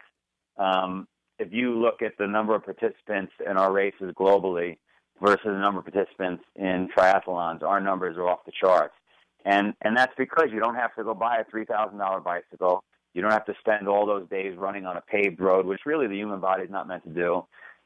Um, 0.57 1.07
if 1.39 1.51
you 1.51 1.77
look 1.77 2.01
at 2.01 2.13
the 2.17 2.27
number 2.27 2.55
of 2.55 2.63
participants 2.63 3.33
in 3.49 3.57
our 3.57 3.71
races 3.71 4.13
globally 4.17 4.77
versus 5.21 5.45
the 5.45 5.51
number 5.59 5.79
of 5.79 5.85
participants 5.85 6.43
in 6.55 6.89
triathlons, 6.95 7.61
our 7.63 7.81
numbers 7.81 8.17
are 8.17 8.27
off 8.27 8.45
the 8.45 8.51
charts. 8.59 8.93
And 9.45 9.73
and 9.81 9.95
that's 9.95 10.13
because 10.17 10.47
you 10.51 10.59
don't 10.59 10.75
have 10.75 10.95
to 10.95 11.03
go 11.03 11.13
buy 11.13 11.37
a 11.37 11.43
three 11.49 11.65
thousand 11.65 11.97
dollar 11.97 12.19
bicycle. 12.19 12.83
You 13.13 13.21
don't 13.21 13.31
have 13.31 13.45
to 13.45 13.53
spend 13.59 13.87
all 13.87 14.05
those 14.05 14.27
days 14.29 14.57
running 14.57 14.85
on 14.85 14.97
a 14.97 15.01
paved 15.01 15.39
road, 15.39 15.65
which 15.65 15.81
really 15.85 16.07
the 16.07 16.17
human 16.17 16.41
body 16.41 16.63
is 16.63 16.69
not 16.69 16.87
meant 16.87 17.03
to 17.03 17.09
do. 17.09 17.45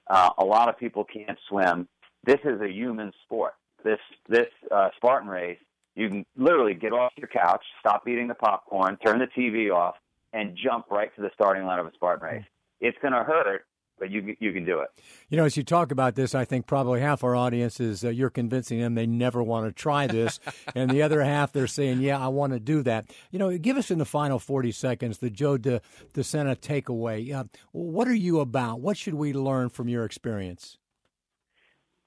Uh, 0.10 0.32
a 0.38 0.46
lot 0.46 0.70
of 0.70 0.78
people 0.78 1.04
can't 1.04 1.38
swim. 1.48 1.88
This 2.24 2.40
is 2.44 2.60
a 2.62 2.70
human 2.70 3.12
sport. 3.24 3.54
This 3.84 4.00
this 4.28 4.48
uh, 4.72 4.90
Spartan 4.98 5.30
race, 5.30 5.60
you 5.96 6.10
can 6.10 6.26
literally 6.36 6.74
get 6.74 6.92
off 6.92 7.14
your 7.18 7.28
couch, 7.28 7.64
stop 7.80 8.08
eating 8.08 8.28
the 8.28 8.36
popcorn, 8.36 8.98
turn 9.06 9.20
the 9.20 9.28
TV 9.28 9.74
off, 9.74 9.96
and 10.34 10.58
jump 10.62 10.86
right 10.92 11.14
to 11.16 11.22
the 11.22 11.30
starting 11.34 11.66
line 11.66 11.80
of 11.80 11.86
a 11.86 11.94
Spartan 11.94 12.28
race. 12.28 12.46
It's 12.82 12.98
going 13.02 13.14
to 13.14 13.24
hurt, 13.24 13.66
but 14.00 14.10
you 14.10 14.36
you 14.40 14.54
can 14.54 14.66
do 14.66 14.80
it. 14.80 14.90
You 15.30 15.38
know, 15.38 15.46
as 15.46 15.58
you 15.58 15.64
talk 15.64 15.92
about 15.92 16.16
this, 16.16 16.34
I 16.34 16.46
think 16.46 16.66
probably 16.66 17.02
half 17.02 17.24
our 17.24 17.36
audience 17.36 17.80
is 17.80 18.04
uh, 18.04 18.10
you're 18.10 18.30
convincing 18.30 18.80
them 18.80 18.96
they 18.96 19.06
never 19.06 19.44
want 19.44 19.68
to 19.68 19.72
try 19.72 20.08
this, 20.08 20.40
and 20.76 20.90
the 20.90 21.02
other 21.02 21.22
half 21.22 21.52
they're 21.52 21.68
saying, 21.68 22.02
"Yeah, 22.02 22.20
I 22.20 22.28
want 22.30 22.54
to 22.54 22.60
do 22.60 22.82
that." 22.84 23.06
You 23.32 23.40
know, 23.40 23.58
give 23.58 23.78
us 23.78 23.92
in 23.92 24.00
the 24.00 24.06
final 24.06 24.40
40 24.40 24.72
seconds 24.72 25.18
the 25.20 25.30
Joe 25.30 25.58
De 25.58 25.82
DeSena 26.14 26.56
takeaway. 26.56 27.34
Uh, 27.34 27.46
what 27.72 28.08
are 28.08 28.14
you 28.14 28.40
about? 28.40 28.82
What 28.82 28.98
should 28.98 29.16
we 29.16 29.34
learn 29.34 29.70
from 29.70 29.90
your 29.90 30.06
experience? 30.06 30.78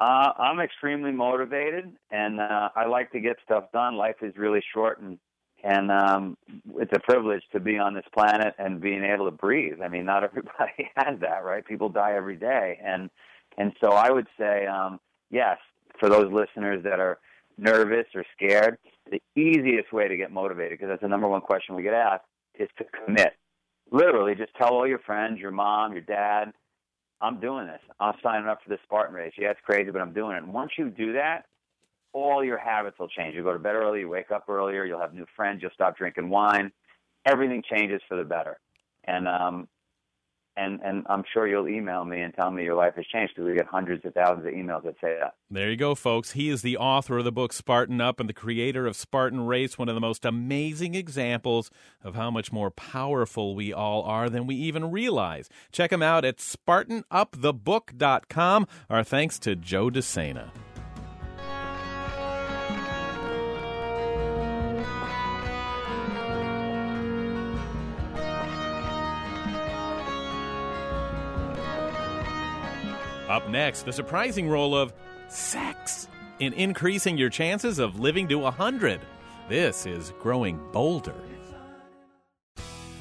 Uh, 0.00 0.32
I'm 0.36 0.58
extremely 0.58 1.12
motivated, 1.12 1.92
and 2.10 2.40
uh, 2.40 2.70
I 2.74 2.86
like 2.86 3.12
to 3.12 3.20
get 3.20 3.36
stuff 3.44 3.64
done. 3.72 3.96
Life 3.96 4.16
is 4.20 4.34
really 4.36 4.60
short, 4.74 5.00
and 5.00 5.18
and 5.62 5.90
um, 5.90 6.36
it's 6.76 6.92
a 6.94 7.00
privilege 7.00 7.42
to 7.52 7.60
be 7.60 7.78
on 7.78 7.94
this 7.94 8.04
planet 8.12 8.54
and 8.58 8.80
being 8.80 9.04
able 9.04 9.26
to 9.26 9.30
breathe. 9.30 9.80
I 9.82 9.88
mean, 9.88 10.04
not 10.04 10.24
everybody 10.24 10.90
has 10.96 11.18
that, 11.20 11.44
right? 11.44 11.64
People 11.64 11.88
die 11.88 12.14
every 12.16 12.36
day, 12.36 12.78
and 12.84 13.10
and 13.58 13.72
so 13.80 13.92
I 13.92 14.10
would 14.10 14.26
say, 14.38 14.66
um, 14.66 14.98
yes, 15.30 15.58
for 16.00 16.08
those 16.08 16.32
listeners 16.32 16.82
that 16.84 17.00
are 17.00 17.18
nervous 17.58 18.06
or 18.14 18.24
scared, 18.34 18.78
the 19.10 19.20
easiest 19.36 19.92
way 19.92 20.08
to 20.08 20.16
get 20.16 20.32
motivated, 20.32 20.78
because 20.78 20.88
that's 20.88 21.02
the 21.02 21.08
number 21.08 21.28
one 21.28 21.42
question 21.42 21.74
we 21.74 21.82
get 21.82 21.94
asked, 21.94 22.24
is 22.58 22.68
to 22.78 22.84
commit. 23.04 23.34
Literally, 23.90 24.34
just 24.34 24.54
tell 24.56 24.70
all 24.70 24.86
your 24.86 25.00
friends, 25.00 25.38
your 25.38 25.50
mom, 25.50 25.92
your 25.92 26.00
dad, 26.00 26.52
I'm 27.20 27.38
doing 27.38 27.66
this. 27.66 27.80
I'm 28.00 28.14
signing 28.22 28.48
up 28.48 28.58
for 28.62 28.70
this 28.70 28.80
Spartan 28.84 29.14
race. 29.14 29.32
Yeah, 29.38 29.50
it's 29.50 29.60
crazy, 29.64 29.90
but 29.90 30.00
I'm 30.00 30.12
doing 30.12 30.36
it. 30.36 30.42
And 30.42 30.52
once 30.52 30.72
you 30.76 30.90
do 30.90 31.12
that, 31.12 31.44
all 32.12 32.44
your 32.44 32.58
habits 32.58 32.98
will 32.98 33.08
change. 33.08 33.34
You 33.34 33.42
go 33.42 33.52
to 33.52 33.58
bed 33.58 33.74
early, 33.74 34.00
you 34.00 34.08
wake 34.08 34.30
up 34.30 34.48
earlier, 34.48 34.84
you'll 34.84 35.00
have 35.00 35.14
new 35.14 35.26
friends, 35.34 35.60
you'll 35.62 35.70
stop 35.72 35.96
drinking 35.96 36.28
wine. 36.28 36.72
Everything 37.26 37.62
changes 37.68 38.00
for 38.08 38.16
the 38.16 38.24
better. 38.24 38.58
And 39.04 39.28
um 39.28 39.68
and 40.56 40.80
and 40.82 41.06
I'm 41.08 41.22
sure 41.32 41.48
you'll 41.48 41.68
email 41.68 42.04
me 42.04 42.20
and 42.20 42.34
tell 42.34 42.50
me 42.50 42.64
your 42.64 42.74
life 42.74 42.94
has 42.96 43.06
changed 43.06 43.32
because 43.34 43.48
we 43.48 43.56
get 43.56 43.64
hundreds 43.66 44.04
of 44.04 44.12
thousands 44.12 44.46
of 44.46 44.52
emails 44.52 44.84
that 44.84 44.96
say 45.00 45.16
that. 45.18 45.32
There 45.50 45.70
you 45.70 45.76
go, 45.76 45.94
folks. 45.94 46.32
He 46.32 46.50
is 46.50 46.60
the 46.62 46.76
author 46.76 47.18
of 47.18 47.24
the 47.24 47.32
book 47.32 47.52
Spartan 47.52 48.00
Up 48.00 48.20
and 48.20 48.28
the 48.28 48.34
creator 48.34 48.86
of 48.86 48.94
Spartan 48.96 49.46
Race, 49.46 49.78
one 49.78 49.88
of 49.88 49.94
the 49.94 50.00
most 50.00 50.24
amazing 50.24 50.94
examples 50.94 51.70
of 52.02 52.14
how 52.14 52.30
much 52.30 52.52
more 52.52 52.70
powerful 52.70 53.54
we 53.54 53.72
all 53.72 54.02
are 54.02 54.28
than 54.28 54.46
we 54.46 54.54
even 54.56 54.90
realize. 54.90 55.48
Check 55.70 55.92
him 55.92 56.02
out 56.02 56.24
at 56.24 56.36
SpartanUpTheBook.com. 56.36 58.66
Our 58.90 59.04
thanks 59.04 59.38
to 59.40 59.56
Joe 59.56 59.90
DeSena. 59.90 60.50
Up 73.32 73.48
next, 73.48 73.86
the 73.86 73.92
surprising 73.94 74.46
role 74.46 74.76
of 74.76 74.92
sex 75.28 76.06
in 76.38 76.52
increasing 76.52 77.16
your 77.16 77.30
chances 77.30 77.78
of 77.78 77.98
living 77.98 78.28
to 78.28 78.34
100. 78.36 79.00
This 79.48 79.86
is 79.86 80.12
Growing 80.20 80.60
Bolder. 80.70 81.14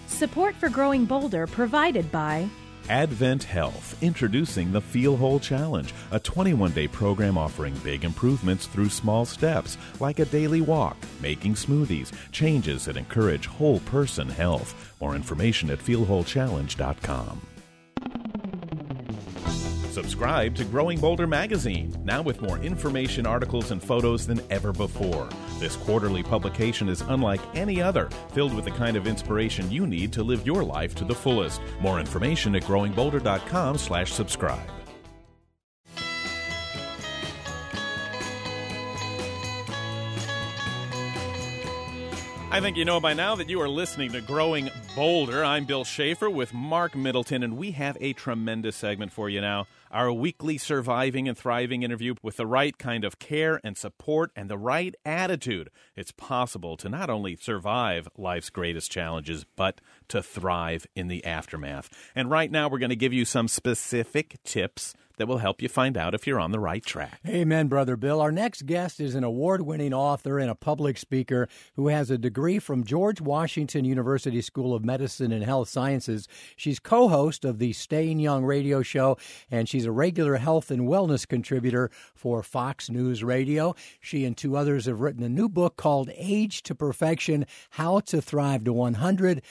Support 0.08 0.56
for 0.56 0.70
Growing 0.70 1.04
Bolder 1.04 1.48
provided 1.48 2.10
by 2.14 2.48
Advent 2.88 3.44
Health, 3.44 4.02
introducing 4.02 4.72
the 4.72 4.80
Feel 4.80 5.18
Whole 5.18 5.38
Challenge, 5.38 5.94
a 6.12 6.20
21 6.22 6.72
day 6.72 6.88
program 6.88 7.38
offering 7.38 7.74
big 7.84 8.06
improvements 8.06 8.68
through 8.68 8.88
small 8.88 9.26
steps, 9.26 9.78
like 10.00 10.20
a 10.20 10.26
daily 10.26 10.62
walk, 10.62 10.96
making 11.22 11.56
smoothies, 11.56 12.14
changes 12.32 12.86
that 12.86 12.96
encourage 12.96 13.48
whole 13.48 13.82
person 13.82 14.30
health. 14.30 14.96
More 15.02 15.14
information 15.14 15.70
at 15.72 15.80
feelwholechallenge.com. 15.80 17.42
Subscribe 19.92 20.56
to 20.56 20.64
Growing 20.64 21.02
Boulder 21.02 21.28
magazine, 21.28 21.94
now 22.06 22.22
with 22.22 22.42
more 22.42 22.58
information, 22.60 23.28
articles, 23.28 23.72
and 23.72 23.84
photos 23.84 24.26
than 24.26 24.40
ever 24.50 24.72
before. 24.72 25.28
This 25.60 25.76
quarterly 25.76 26.24
publication 26.24 26.88
is 26.88 27.02
unlike 27.02 27.42
any 27.56 27.82
other, 27.82 28.10
filled 28.32 28.54
with 28.54 28.64
the 28.64 28.72
kind 28.72 28.96
of 28.96 29.06
inspiration 29.06 29.70
you 29.70 29.86
need 29.86 30.14
to 30.14 30.24
live 30.24 30.46
your 30.46 30.64
life 30.64 30.96
to 30.96 31.04
the 31.04 31.14
fullest. 31.14 31.60
More 31.82 32.00
information 32.00 32.56
at 32.56 32.64
growingbolder.com/subscribe. 32.64 34.81
I 42.52 42.60
think 42.60 42.76
you 42.76 42.84
know 42.84 43.00
by 43.00 43.14
now 43.14 43.36
that 43.36 43.50
you 43.50 43.62
are 43.62 43.70
listening 43.70 44.12
to 44.12 44.20
Growing 44.20 44.70
Bolder. 44.94 45.42
I'm 45.42 45.64
Bill 45.64 45.86
Schaefer 45.86 46.30
with 46.30 46.54
Mark 46.54 46.98
Middleton, 46.98 47.44
and 47.44 47.56
we 47.56 47.72
have 47.72 47.98
a 48.02 48.12
tremendous 48.12 48.76
segment 48.76 49.14
for 49.14 49.30
you 49.30 49.40
now. 49.40 49.68
Our 49.90 50.12
weekly 50.12 50.58
surviving 50.58 51.30
and 51.30 51.38
thriving 51.38 51.84
interview 51.84 52.16
with 52.22 52.36
the 52.36 52.46
right 52.46 52.78
kind 52.78 53.06
of 53.06 53.20
care 53.20 53.62
and 53.64 53.78
support 53.78 54.32
and 54.36 54.50
the 54.50 54.58
right 54.58 54.94
attitude. 55.06 55.70
It's 55.96 56.12
possible 56.12 56.76
to 56.76 56.90
not 56.90 57.10
only 57.10 57.38
survive 57.38 58.10
life's 58.18 58.50
greatest 58.50 58.92
challenges, 58.92 59.46
but 59.56 59.80
to 60.10 60.22
thrive 60.22 60.86
in 60.94 61.08
the 61.08 61.24
aftermath. 61.24 61.90
And 62.14 62.30
right 62.30 62.52
now, 62.52 62.68
we're 62.68 62.80
going 62.80 62.90
to 62.90 62.98
give 62.98 63.14
you 63.14 63.24
some 63.24 63.48
specific 63.48 64.44
tips 64.44 64.94
that 65.18 65.28
will 65.28 65.40
help 65.40 65.62
you 65.62 65.70
find 65.70 65.98
out 65.98 66.14
if 66.14 66.26
you're 66.26 66.40
on 66.40 66.52
the 66.52 66.60
right 66.60 66.84
track. 66.84 67.20
Amen, 67.28 67.68
Brother 67.68 67.96
Bill. 67.96 68.22
Our 68.22 68.32
next 68.32 68.66
guest 68.66 69.00
is 69.00 69.16
an 69.16 69.24
award 69.24 69.62
winning 69.62 69.94
author 69.94 70.40
and 70.40 70.50
a 70.50 70.56
public 70.56 70.98
speaker 70.98 71.48
who 71.76 71.88
has 71.88 72.10
a 72.10 72.18
degree 72.18 72.60
from 72.60 72.84
George 72.84 73.22
Washington 73.22 73.86
University 73.86 74.42
School 74.42 74.74
of 74.74 74.84
Medicine 74.84 75.32
and 75.32 75.44
Health 75.44 75.70
Sciences. 75.70 76.28
She's 76.56 76.80
co 76.80 77.08
host 77.08 77.46
of 77.46 77.60
the 77.60 77.74
Staying 77.74 78.20
Young 78.20 78.44
radio 78.46 78.82
show, 78.82 79.18
and 79.50 79.68
she's 79.68 79.86
a 79.86 79.92
regular 79.92 80.38
health 80.38 80.72
and 80.72 80.88
wellness 80.88 81.28
contributor 81.28 81.92
for 82.14 82.44
Fox 82.44 82.90
News 82.90 83.24
Radio. 83.24 83.76
She 84.00 84.26
and 84.26 84.36
two 84.36 84.56
others 84.56 84.86
have 84.86 85.02
written 85.02 85.24
a 85.24 85.30
new 85.30 85.50
book 85.50 85.78
called 85.78 86.10
Age 86.16 86.64
to 86.64 86.76
Perfection 86.76 87.46
How 87.72 88.00
to 88.02 88.22
Thrive 88.22 88.64
to 88.66 88.74
100 88.74 89.42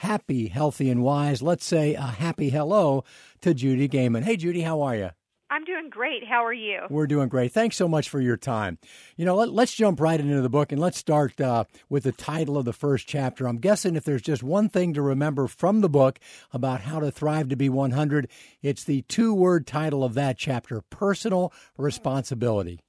happy, 0.00 0.48
healthy, 0.48 0.88
and 0.88 1.02
wise. 1.02 1.42
Let's 1.42 1.64
say 1.64 1.94
a 1.94 2.00
happy 2.00 2.48
hello 2.48 3.04
to 3.42 3.52
Judy 3.52 3.86
Gaiman. 3.86 4.22
Hey, 4.22 4.36
Judy, 4.36 4.62
how 4.62 4.80
are 4.80 4.96
you? 4.96 5.10
I'm 5.50 5.64
doing 5.64 5.90
great. 5.90 6.24
How 6.26 6.44
are 6.44 6.54
you? 6.54 6.82
We're 6.88 7.06
doing 7.08 7.28
great. 7.28 7.52
Thanks 7.52 7.76
so 7.76 7.86
much 7.86 8.08
for 8.08 8.20
your 8.20 8.36
time. 8.36 8.78
You 9.16 9.26
know, 9.26 9.34
let, 9.34 9.50
us 9.50 9.74
jump 9.74 10.00
right 10.00 10.18
into 10.18 10.40
the 10.40 10.48
book 10.48 10.72
and 10.72 10.80
let's 10.80 10.96
start 10.96 11.38
uh, 11.40 11.64
with 11.88 12.04
the 12.04 12.12
title 12.12 12.56
of 12.56 12.64
the 12.64 12.72
first 12.72 13.08
chapter. 13.08 13.46
I'm 13.46 13.58
guessing 13.58 13.94
if 13.94 14.04
there's 14.04 14.22
just 14.22 14.42
one 14.42 14.68
thing 14.68 14.94
to 14.94 15.02
remember 15.02 15.48
from 15.48 15.80
the 15.80 15.88
book 15.88 16.18
about 16.52 16.82
how 16.82 17.00
to 17.00 17.10
thrive 17.10 17.48
to 17.48 17.56
be 17.56 17.68
100, 17.68 18.28
it's 18.62 18.84
the 18.84 19.02
two 19.02 19.34
word 19.34 19.66
title 19.66 20.02
of 20.02 20.14
that 20.14 20.38
chapter 20.38 20.80
personal 20.80 21.52
responsibility. 21.76 22.80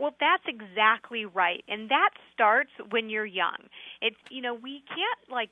Well, 0.00 0.14
that's 0.20 0.44
exactly 0.46 1.24
right. 1.24 1.62
And 1.66 1.90
that 1.90 2.10
starts 2.32 2.70
when 2.90 3.10
you're 3.10 3.26
young. 3.26 3.56
It's, 4.00 4.16
you 4.30 4.40
know, 4.42 4.54
we 4.54 4.82
can't 4.88 5.30
like 5.30 5.50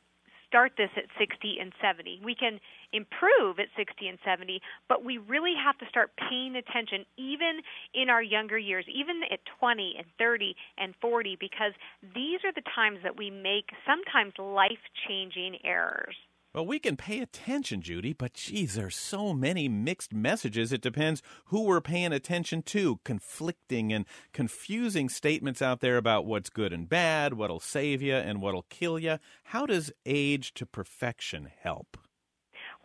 start 0.49 0.72
this 0.76 0.90
at 0.96 1.05
60 1.18 1.59
and 1.61 1.72
70. 1.80 2.20
We 2.24 2.34
can 2.34 2.59
improve 2.92 3.59
at 3.59 3.68
60 3.76 4.09
and 4.09 4.18
70, 4.24 4.61
but 4.88 5.05
we 5.05 5.18
really 5.18 5.55
have 5.62 5.78
to 5.78 5.86
start 5.88 6.11
paying 6.16 6.57
attention 6.57 7.05
even 7.16 7.61
in 7.94 8.09
our 8.09 8.22
younger 8.22 8.59
years, 8.59 8.84
even 8.88 9.20
at 9.30 9.40
20 9.61 9.94
and 9.99 10.07
30 10.18 10.57
and 10.78 10.94
40, 11.01 11.36
because 11.38 11.72
these 12.14 12.40
are 12.44 12.53
the 12.53 12.66
times 12.74 12.99
that 13.05 13.16
we 13.16 13.30
make 13.30 13.70
sometimes 13.86 14.32
life 14.38 14.82
changing 15.07 15.59
errors. 15.64 16.16
Well, 16.55 16.66
we 16.66 16.78
can 16.78 16.96
pay 16.96 17.20
attention, 17.20 17.82
Judy, 17.82 18.14
but 18.14 18.32
geez, 18.32 18.74
there's 18.74 18.96
so 18.96 19.34
many 19.34 19.68
mixed 19.68 20.14
messages. 20.14 20.72
It 20.72 20.80
depends 20.80 21.22
who 21.46 21.64
we're 21.64 21.82
paying 21.82 22.12
attention 22.12 22.62
to. 22.62 23.01
Conflicting 23.05 23.92
and 23.92 24.07
confusing 24.32 25.11
statements 25.11 25.61
out 25.61 25.80
there 25.80 25.99
about 25.99 26.24
what's 26.24 26.49
good 26.49 26.72
and 26.72 26.88
bad, 26.88 27.34
what'll 27.34 27.61
save 27.61 28.01
you 28.01 28.14
and 28.14 28.40
what'll 28.40 28.64
kill 28.70 28.99
you. 28.99 29.18
How 29.44 29.66
does 29.66 29.92
age 30.07 30.55
to 30.55 30.64
perfection 30.64 31.51
help? 31.61 31.99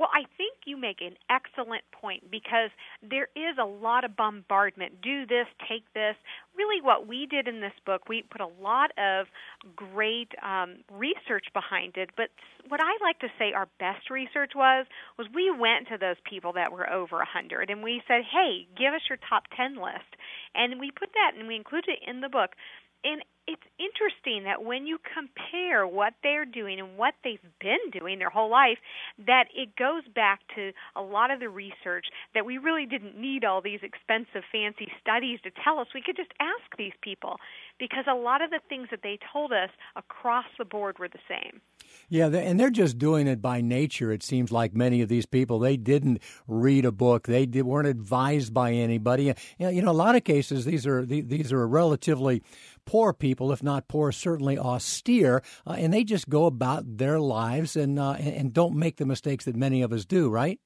Well, 0.04 0.12
I 0.12 0.28
think 0.36 0.68
you 0.68 0.76
make 0.76 1.00
an 1.00 1.16
excellent 1.32 1.88
point 1.94 2.30
because 2.30 2.72
there 3.02 3.30
is 3.40 3.56
a 3.56 3.64
lot 3.64 4.04
of 4.04 4.18
bombardment. 4.18 5.00
Do 5.02 5.26
this, 5.26 5.48
take 5.70 5.88
this. 5.94 6.20
Really, 6.58 6.82
what 6.84 7.08
we 7.08 7.26
did 7.26 7.48
in 7.48 7.62
this 7.62 7.72
book, 7.86 8.10
we 8.10 8.22
put 8.30 8.42
a 8.42 8.52
lot 8.62 8.92
of 9.00 9.28
great 9.78 10.28
um, 10.44 10.84
research 10.92 11.48
behind 11.54 11.96
it. 11.96 12.10
But 12.18 12.28
what 12.68 12.82
I 12.84 13.00
like 13.00 13.20
to 13.20 13.32
say 13.40 13.54
our 13.56 13.70
best 13.80 14.10
research 14.12 14.52
was 14.54 14.88
was 15.18 15.28
we 15.34 15.50
went 15.56 15.88
to 15.88 15.98
those 15.98 16.20
people 16.30 16.52
that 16.60 16.74
were 16.74 16.84
over 16.92 17.24
a 17.24 17.30
100 17.32 17.70
and 17.70 17.82
we 17.82 18.04
said, 18.06 18.28
"Hey, 18.28 18.68
give 18.76 18.94
us 18.94 19.08
your 19.08 19.20
top 19.30 19.44
10 19.56 19.78
list." 19.80 20.20
And 20.54 20.82
we 20.82 20.92
put 20.92 21.14
that 21.16 21.40
and 21.40 21.48
we 21.48 21.56
included 21.56 21.96
it 21.96 22.04
in 22.06 22.20
the 22.20 22.28
book. 22.28 22.60
And 23.04 23.22
it's 23.46 23.62
interesting 23.78 24.46
that 24.46 24.64
when 24.64 24.88
you 24.88 24.98
compare 25.14 25.86
what 25.86 26.14
they're 26.24 26.46
doing 26.46 26.80
and 26.80 26.98
what 26.98 27.14
they've 27.24 27.44
been 27.60 27.92
doing 27.92 28.18
their 28.18 28.30
whole 28.30 28.50
life, 28.50 28.78
that 29.28 29.46
it 29.54 29.76
goes 29.76 30.04
back 30.16 30.40
to 30.56 30.72
a 30.96 31.02
lot 31.02 31.30
of 31.30 31.42
the 31.42 31.50
research 31.50 32.06
that 32.34 32.46
we 32.46 32.58
really 32.58 32.86
didn't 32.86 33.20
need 33.20 33.44
all 33.44 33.62
these 33.62 33.82
expensive, 33.84 34.44
fancy 34.52 34.88
studies 35.02 35.40
to 35.44 35.52
tell 35.64 35.80
us. 35.80 35.88
We 35.94 36.02
could 36.02 36.16
just 36.16 36.32
ask 36.40 36.78
these 36.78 36.94
people 37.02 37.36
because 37.84 38.06
a 38.10 38.16
lot 38.16 38.42
of 38.42 38.50
the 38.50 38.62
things 38.70 38.88
that 38.92 39.02
they 39.04 39.20
told 39.34 39.52
us 39.52 39.70
across 39.98 40.46
the 40.58 40.64
board 40.64 41.00
were 41.00 41.10
the 41.10 41.20
same. 41.28 41.60
Yeah, 42.08 42.28
and 42.28 42.58
they're 42.58 42.70
just 42.70 42.98
doing 42.98 43.28
it 43.28 43.42
by 43.42 43.60
nature. 43.60 44.10
It 44.14 44.24
seems 44.24 44.54
like 44.54 44.74
many 44.74 45.02
of 45.02 45.10
these 45.10 45.26
people 45.26 45.60
they 45.60 45.76
didn't 45.76 46.22
read 46.48 46.86
a 46.86 46.94
book, 46.94 47.28
they 47.28 47.46
weren't 47.46 47.90
advised 47.90 48.54
by 48.54 48.72
anybody. 48.72 49.34
You 49.58 49.82
know, 49.82 49.92
a 49.92 49.94
lot 49.94 50.16
of 50.16 50.24
cases 50.24 50.64
these 50.64 50.88
are 50.88 51.06
these 51.06 51.52
are 51.52 51.68
relatively 51.68 52.42
poor 52.86 53.12
people, 53.12 53.52
if 53.52 53.62
not 53.62 53.90
poor, 53.90 54.14
certainly 54.14 54.58
austere, 54.58 55.44
uh, 55.68 55.72
and 55.72 55.94
they 55.94 56.06
just 56.06 56.30
go 56.30 56.46
about 56.46 56.98
their 56.98 57.20
lives 57.20 57.76
and, 57.76 58.00
uh, 58.00 58.14
and 58.14 58.54
don't 58.54 58.76
make 58.76 58.98
the 58.98 59.06
mistakes 59.06 59.46
that 59.46 59.56
many 59.56 59.82
of 59.82 59.92
us 59.94 60.06
do, 60.06 60.30
right? 60.30 60.60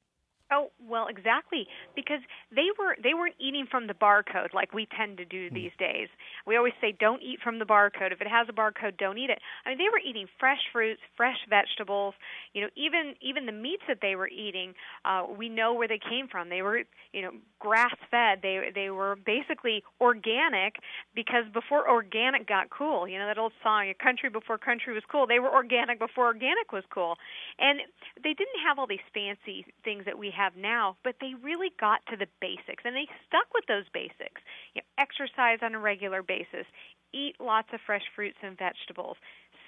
Well, 0.88 1.08
exactly 1.08 1.68
because 1.96 2.22
they 2.52 2.68
were 2.80 2.96
they 3.04 3.14
weren't 3.14 3.36
eating 3.40 3.68
from 3.70 3.88
the 3.88 3.94
barcode 3.94 4.54
like 4.54 4.74
we 4.74 4.88
tend 4.98 5.18
to 5.18 5.26
do 5.26 5.50
these 5.50 5.72
days. 5.78 6.08
We 6.46 6.56
always 6.56 6.74
say 6.80 6.96
don't 6.98 7.22
eat 7.22 7.40
from 7.44 7.60
the 7.60 7.66
barcode. 7.66 8.12
If 8.12 8.22
it 8.22 8.28
has 8.28 8.48
a 8.50 8.54
barcode, 8.54 8.98
don't 8.98 9.18
eat 9.18 9.30
it. 9.30 9.40
I 9.66 9.70
mean, 9.70 9.78
they 9.78 9.90
were 9.92 10.00
eating 10.00 10.28
fresh 10.40 10.60
fruits, 10.72 11.02
fresh 11.16 11.38
vegetables. 11.50 12.14
You 12.54 12.62
know, 12.62 12.70
even 12.76 13.16
even 13.22 13.46
the 13.46 13.52
meats 13.52 13.84
that 13.88 14.00
they 14.02 14.16
were 14.16 14.30
eating, 14.30 14.74
uh, 15.04 15.26
we 15.28 15.50
know 15.50 15.74
where 15.74 15.88
they 15.88 16.00
came 16.00 16.28
from. 16.28 16.50
They 16.50 16.62
were 16.62 16.84
you 17.12 17.22
know 17.22 17.32
grass 17.60 17.96
fed. 18.10 18.40
They 18.42 18.72
they 18.74 18.90
were 18.90 19.18
basically 19.26 19.84
organic 20.00 20.76
because 21.16 21.44
before 21.54 21.90
organic 21.90 22.48
got 22.48 22.70
cool, 22.70 23.08
you 23.08 23.20
know 23.20 23.28
that 23.28 23.38
old 23.38 23.54
song, 23.62 23.90
"A 23.90 23.94
country 23.94 24.30
before 24.30 24.58
country 24.58 24.94
was 24.94 25.04
cool." 25.12 25.28
They 25.28 25.40
were 25.40 25.52
organic 25.54 26.00
before 26.00 26.28
organic 26.28 26.72
was 26.72 26.84
cool, 26.90 27.18
and 27.60 27.80
they 28.24 28.34
didn't 28.34 28.62
have 28.66 28.80
all 28.80 28.88
these 28.88 29.04
fancy 29.14 29.66
things 29.84 30.06
that 30.06 30.18
we 30.18 30.32
have 30.32 30.56
now, 30.56 30.77
but 31.04 31.16
they 31.22 31.34
really 31.44 31.70
got 31.80 32.00
to 32.10 32.18
the 32.18 32.28
basics 32.42 32.84
and 32.86 32.96
they 32.96 33.08
stuck 33.28 33.48
with 33.54 33.66
those 33.68 33.86
basics. 33.94 34.42
You 34.74 34.82
know, 34.82 34.88
exercise 34.98 35.60
on 35.62 35.76
a 35.76 35.80
regular 35.80 36.24
basis, 36.24 36.66
eat 37.14 37.36
lots 37.40 37.70
of 37.74 37.80
fresh 37.86 38.04
fruits 38.16 38.38
and 38.42 38.58
vegetables, 38.58 39.18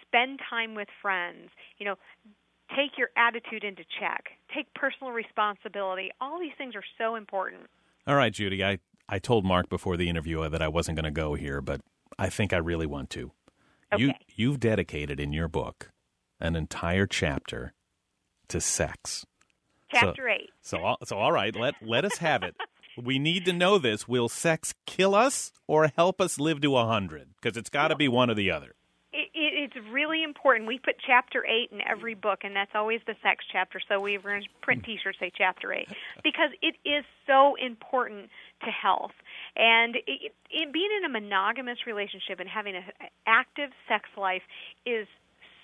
spend 0.06 0.40
time 0.50 0.76
with 0.76 0.88
friends, 1.02 1.50
you 1.78 1.86
know, 1.86 1.96
take 2.76 2.98
your 2.98 3.10
attitude 3.18 3.64
into 3.64 3.84
check, 4.00 4.30
take 4.54 4.74
personal 4.74 5.12
responsibility. 5.12 6.12
All 6.22 6.40
these 6.40 6.56
things 6.58 6.76
are 6.76 6.84
so 6.98 7.16
important. 7.16 7.64
All 8.08 8.16
right, 8.16 8.34
Judy, 8.34 8.64
I, 8.64 8.80
I 9.08 9.20
told 9.20 9.46
Mark 9.46 9.70
before 9.70 9.98
the 9.98 10.10
interview 10.10 10.48
that 10.48 10.62
I 10.62 10.68
wasn't 10.68 10.96
going 10.96 11.06
to 11.06 11.12
go 11.12 11.34
here, 11.34 11.62
but 11.62 11.82
I 12.18 12.30
think 12.30 12.54
I 12.54 12.58
really 12.58 12.86
want 12.86 13.10
to. 13.12 13.32
Okay. 13.92 14.04
You 14.04 14.14
you've 14.36 14.60
dedicated 14.60 15.20
in 15.20 15.34
your 15.34 15.48
book 15.48 15.90
an 16.40 16.56
entire 16.56 17.08
chapter 17.08 17.74
to 18.50 18.62
sex. 18.62 19.26
Chapter 19.92 20.24
so, 20.28 20.34
eight. 20.34 20.50
So, 20.62 20.96
so 21.04 21.18
all 21.18 21.32
right, 21.32 21.56
let 21.56 21.76
let 21.82 22.06
us 22.06 22.18
have 22.18 22.44
it. 22.44 22.56
we 23.04 23.20
need 23.20 23.46
to 23.46 23.54
know 23.54 23.78
this. 23.78 24.08
Will 24.08 24.30
sex 24.30 24.74
kill 24.86 25.16
us 25.16 25.52
or 25.68 25.92
help 25.96 26.22
us 26.22 26.40
live 26.40 26.62
to 26.62 26.78
a 26.78 26.86
hundred? 26.86 27.30
Because 27.42 27.58
it's 27.58 27.70
got 27.70 27.90
to 27.90 27.96
be 27.96 28.08
one 28.08 28.30
or 28.30 28.36
the 28.36 28.52
other. 28.52 28.76
It, 29.12 29.30
it 29.34 29.72
it's 29.76 29.88
really 29.92 30.24
important. 30.24 30.68
We 30.68 30.80
put 30.80 30.96
chapter 31.06 31.46
eight 31.46 31.72
in 31.72 31.82
every 31.82 32.14
book, 32.14 32.40
and 32.44 32.56
that's 32.56 32.72
always 32.76 33.02
the 33.08 33.16
sex 33.24 33.44
chapter. 33.52 33.80
So 33.88 34.06
to 34.06 34.42
print 34.62 34.84
T-shirts 34.84 35.20
say 35.20 35.32
chapter 35.36 35.74
eight 35.74 35.90
because 36.24 36.52
it 36.62 36.76
is 36.86 37.04
so 37.26 37.56
important 37.56 38.30
to 38.64 38.72
health. 38.72 39.14
And 39.56 39.96
it, 39.96 40.32
it, 40.50 40.74
being 40.74 40.90
in 40.98 41.06
a 41.06 41.10
monogamous 41.10 41.80
relationship 41.88 42.40
and 42.40 42.48
having 42.48 42.76
an 42.76 42.84
active 43.26 43.72
sex 43.88 44.10
life 44.16 44.44
is 44.86 45.08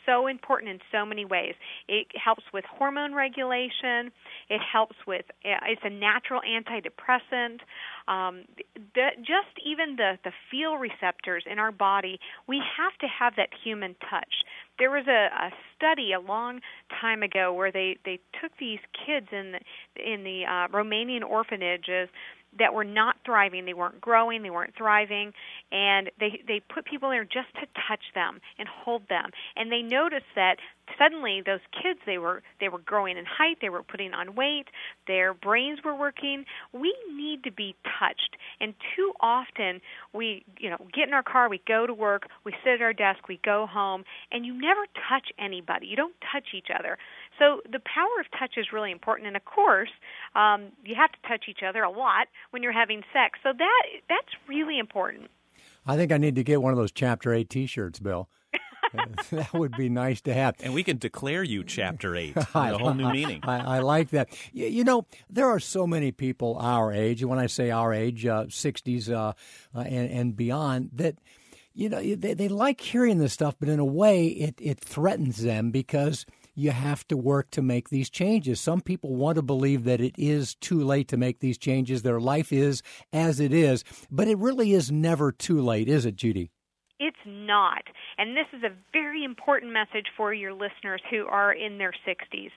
so 0.05 0.27
important 0.27 0.71
in 0.71 0.79
so 0.91 1.05
many 1.05 1.25
ways. 1.25 1.55
It 1.87 2.07
helps 2.15 2.43
with 2.53 2.65
hormone 2.65 3.13
regulation. 3.13 4.11
It 4.49 4.61
helps 4.61 4.95
with 5.07 5.25
it's 5.43 5.81
a 5.83 5.89
natural 5.89 6.41
antidepressant. 6.41 7.59
Um, 8.07 8.45
the, 8.93 9.09
just 9.17 9.55
even 9.65 9.95
the 9.95 10.17
the 10.23 10.31
feel 10.51 10.75
receptors 10.75 11.43
in 11.49 11.59
our 11.59 11.71
body, 11.71 12.19
we 12.47 12.61
have 12.77 12.97
to 12.99 13.07
have 13.07 13.33
that 13.37 13.49
human 13.63 13.95
touch. 14.09 14.33
There 14.77 14.91
was 14.91 15.07
a, 15.07 15.29
a 15.47 15.51
study 15.75 16.11
a 16.13 16.19
long 16.19 16.59
time 17.01 17.23
ago 17.23 17.53
where 17.53 17.71
they 17.71 17.97
they 18.05 18.19
took 18.41 18.51
these 18.59 18.79
kids 19.05 19.27
in 19.31 19.53
the, 19.53 20.13
in 20.13 20.23
the 20.23 20.43
uh, 20.45 20.67
Romanian 20.67 21.23
orphanages 21.23 22.09
that 22.59 22.73
were 22.73 22.83
not 22.83 23.17
thriving. 23.25 23.65
They 23.65 23.73
weren't 23.73 24.01
growing. 24.01 24.43
They 24.43 24.49
weren't 24.49 24.75
thriving, 24.77 25.33
and 25.71 26.09
they 26.19 26.41
they 26.47 26.61
put 26.73 26.85
people 26.85 27.09
there 27.09 27.23
just 27.23 27.53
to 27.55 27.67
touch 27.87 28.03
them 28.13 28.39
and 28.57 28.67
hold 28.67 29.03
them. 29.09 29.31
And 29.55 29.71
they 29.71 29.81
noticed 29.81 30.25
that 30.35 30.57
suddenly 30.99 31.41
those 31.45 31.59
kids 31.71 31.99
they 32.05 32.17
were 32.17 32.43
they 32.59 32.69
were 32.69 32.79
growing 32.79 33.17
in 33.17 33.25
height. 33.25 33.57
They 33.61 33.69
were 33.69 33.83
putting 33.83 34.13
on 34.13 34.35
weight. 34.35 34.65
Their 35.07 35.33
brains 35.33 35.79
were 35.83 35.95
working. 35.95 36.45
We 36.73 36.95
need 37.13 37.43
to 37.43 37.51
be 37.51 37.75
touched, 37.99 38.37
and 38.59 38.73
too 38.95 39.13
often 39.19 39.81
we 40.13 40.45
you 40.59 40.69
know 40.69 40.77
get 40.93 41.07
in 41.07 41.13
our 41.13 41.23
car, 41.23 41.49
we 41.49 41.61
go 41.67 41.85
to 41.87 41.93
work, 41.93 42.23
we 42.43 42.53
sit 42.63 42.73
at 42.73 42.81
our 42.81 42.93
desk, 42.93 43.27
we 43.27 43.39
go 43.43 43.67
home, 43.67 44.03
and 44.31 44.45
you 44.45 44.53
never 44.53 44.85
touch 45.09 45.27
anybody. 45.39 45.87
You 45.87 45.95
don't 45.95 46.15
touch 46.31 46.49
each 46.53 46.67
other. 46.77 46.97
So 47.39 47.61
the 47.65 47.79
power 47.79 48.19
of 48.19 48.25
touch 48.39 48.53
is 48.57 48.67
really 48.71 48.91
important, 48.91 49.27
and 49.27 49.35
of 49.35 49.45
course, 49.45 49.89
um, 50.35 50.71
you 50.83 50.95
have 50.95 51.11
to 51.11 51.27
touch 51.27 51.45
each 51.49 51.59
other 51.67 51.83
a 51.83 51.89
lot 51.89 52.27
when 52.51 52.63
you're 52.63 52.71
having 52.71 53.01
sex. 53.11 53.39
So 53.43 53.49
that 53.57 53.83
that's 54.09 54.31
really 54.47 54.79
important. 54.79 55.29
I 55.85 55.97
think 55.97 56.11
I 56.11 56.17
need 56.17 56.35
to 56.35 56.43
get 56.43 56.61
one 56.61 56.71
of 56.71 56.77
those 56.77 56.91
Chapter 56.91 57.33
Eight 57.33 57.49
T-shirts, 57.49 57.99
Bill. 57.99 58.29
that 59.31 59.53
would 59.53 59.75
be 59.75 59.89
nice 59.89 60.21
to 60.21 60.33
have. 60.33 60.55
And 60.61 60.73
we 60.73 60.83
can 60.83 60.97
declare 60.97 61.43
you 61.43 61.63
Chapter 61.63 62.15
8, 62.15 62.37
a 62.55 62.77
whole 62.77 62.93
new 62.93 63.11
meaning. 63.11 63.41
I, 63.43 63.77
I, 63.77 63.79
like 63.79 64.11
that. 64.11 64.29
You, 64.53 64.67
you, 64.67 64.83
know, 64.83 65.05
there 65.29 65.47
are 65.47 65.59
so 65.59 65.85
many 65.85 66.11
people 66.11 66.57
our 66.59 66.93
age, 66.93 67.23
when 67.23 67.39
I 67.39 67.47
say 67.47 67.71
our 67.71 67.93
age, 67.93 68.25
uh, 68.25 68.45
60s 68.45 69.11
uh, 69.11 69.33
uh, 69.75 69.79
and, 69.79 70.09
and 70.09 70.35
beyond, 70.35 70.91
that 70.93 71.17
you 71.73 71.89
know 71.89 72.01
they, 72.01 72.33
they 72.33 72.47
like 72.47 72.79
hearing 72.79 73.17
this 73.17 73.33
stuff, 73.33 73.55
but 73.59 73.67
in 73.67 73.79
a 73.79 73.85
way, 73.85 74.27
it, 74.27 74.55
it 74.59 74.79
threatens 74.79 75.41
them 75.41 75.71
because– 75.71 76.25
you 76.55 76.71
have 76.71 77.07
to 77.09 77.17
work 77.17 77.51
to 77.51 77.61
make 77.61 77.89
these 77.89 78.09
changes. 78.09 78.59
Some 78.59 78.81
people 78.81 79.15
want 79.15 79.35
to 79.35 79.41
believe 79.41 79.83
that 79.83 80.01
it 80.01 80.15
is 80.17 80.55
too 80.55 80.83
late 80.83 81.07
to 81.09 81.17
make 81.17 81.39
these 81.39 81.57
changes. 81.57 82.01
Their 82.01 82.19
life 82.19 82.51
is 82.53 82.81
as 83.13 83.39
it 83.39 83.53
is, 83.53 83.83
but 84.09 84.27
it 84.27 84.37
really 84.37 84.73
is 84.73 84.91
never 84.91 85.31
too 85.31 85.61
late, 85.61 85.89
is 85.89 86.05
it, 86.05 86.15
Judy? 86.15 86.51
It's 86.97 87.17
not. 87.25 87.83
And 88.17 88.37
this 88.37 88.47
is 88.53 88.63
a 88.63 88.71
very 88.93 89.25
important 89.25 89.73
message 89.73 90.07
for 90.15 90.33
your 90.33 90.53
listeners 90.53 91.01
who 91.09 91.25
are 91.25 91.51
in 91.51 91.77
their 91.77 91.91
60s. 92.07 92.51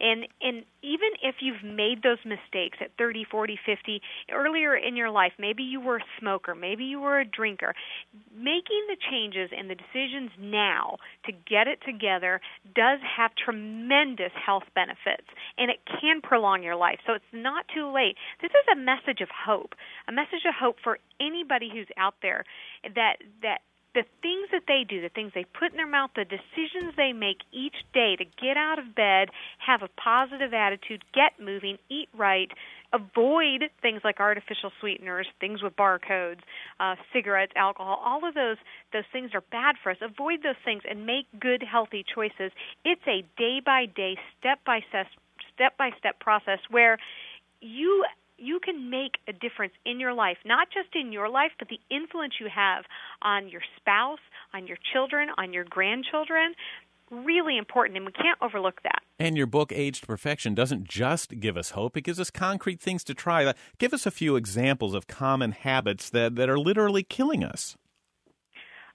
And 0.00 0.26
and 0.40 0.64
even 0.82 1.10
if 1.22 1.36
you've 1.40 1.62
made 1.62 2.02
those 2.02 2.18
mistakes 2.24 2.78
at 2.80 2.90
30, 2.98 3.24
40, 3.30 3.58
50 3.64 4.02
earlier 4.32 4.74
in 4.74 4.96
your 4.96 5.10
life, 5.10 5.32
maybe 5.38 5.62
you 5.62 5.80
were 5.80 5.98
a 5.98 6.04
smoker, 6.18 6.56
maybe 6.56 6.84
you 6.84 7.00
were 7.00 7.20
a 7.20 7.24
drinker, 7.24 7.72
making 8.34 8.82
the 8.88 8.96
changes 9.10 9.50
and 9.56 9.70
the 9.70 9.76
decisions 9.76 10.30
now 10.40 10.96
to 11.26 11.32
get 11.32 11.68
it 11.68 11.78
together 11.86 12.40
does 12.74 12.98
have 13.16 13.30
tremendous 13.36 14.32
health 14.34 14.64
benefits 14.74 15.28
and 15.56 15.70
it 15.70 15.78
can 16.00 16.20
prolong 16.20 16.64
your 16.64 16.76
life. 16.76 16.98
So 17.06 17.12
it's 17.12 17.32
not 17.32 17.66
too 17.72 17.92
late. 17.94 18.16
This 18.42 18.50
is 18.50 18.66
a 18.72 18.76
message 18.76 19.20
of 19.20 19.28
hope, 19.30 19.74
a 20.08 20.12
message 20.12 20.42
of 20.48 20.54
hope 20.58 20.76
for 20.82 20.98
anybody 21.20 21.70
who's 21.72 21.88
out 21.96 22.14
there 22.20 22.44
that 22.96 23.18
that 23.42 23.60
the 23.94 24.04
things 24.22 24.48
that 24.50 24.64
they 24.66 24.84
do, 24.88 25.00
the 25.00 25.08
things 25.08 25.32
they 25.34 25.44
put 25.44 25.70
in 25.70 25.76
their 25.76 25.86
mouth, 25.86 26.10
the 26.16 26.24
decisions 26.24 26.94
they 26.96 27.12
make 27.12 27.38
each 27.52 27.76
day 27.92 28.16
to 28.16 28.24
get 28.24 28.56
out 28.56 28.78
of 28.78 28.94
bed, 28.94 29.28
have 29.58 29.82
a 29.82 29.88
positive 30.00 30.52
attitude, 30.52 31.04
get 31.14 31.38
moving, 31.38 31.78
eat 31.88 32.08
right, 32.16 32.50
avoid 32.92 33.70
things 33.82 34.00
like 34.04 34.20
artificial 34.20 34.70
sweeteners, 34.80 35.26
things 35.40 35.62
with 35.62 35.76
barcodes, 35.76 36.40
uh, 36.80 36.96
cigarettes, 37.12 37.52
alcohol, 37.56 38.00
all 38.04 38.26
of 38.26 38.34
those 38.34 38.56
those 38.92 39.04
things 39.12 39.30
are 39.34 39.42
bad 39.52 39.76
for 39.82 39.90
us. 39.90 39.98
Avoid 40.00 40.42
those 40.42 40.60
things 40.64 40.82
and 40.88 41.06
make 41.06 41.26
good 41.40 41.62
healthy 41.62 42.04
choices. 42.14 42.52
It's 42.84 43.06
a 43.06 43.24
day 43.38 43.60
by 43.64 43.86
day, 43.86 44.16
step 44.38 44.58
by 44.66 44.80
step 44.88 45.06
step 45.54 45.76
by 45.76 45.90
step 45.98 46.18
process 46.20 46.58
where 46.70 46.98
you 47.60 48.04
you 48.44 48.60
can 48.60 48.90
make 48.90 49.12
a 49.28 49.32
difference 49.32 49.72
in 49.84 50.00
your 50.00 50.12
life, 50.12 50.38
not 50.44 50.68
just 50.72 50.94
in 50.94 51.12
your 51.12 51.28
life, 51.28 51.52
but 51.58 51.68
the 51.68 51.80
influence 51.94 52.34
you 52.40 52.48
have 52.54 52.84
on 53.22 53.48
your 53.48 53.62
spouse, 53.76 54.18
on 54.52 54.66
your 54.66 54.78
children, 54.92 55.28
on 55.38 55.52
your 55.52 55.64
grandchildren. 55.64 56.54
Really 57.10 57.58
important, 57.58 57.96
and 57.96 58.06
we 58.06 58.12
can't 58.12 58.38
overlook 58.40 58.82
that. 58.82 59.02
And 59.18 59.36
your 59.36 59.46
book, 59.46 59.72
Age 59.72 60.00
to 60.00 60.06
Perfection, 60.06 60.54
doesn't 60.54 60.84
just 60.84 61.38
give 61.38 61.56
us 61.56 61.70
hope, 61.70 61.96
it 61.96 62.00
gives 62.02 62.18
us 62.18 62.30
concrete 62.30 62.80
things 62.80 63.04
to 63.04 63.14
try. 63.14 63.52
Give 63.78 63.92
us 63.92 64.06
a 64.06 64.10
few 64.10 64.36
examples 64.36 64.94
of 64.94 65.06
common 65.06 65.52
habits 65.52 66.10
that, 66.10 66.34
that 66.36 66.48
are 66.48 66.58
literally 66.58 67.02
killing 67.02 67.44
us. 67.44 67.76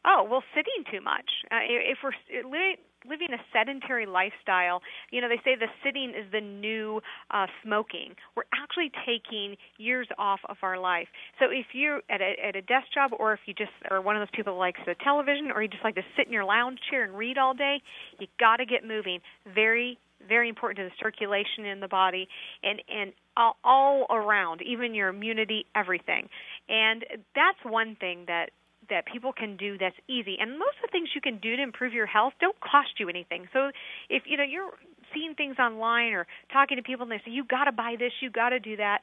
Oh, 0.06 0.26
well, 0.30 0.44
sitting 0.56 0.86
too 0.92 1.02
much. 1.02 1.30
Uh, 1.52 1.58
if 1.62 2.00
we're 2.04 2.12
living 2.50 2.78
a 3.06 3.42
sedentary 3.54 4.06
lifestyle, 4.06 4.82
you 5.12 5.22
know, 5.22 5.30
they 5.30 5.42
say 5.44 5.56
the 5.56 5.68
sitting 5.84 6.10
is 6.10 6.26
the 6.32 6.42
new 6.42 7.02
uh, 7.32 7.48
smoking. 7.64 8.16
We're 8.36 8.50
actually 8.54 8.92
taking 9.06 9.56
years 9.78 10.08
off 10.18 10.40
of 10.48 10.58
our 10.62 10.80
life. 10.80 11.08
So 11.40 11.46
if 11.52 11.68
you're 11.74 12.02
at 12.10 12.22
a, 12.22 12.34
at 12.48 12.56
a 12.56 12.62
desk 12.62 12.88
job, 12.94 13.12
or 13.18 13.34
if 13.34 13.40
you 13.46 13.54
just 13.54 13.72
are 13.90 14.02
one 14.02 14.16
of 14.16 14.22
those 14.22 14.36
people 14.36 14.54
that 14.54 14.60
likes 14.60 14.80
the 14.86 14.96
television, 15.04 15.52
or 15.54 15.62
you 15.62 15.68
just 15.68 15.84
like 15.84 15.96
to 15.96 16.06
sit 16.18 16.28
in 16.28 16.34
your 16.34 16.46
lounge 16.46 16.80
chair 16.90 17.04
and 17.04 17.18
read 17.18 17.38
all 17.38 17.54
day, 17.54 17.82
you 18.20 18.28
got 18.40 18.58
to 18.58 18.66
get 18.66 18.86
moving. 18.86 19.20
Very 19.54 19.98
very 20.28 20.50
important 20.50 20.78
to 20.78 20.84
the 20.84 20.96
circulation 21.02 21.66
in 21.66 21.80
the 21.80 21.88
body 21.88 22.28
and 22.62 22.82
and 22.94 23.14
all, 23.38 23.56
all 23.64 24.06
around 24.10 24.62
even 24.62 24.94
your 24.94 25.08
immunity 25.08 25.66
everything 25.76 26.28
and 26.68 27.06
that's 27.36 27.58
one 27.64 27.96
thing 28.02 28.26
that 28.28 28.50
that 28.90 29.06
people 29.06 29.34
can 29.34 29.58
do 29.58 29.78
that's 29.78 29.96
easy. 30.08 30.38
And 30.40 30.58
most 30.58 30.78
of 30.84 30.90
the 30.90 30.92
things 30.92 31.10
you 31.16 31.22
can 31.22 31.38
do 31.38 31.56
to 31.56 31.62
improve 31.62 31.94
your 31.94 32.06
health 32.06 32.34
don't 32.40 32.60
cost 32.60 33.00
you 33.00 33.10
anything. 33.10 33.48
So 33.54 33.72
if 34.10 34.24
you 34.26 34.38
know 34.38 34.44
you're 34.44 34.72
seeing 35.14 35.36
things 35.36 35.58
online 35.60 36.14
or 36.14 36.28
talking 36.52 36.78
to 36.78 36.84
people 36.84 37.04
and 37.04 37.12
they 37.12 37.22
say 37.26 37.32
you 37.32 37.44
got 37.44 37.66
to 37.66 37.72
buy 37.72 37.96
this, 37.98 38.12
you 38.22 38.30
got 38.30 38.50
to 38.50 38.60
do 38.60 38.78
that. 38.78 39.00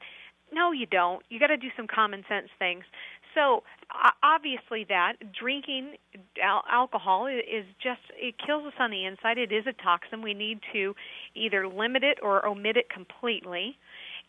No, 0.51 0.71
you 0.71 0.85
don't. 0.85 1.21
You 1.29 1.39
got 1.39 1.47
to 1.47 1.57
do 1.57 1.67
some 1.75 1.87
common 1.87 2.23
sense 2.29 2.47
things. 2.57 2.83
So 3.35 3.63
obviously, 4.23 4.85
that 4.89 5.13
drinking 5.37 5.95
al- 6.41 6.63
alcohol 6.71 7.27
is 7.27 7.65
just 7.83 7.99
it 8.15 8.35
kills 8.43 8.65
us 8.65 8.73
on 8.79 8.89
the 8.89 9.05
inside. 9.05 9.37
It 9.37 9.51
is 9.51 9.65
a 9.67 9.73
toxin. 9.83 10.21
We 10.21 10.33
need 10.33 10.59
to 10.73 10.95
either 11.35 11.67
limit 11.67 12.03
it 12.03 12.19
or 12.23 12.45
omit 12.47 12.77
it 12.77 12.89
completely. 12.89 13.77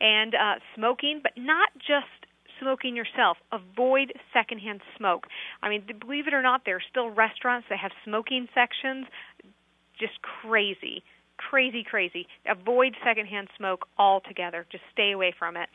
And 0.01 0.35
uh, 0.35 0.55
smoking, 0.77 1.21
but 1.23 1.33
not 1.37 1.71
just 1.75 2.18
smoking 2.61 2.97
yourself. 2.97 3.37
Avoid 3.53 4.13
secondhand 4.33 4.81
smoke. 4.97 5.27
I 5.63 5.69
mean, 5.69 5.85
believe 6.01 6.27
it 6.27 6.35
or 6.35 6.43
not, 6.43 6.63
there 6.65 6.77
are 6.77 6.83
still 6.91 7.11
restaurants 7.11 7.67
that 7.71 7.79
have 7.79 7.93
smoking 8.05 8.49
sections. 8.55 9.07
Just 9.99 10.21
crazy, 10.23 11.03
crazy, 11.37 11.85
crazy. 11.89 12.27
Avoid 12.47 12.95
secondhand 13.05 13.49
smoke 13.57 13.87
altogether. 13.99 14.67
Just 14.71 14.85
stay 14.93 15.13
away 15.13 15.35
from 15.39 15.57
it. 15.57 15.69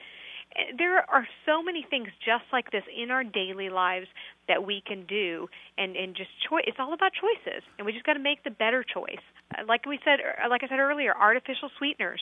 Eh, 0.56 0.74
there 0.78 1.10
are 1.10 1.28
so 1.46 1.64
many 1.64 1.86
things 1.90 2.08
just 2.24 2.46
like 2.52 2.72
this 2.72 2.84
in 2.96 3.12
our 3.12 3.24
daily 3.24 3.70
lives 3.70 4.08
that 4.48 4.66
we 4.66 4.84
can 4.86 5.06
do, 5.06 5.48
and 5.78 5.96
and 5.96 6.16
just 6.16 6.30
choice. 6.50 6.64
It's 6.68 6.78
all 6.80 6.94
about 6.94 7.12
choices, 7.14 7.64
and 7.78 7.86
we 7.86 7.94
just 7.94 8.06
got 8.06 8.14
to 8.14 8.20
make 8.20 8.44
the 8.44 8.52
better 8.52 8.84
choice. 8.84 9.24
Uh, 9.58 9.64
like 9.68 9.86
we 9.86 10.00
said, 10.04 10.20
uh, 10.20 10.50
like 10.50 10.64
I 10.64 10.68
said 10.68 10.80
earlier, 10.80 11.14
artificial 11.16 11.70
sweeteners 11.78 12.22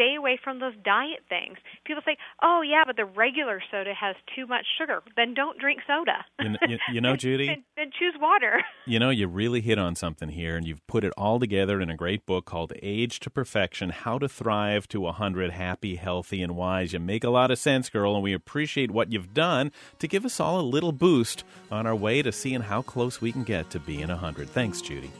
stay 0.00 0.14
away 0.16 0.38
from 0.42 0.60
those 0.60 0.72
diet 0.84 1.20
things. 1.28 1.58
People 1.84 2.02
say, 2.04 2.16
"Oh 2.42 2.62
yeah, 2.62 2.84
but 2.86 2.96
the 2.96 3.04
regular 3.04 3.62
soda 3.70 3.92
has 3.94 4.16
too 4.34 4.46
much 4.46 4.64
sugar." 4.78 5.02
Then 5.16 5.34
don't 5.34 5.58
drink 5.58 5.80
soda. 5.86 6.24
You 6.40 6.50
know, 6.50 6.58
you, 6.68 6.78
you 6.92 7.00
know 7.06 7.16
Judy. 7.16 7.46
then, 7.46 7.64
then 7.76 7.90
choose 7.98 8.14
water. 8.20 8.62
You 8.86 8.98
know, 8.98 9.10
you 9.10 9.28
really 9.28 9.60
hit 9.60 9.78
on 9.78 9.94
something 9.94 10.30
here, 10.30 10.56
and 10.56 10.66
you've 10.66 10.84
put 10.88 11.04
it 11.04 11.12
all 11.16 11.38
together 11.38 11.80
in 11.80 11.90
a 11.90 11.96
great 11.96 12.26
book 12.26 12.44
called 12.44 12.72
"Age 12.82 13.20
to 13.20 13.30
Perfection: 13.30 13.90
How 13.90 14.18
to 14.18 14.28
Thrive 14.28 14.88
to 14.88 15.06
a 15.06 15.12
Hundred, 15.12 15.52
Happy, 15.52 15.96
Healthy, 15.96 16.42
and 16.42 16.56
Wise." 16.56 16.92
You 16.92 16.98
make 16.98 17.22
a 17.22 17.30
lot 17.30 17.50
of 17.52 17.58
sense, 17.58 17.88
girl, 17.88 18.14
and 18.14 18.24
we 18.24 18.32
appreciate 18.32 18.90
what 18.90 19.12
you've 19.12 19.32
done 19.32 19.70
to 20.00 20.08
give 20.08 20.24
us 20.24 20.40
all 20.40 20.60
a 20.60 20.62
little 20.62 20.92
boost 20.92 21.44
on 21.70 21.86
our 21.86 21.94
way 21.94 22.22
to 22.22 22.32
seeing 22.32 22.62
how 22.62 22.82
close 22.82 23.20
we 23.20 23.30
can 23.30 23.44
get 23.44 23.70
to 23.70 23.78
being 23.78 24.10
a 24.10 24.16
hundred. 24.16 24.48
Thanks, 24.50 24.80
Judy. 24.80 25.12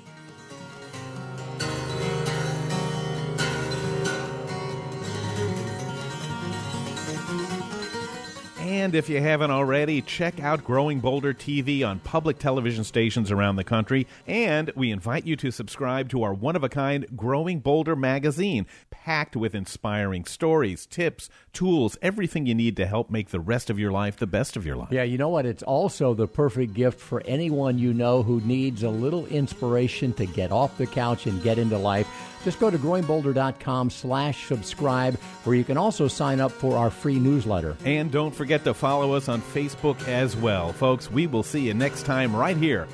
And 8.81 8.95
if 8.95 9.11
you 9.11 9.21
haven't 9.21 9.51
already, 9.51 10.01
check 10.01 10.41
out 10.41 10.65
Growing 10.65 11.01
Boulder 11.01 11.35
TV 11.35 11.87
on 11.87 11.99
public 11.99 12.39
television 12.39 12.83
stations 12.83 13.31
around 13.31 13.57
the 13.57 13.63
country. 13.63 14.07
And 14.27 14.73
we 14.75 14.91
invite 14.91 15.27
you 15.27 15.37
to 15.37 15.51
subscribe 15.51 16.09
to 16.09 16.23
our 16.23 16.33
one 16.33 16.57
of 16.57 16.65
a 16.65 16.71
kind 16.71 17.05
Growing 17.15 17.61
Boulder 17.61 17.95
magazine, 17.95 18.67
packed 18.91 19.37
with 19.37 19.55
inspiring 19.55 20.25
stories, 20.25 20.87
tips, 20.87 21.29
tools, 21.53 21.99
everything 22.01 22.47
you 22.47 22.55
need 22.55 22.75
to 22.79 22.87
help 22.87 23.11
make 23.11 23.29
the 23.29 23.39
rest 23.39 23.69
of 23.69 23.79
your 23.79 23.93
life 23.93 24.17
the 24.17 24.27
best 24.27 24.57
of 24.57 24.65
your 24.65 24.77
life. 24.77 24.91
Yeah, 24.91 25.03
you 25.03 25.19
know 25.19 25.29
what? 25.29 25.45
It's 25.45 25.63
also 25.63 26.15
the 26.15 26.27
perfect 26.27 26.73
gift 26.73 26.99
for 26.99 27.21
anyone 27.27 27.79
you 27.79 27.93
know 27.93 28.23
who 28.23 28.41
needs 28.41 28.83
a 28.83 28.89
little 28.89 29.27
inspiration 29.27 30.15
to 30.15 30.25
get 30.25 30.53
off 30.53 30.79
the 30.79 30.87
couch 30.87 31.27
and 31.27 31.43
get 31.43 31.59
into 31.59 31.77
life. 31.77 32.09
Just 32.45 32.59
go 32.59 32.71
to 32.71 32.79
growingboulder.com 32.79 33.91
slash 33.91 34.47
subscribe, 34.47 35.19
where 35.45 35.57
you 35.57 35.65
can 35.65 35.77
also 35.77 36.09
sign 36.09 36.41
up 36.41 36.53
for 36.53 36.77
our 36.77 36.91
free 36.91 37.19
newsletter. 37.19 37.77
And 37.85 38.11
don't 38.11 38.35
forget 38.35 38.65
to 38.65 38.75
follow 38.75 39.13
us 39.13 39.29
on 39.29 39.43
Facebook 39.43 40.07
as 40.09 40.37
well. 40.37 40.73
Folks, 40.73 41.11
we 41.11 41.27
will 41.27 41.43
see 41.43 41.61
you 41.61 41.75
next 41.75 42.05
time 42.05 42.35
right 42.35 42.57
here. 42.57 42.89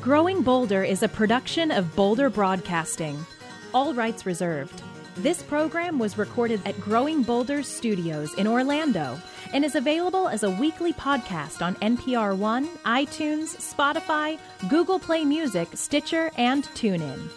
Growing 0.00 0.42
Boulder 0.42 0.84
is 0.84 1.02
a 1.02 1.08
production 1.08 1.70
of 1.70 1.96
Boulder 1.96 2.28
Broadcasting. 2.28 3.24
All 3.72 3.94
rights 3.94 4.26
reserved. 4.26 4.82
This 5.16 5.42
program 5.42 5.98
was 5.98 6.18
recorded 6.18 6.60
at 6.66 6.78
Growing 6.80 7.22
Boulder 7.22 7.62
Studios 7.62 8.34
in 8.34 8.46
Orlando 8.46 9.16
and 9.52 9.64
is 9.64 9.76
available 9.76 10.28
as 10.28 10.42
a 10.42 10.50
weekly 10.50 10.92
podcast 10.92 11.64
on 11.64 11.76
NPR 11.76 12.36
One, 12.36 12.66
iTunes, 12.84 13.56
Spotify, 13.56 14.38
Google 14.68 14.98
Play 14.98 15.24
Music, 15.24 15.68
Stitcher, 15.74 16.32
and 16.36 16.64
TuneIn. 16.74 17.30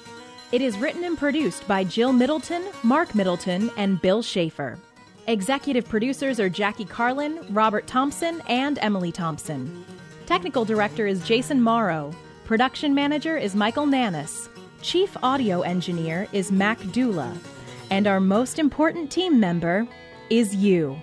It 0.49 0.61
is 0.61 0.77
written 0.77 1.03
and 1.03 1.17
produced 1.17 1.67
by 1.67 1.83
Jill 1.83 2.13
Middleton, 2.13 2.63
Mark 2.81 3.13
Middleton, 3.13 3.69
and 3.75 4.01
Bill 4.01 4.21
Schaefer. 4.21 4.79
Executive 5.27 5.89
producers 5.89 6.39
are 6.39 6.47
Jackie 6.47 6.85
Carlin, 6.85 7.45
Robert 7.49 7.85
Thompson, 7.85 8.41
and 8.47 8.79
Emily 8.81 9.11
Thompson. 9.11 9.83
Technical 10.25 10.63
director 10.63 11.05
is 11.05 11.21
Jason 11.27 11.61
Morrow. 11.61 12.15
Production 12.45 12.95
manager 12.95 13.35
is 13.35 13.55
Michael 13.55 13.87
Nannis. 13.87 14.47
Chief 14.81 15.17
audio 15.21 15.63
engineer 15.63 16.29
is 16.31 16.49
Mac 16.49 16.79
Dula. 16.93 17.37
And 17.89 18.07
our 18.07 18.21
most 18.21 18.57
important 18.57 19.11
team 19.11 19.41
member 19.41 19.85
is 20.29 20.55
you. 20.55 20.97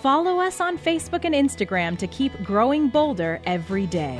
Follow 0.00 0.40
us 0.40 0.62
on 0.62 0.78
Facebook 0.78 1.26
and 1.26 1.34
Instagram 1.34 1.98
to 1.98 2.06
keep 2.06 2.32
growing 2.42 2.88
bolder 2.88 3.38
every 3.44 3.86
day. 3.86 4.18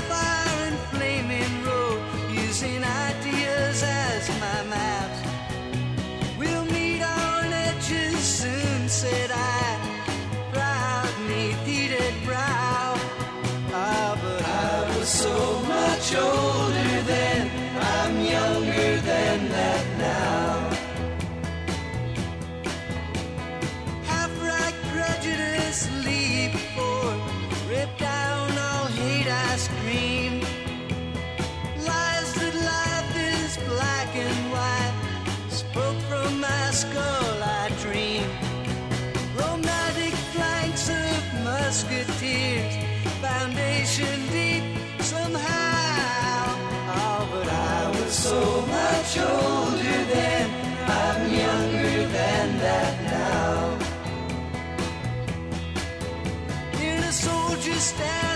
And 0.00 0.78
flaming 0.90 1.64
road, 1.64 2.00
using 2.30 2.82
ideas 2.82 3.82
as 3.82 4.28
my 4.40 4.62
maps. 4.70 5.20
We'll 6.38 6.64
meet 6.64 7.02
on 7.02 7.52
edges 7.52 8.16
soon, 8.16 8.88
said 8.88 9.30
I. 9.30 9.78
Proud 10.50 11.12
me, 11.28 11.52
heated 11.66 12.14
brow. 12.24 12.96
Ah, 13.74 14.18
but 14.22 14.42
I 14.42 14.96
was 14.96 15.08
so 15.08 15.60
much 15.60 16.14
older 16.14 17.02
then. 17.02 17.50
I'm 17.78 18.20
younger 18.24 18.96
than 19.02 19.48
that 19.50 19.98
now. 19.98 20.01
Hate 29.52 29.58
I 29.58 29.58
scream 29.58 30.40
lies 31.86 32.34
that 32.34 32.54
life 32.54 33.16
is 33.16 33.56
black 33.68 34.16
and 34.16 34.52
white. 34.52 34.94
Spoke 35.50 36.00
from 36.08 36.40
my 36.40 36.70
skull 36.70 37.42
I 37.42 37.70
dream. 37.80 38.24
Romantic 39.36 40.14
flanks 40.34 40.88
of 40.88 41.44
musketeers 41.44 42.74
foundation 43.20 44.26
deep 44.30 44.64
somehow. 45.00 46.56
Oh 47.00 47.28
but 47.32 47.48
I 47.48 47.90
was 47.90 48.12
so 48.12 48.40
much 48.76 49.18
older 49.18 50.04
then. 50.14 50.50
I'm 50.86 51.20
younger 51.30 52.06
than 52.08 52.58
that 52.58 52.94
now. 53.04 53.78
In 56.80 57.02
a 57.04 57.12
soldier's 57.12 57.82
stance, 57.82 58.31